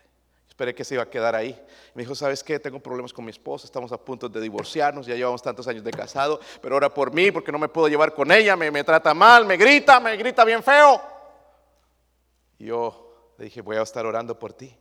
Esperé 0.54 0.72
que 0.72 0.84
se 0.84 0.94
iba 0.94 1.02
a 1.02 1.10
quedar 1.10 1.34
ahí. 1.34 1.60
Me 1.94 2.04
dijo, 2.04 2.14
¿sabes 2.14 2.44
qué? 2.44 2.60
Tengo 2.60 2.78
problemas 2.78 3.12
con 3.12 3.24
mi 3.24 3.32
esposa, 3.32 3.66
estamos 3.66 3.90
a 3.90 3.98
punto 3.98 4.28
de 4.28 4.40
divorciarnos, 4.40 5.04
ya 5.04 5.16
llevamos 5.16 5.42
tantos 5.42 5.66
años 5.66 5.82
de 5.82 5.90
casado, 5.90 6.38
pero 6.62 6.76
ora 6.76 6.94
por 6.94 7.12
mí 7.12 7.32
porque 7.32 7.50
no 7.50 7.58
me 7.58 7.66
puedo 7.66 7.88
llevar 7.88 8.14
con 8.14 8.30
ella, 8.30 8.54
me, 8.54 8.70
me 8.70 8.84
trata 8.84 9.12
mal, 9.14 9.44
me 9.46 9.56
grita, 9.56 9.98
me 9.98 10.16
grita 10.16 10.44
bien 10.44 10.62
feo. 10.62 11.02
Y 12.60 12.66
yo 12.66 13.32
le 13.36 13.46
dije, 13.46 13.62
voy 13.62 13.78
a 13.78 13.82
estar 13.82 14.06
orando 14.06 14.38
por 14.38 14.52
ti. 14.52 14.72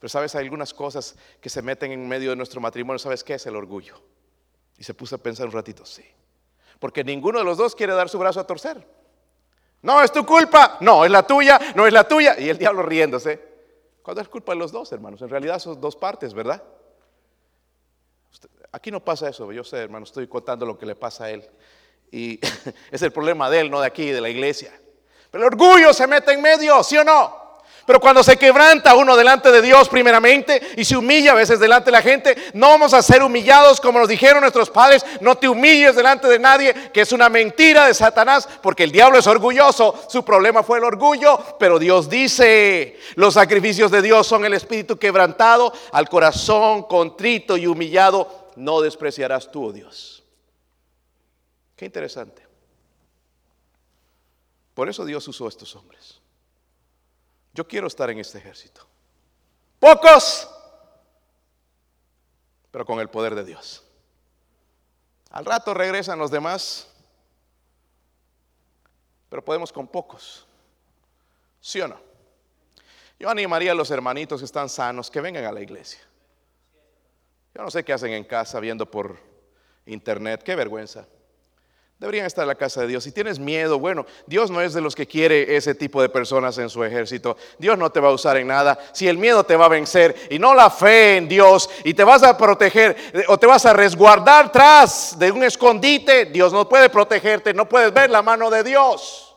Pero 0.00 0.08
sabes, 0.08 0.34
hay 0.34 0.42
algunas 0.42 0.74
cosas 0.74 1.14
que 1.40 1.48
se 1.48 1.62
meten 1.62 1.92
en 1.92 2.08
medio 2.08 2.30
de 2.30 2.36
nuestro 2.36 2.60
matrimonio. 2.60 2.98
¿Sabes 2.98 3.22
qué 3.22 3.34
es 3.34 3.46
el 3.46 3.54
orgullo? 3.54 3.94
Y 4.76 4.82
se 4.82 4.94
puso 4.94 5.14
a 5.14 5.18
pensar 5.18 5.46
un 5.46 5.52
ratito, 5.52 5.86
sí. 5.86 6.04
Porque 6.80 7.04
ninguno 7.04 7.38
de 7.38 7.44
los 7.44 7.56
dos 7.56 7.76
quiere 7.76 7.92
dar 7.92 8.08
su 8.08 8.18
brazo 8.18 8.40
a 8.40 8.46
torcer. 8.48 8.84
No, 9.82 10.02
es 10.02 10.10
tu 10.10 10.26
culpa. 10.26 10.78
No, 10.80 11.04
es 11.04 11.12
la 11.12 11.24
tuya. 11.24 11.60
No 11.76 11.86
es 11.86 11.92
la 11.92 12.02
tuya. 12.02 12.34
Y 12.36 12.48
el 12.48 12.58
diablo 12.58 12.82
riéndose. 12.82 13.53
¿Cuál 14.04 14.18
es 14.18 14.28
culpa 14.28 14.52
de 14.52 14.58
los 14.58 14.70
dos, 14.70 14.92
hermanos? 14.92 15.22
En 15.22 15.30
realidad 15.30 15.58
son 15.58 15.80
dos 15.80 15.96
partes, 15.96 16.34
¿verdad? 16.34 16.62
Aquí 18.70 18.90
no 18.90 19.02
pasa 19.02 19.30
eso, 19.30 19.50
yo 19.50 19.64
sé, 19.64 19.78
hermano, 19.78 20.04
estoy 20.04 20.28
contando 20.28 20.66
lo 20.66 20.76
que 20.76 20.84
le 20.84 20.94
pasa 20.94 21.24
a 21.24 21.30
él. 21.30 21.48
Y 22.10 22.38
es 22.90 23.00
el 23.00 23.12
problema 23.12 23.48
de 23.48 23.60
él, 23.60 23.70
no 23.70 23.80
de 23.80 23.86
aquí, 23.86 24.10
de 24.10 24.20
la 24.20 24.28
iglesia. 24.28 24.78
Pero 25.30 25.46
el 25.46 25.54
orgullo 25.54 25.94
se 25.94 26.06
mete 26.06 26.32
en 26.34 26.42
medio, 26.42 26.84
¿sí 26.84 26.98
o 26.98 27.04
no? 27.04 27.43
Pero 27.86 28.00
cuando 28.00 28.22
se 28.22 28.38
quebranta 28.38 28.94
uno 28.94 29.16
delante 29.16 29.52
de 29.52 29.60
Dios 29.60 29.88
primeramente 29.88 30.60
y 30.76 30.84
se 30.84 30.96
humilla 30.96 31.32
a 31.32 31.34
veces 31.34 31.60
delante 31.60 31.86
de 31.86 31.92
la 31.92 32.02
gente, 32.02 32.36
no 32.54 32.68
vamos 32.68 32.94
a 32.94 33.02
ser 33.02 33.22
humillados 33.22 33.80
como 33.80 33.98
nos 33.98 34.08
dijeron 34.08 34.40
nuestros 34.40 34.70
padres, 34.70 35.04
no 35.20 35.36
te 35.36 35.48
humilles 35.48 35.94
delante 35.94 36.26
de 36.28 36.38
nadie, 36.38 36.74
que 36.92 37.02
es 37.02 37.12
una 37.12 37.28
mentira 37.28 37.86
de 37.86 37.94
Satanás, 37.94 38.48
porque 38.62 38.84
el 38.84 38.92
diablo 38.92 39.18
es 39.18 39.26
orgulloso, 39.26 40.06
su 40.08 40.24
problema 40.24 40.62
fue 40.62 40.78
el 40.78 40.84
orgullo, 40.84 41.38
pero 41.58 41.78
Dios 41.78 42.08
dice, 42.08 42.98
los 43.16 43.34
sacrificios 43.34 43.90
de 43.90 44.02
Dios 44.02 44.26
son 44.26 44.44
el 44.44 44.54
espíritu 44.54 44.98
quebrantado, 44.98 45.72
al 45.92 46.08
corazón 46.08 46.84
contrito 46.84 47.56
y 47.56 47.66
humillado, 47.66 48.50
no 48.56 48.80
despreciarás 48.80 49.50
tú, 49.50 49.66
oh 49.66 49.72
Dios. 49.72 50.22
Qué 51.76 51.84
interesante. 51.84 52.42
Por 54.74 54.88
eso 54.88 55.04
Dios 55.04 55.26
usó 55.28 55.46
a 55.46 55.48
estos 55.48 55.74
hombres. 55.76 56.23
Yo 57.54 57.66
quiero 57.66 57.86
estar 57.86 58.10
en 58.10 58.18
este 58.18 58.38
ejército. 58.38 58.86
Pocos, 59.78 60.50
pero 62.70 62.84
con 62.84 62.98
el 62.98 63.08
poder 63.08 63.34
de 63.34 63.44
Dios. 63.44 63.84
Al 65.30 65.44
rato 65.44 65.72
regresan 65.72 66.18
los 66.18 66.30
demás, 66.30 66.88
pero 69.28 69.44
podemos 69.44 69.72
con 69.72 69.86
pocos. 69.86 70.46
¿Sí 71.60 71.80
o 71.80 71.88
no? 71.88 71.98
Yo 73.18 73.30
animaría 73.30 73.72
a 73.72 73.74
los 73.74 73.90
hermanitos 73.90 74.40
que 74.40 74.44
están 74.44 74.68
sanos 74.68 75.10
que 75.10 75.20
vengan 75.20 75.44
a 75.44 75.52
la 75.52 75.60
iglesia. 75.60 76.00
Yo 77.54 77.62
no 77.62 77.70
sé 77.70 77.84
qué 77.84 77.92
hacen 77.92 78.12
en 78.12 78.24
casa 78.24 78.58
viendo 78.58 78.90
por 78.90 79.18
internet, 79.86 80.42
qué 80.42 80.56
vergüenza. 80.56 81.06
Deberían 82.04 82.26
estar 82.26 82.42
en 82.42 82.48
la 82.48 82.54
casa 82.54 82.82
de 82.82 82.88
Dios. 82.88 83.02
Si 83.02 83.12
tienes 83.12 83.38
miedo, 83.38 83.78
bueno, 83.78 84.04
Dios 84.26 84.50
no 84.50 84.60
es 84.60 84.74
de 84.74 84.82
los 84.82 84.94
que 84.94 85.06
quiere 85.06 85.56
ese 85.56 85.74
tipo 85.74 86.02
de 86.02 86.10
personas 86.10 86.58
en 86.58 86.68
su 86.68 86.84
ejército. 86.84 87.38
Dios 87.58 87.78
no 87.78 87.88
te 87.88 87.98
va 87.98 88.10
a 88.10 88.12
usar 88.12 88.36
en 88.36 88.46
nada. 88.46 88.78
Si 88.92 89.08
el 89.08 89.16
miedo 89.16 89.42
te 89.44 89.56
va 89.56 89.64
a 89.64 89.68
vencer 89.70 90.14
y 90.28 90.38
no 90.38 90.54
la 90.54 90.68
fe 90.68 91.16
en 91.16 91.26
Dios 91.28 91.70
y 91.82 91.94
te 91.94 92.04
vas 92.04 92.22
a 92.22 92.36
proteger 92.36 92.94
eh, 93.14 93.24
o 93.26 93.38
te 93.38 93.46
vas 93.46 93.64
a 93.64 93.72
resguardar 93.72 94.52
tras 94.52 95.18
de 95.18 95.32
un 95.32 95.44
escondite, 95.44 96.26
Dios 96.26 96.52
no 96.52 96.68
puede 96.68 96.90
protegerte, 96.90 97.54
no 97.54 97.66
puedes 97.66 97.90
ver 97.90 98.10
la 98.10 98.20
mano 98.20 98.50
de 98.50 98.62
Dios. 98.62 99.34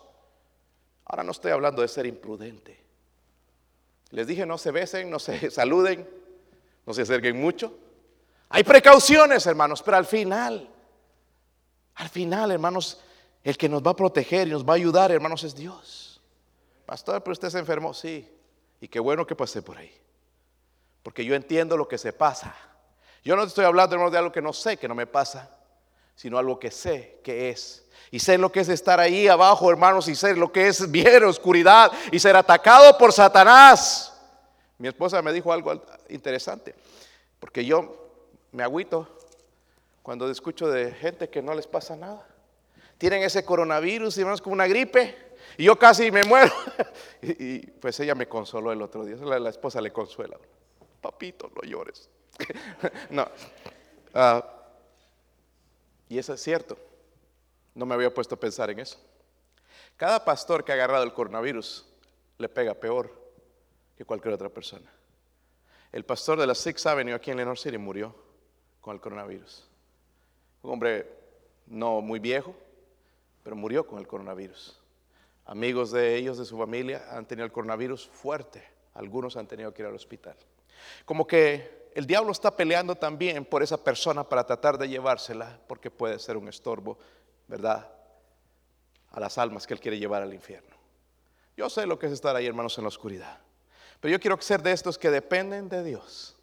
Ahora 1.05 1.23
no 1.23 1.31
estoy 1.31 1.53
hablando 1.53 1.81
de 1.81 1.87
ser 1.87 2.05
imprudente. 2.05 2.83
Les 4.09 4.27
dije 4.27 4.45
no 4.45 4.57
se 4.57 4.71
besen, 4.71 5.09
no 5.09 5.19
se 5.19 5.49
saluden, 5.51 6.05
no 6.85 6.93
se 6.93 7.03
acerquen 7.03 7.39
mucho. 7.39 7.73
Hay 8.49 8.65
precauciones, 8.65 9.45
hermanos, 9.45 9.81
pero 9.81 9.95
al 9.95 10.05
final, 10.05 10.69
al 11.97 12.09
final, 12.09 12.51
hermanos, 12.51 12.99
el 13.43 13.57
que 13.57 13.67
nos 13.67 13.81
va 13.81 13.91
a 13.91 13.95
proteger 13.95 14.47
y 14.47 14.51
nos 14.51 14.63
va 14.63 14.73
a 14.73 14.75
ayudar, 14.75 15.11
hermanos, 15.11 15.43
es 15.43 15.55
Dios. 15.55 16.21
Pastor, 16.85 17.23
pero 17.23 17.33
usted 17.33 17.49
se 17.49 17.59
enfermó, 17.59 17.93
sí. 17.93 18.31
Y 18.79 18.87
qué 18.87 18.99
bueno 18.99 19.25
que 19.25 19.35
pasé 19.35 19.63
por 19.63 19.77
ahí. 19.77 19.91
Porque 21.01 21.25
yo 21.25 21.33
entiendo 21.33 21.75
lo 21.75 21.87
que 21.87 21.97
se 21.97 22.13
pasa. 22.13 22.55
Yo 23.23 23.35
no 23.35 23.43
estoy 23.43 23.65
hablando, 23.65 23.95
hermanos, 23.95 24.11
de 24.11 24.19
algo 24.19 24.31
que 24.31 24.43
no 24.43 24.53
sé 24.53 24.77
que 24.77 24.87
no 24.87 24.93
me 24.93 25.07
pasa, 25.07 25.49
sino 26.15 26.37
algo 26.37 26.59
que 26.59 26.69
sé 26.69 27.19
que 27.23 27.49
es. 27.49 27.83
Y 28.11 28.19
sé 28.19 28.37
lo 28.37 28.51
que 28.51 28.59
es 28.59 28.69
estar 28.69 28.99
ahí 28.99 29.27
abajo, 29.27 29.69
hermanos, 29.69 30.07
y 30.07 30.15
sé 30.15 30.35
lo 30.35 30.51
que 30.51 30.67
es 30.67 30.89
ver 30.91 31.23
oscuridad 31.23 31.91
y 32.11 32.19
ser 32.19 32.35
atacado 32.35 32.95
por 32.97 33.11
Satanás. 33.11 34.13
Mi 34.77 34.87
esposa 34.87 35.21
me 35.23 35.33
dijo 35.33 35.51
algo 35.51 35.81
interesante, 36.09 36.75
porque 37.39 37.65
yo 37.65 38.11
me 38.51 38.61
agüito 38.61 39.16
cuando 40.07 40.31
escucho 40.31 40.69
de 40.69 40.93
gente 40.93 41.27
que 41.27 41.41
no 41.41 41.53
les 41.53 41.67
pasa 41.67 41.97
nada. 41.97 42.25
Tienen 42.97 43.23
ese 43.23 43.43
coronavirus 43.43 44.17
y 44.17 44.21
es 44.21 44.39
como 44.39 44.53
una 44.53 44.65
gripe 44.65 45.17
y 45.57 45.65
yo 45.65 45.77
casi 45.77 46.11
me 46.11 46.23
muero. 46.23 46.53
y, 47.21 47.67
pues 47.71 47.99
ella 47.99 48.15
me 48.15 48.25
consoló 48.25 48.71
el 48.71 48.81
otro 48.81 49.03
día, 49.03 49.17
la, 49.17 49.49
esposa 49.49 49.81
le 49.81 49.91
consuela. 49.91 50.37
Papito, 51.01 51.51
no 51.53 51.61
llores. 51.69 52.09
no. 53.09 53.27
Ah, 54.13 54.49
y 56.07 56.17
eso 56.17 56.33
es 56.33 56.41
cierto. 56.41 56.77
No 57.75 57.85
me 57.85 57.93
había 57.93 58.13
puesto 58.13 58.35
a 58.35 58.39
pensar 58.39 58.69
en 58.69 58.79
eso. 58.79 58.97
Cada 59.97 60.23
pastor 60.23 60.63
que 60.63 60.71
ha 60.71 60.75
agarrado 60.75 61.03
el 61.03 61.11
coronavirus 61.11 61.85
le 62.37 62.47
pega 62.47 62.73
peor 62.75 63.11
que 63.97 64.05
cualquier 64.05 64.35
otra 64.35 64.47
persona. 64.47 64.89
El 65.91 66.05
pastor 66.05 66.39
de 66.39 66.47
la 66.47 66.55
Sixth 66.55 66.87
Avenue 66.87 67.13
aquí 67.13 67.29
en 67.29 67.35
Lenore 67.35 67.59
City 67.59 67.77
murió 67.77 68.15
con 68.79 68.95
el 68.95 69.01
coronavirus. 69.01 69.67
Un 70.67 70.73
hombre 70.73 71.07
no 71.67 72.01
muy 72.01 72.19
viejo, 72.19 72.53
pero 73.41 73.55
murió 73.55 73.87
con 73.87 73.99
el 73.99 74.05
coronavirus. 74.05 74.77
Amigos 75.45 75.91
de 75.91 76.17
ellos, 76.17 76.37
de 76.37 76.43
su 76.43 76.57
familia, 76.57 77.05
han 77.09 77.25
tenido 77.25 77.45
el 77.45 77.53
coronavirus 77.53 78.09
fuerte. 78.09 78.61
Algunos 78.93 79.37
han 79.37 79.47
tenido 79.47 79.73
que 79.73 79.83
ir 79.83 79.87
al 79.87 79.95
hospital. 79.95 80.35
Como 81.05 81.25
que 81.25 81.89
el 81.95 82.05
diablo 82.05 82.33
está 82.33 82.53
peleando 82.53 82.95
también 82.95 83.45
por 83.45 83.63
esa 83.63 83.81
persona 83.81 84.27
para 84.27 84.45
tratar 84.45 84.77
de 84.77 84.89
llevársela, 84.89 85.57
porque 85.67 85.89
puede 85.89 86.19
ser 86.19 86.35
un 86.35 86.49
estorbo, 86.49 86.97
¿verdad? 87.47 87.89
A 89.11 89.21
las 89.21 89.37
almas 89.37 89.65
que 89.65 89.73
él 89.73 89.79
quiere 89.79 89.97
llevar 89.97 90.21
al 90.21 90.33
infierno. 90.33 90.75
Yo 91.55 91.69
sé 91.69 91.85
lo 91.85 91.97
que 91.97 92.07
es 92.07 92.11
estar 92.11 92.35
ahí, 92.35 92.45
hermanos, 92.45 92.77
en 92.77 92.83
la 92.83 92.89
oscuridad. 92.89 93.39
Pero 94.01 94.11
yo 94.11 94.19
quiero 94.19 94.37
ser 94.41 94.61
de 94.61 94.73
estos 94.73 94.97
que 94.97 95.11
dependen 95.11 95.69
de 95.69 95.85
Dios 95.85 96.36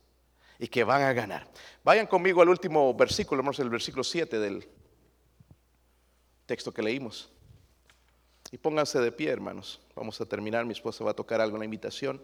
y 0.64 0.68
que 0.68 0.82
van 0.82 1.02
a 1.02 1.12
ganar. 1.12 1.46
Vayan 1.84 2.06
conmigo 2.06 2.40
al 2.40 2.48
último 2.48 2.94
versículo, 2.94 3.40
hermanos, 3.40 3.58
el 3.58 3.68
versículo 3.68 4.02
7 4.02 4.38
del 4.38 4.66
texto 6.46 6.72
que 6.72 6.80
leímos. 6.80 7.28
Y 8.50 8.56
pónganse 8.56 8.98
de 8.98 9.12
pie, 9.12 9.28
hermanos. 9.28 9.78
Vamos 9.94 10.18
a 10.22 10.24
terminar, 10.24 10.64
mi 10.64 10.72
esposa 10.72 11.04
va 11.04 11.10
a 11.10 11.14
tocar 11.14 11.42
algo 11.42 11.56
en 11.56 11.60
la 11.60 11.64
invitación. 11.66 12.18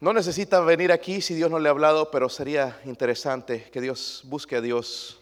No 0.00 0.14
necesita 0.14 0.60
venir 0.60 0.90
aquí 0.90 1.20
si 1.20 1.34
Dios 1.34 1.50
no 1.50 1.58
le 1.58 1.68
ha 1.68 1.72
hablado, 1.72 2.10
pero 2.10 2.30
sería 2.30 2.80
interesante 2.86 3.68
que 3.70 3.82
Dios 3.82 4.22
busque 4.24 4.56
a 4.56 4.62
Dios 4.62 5.20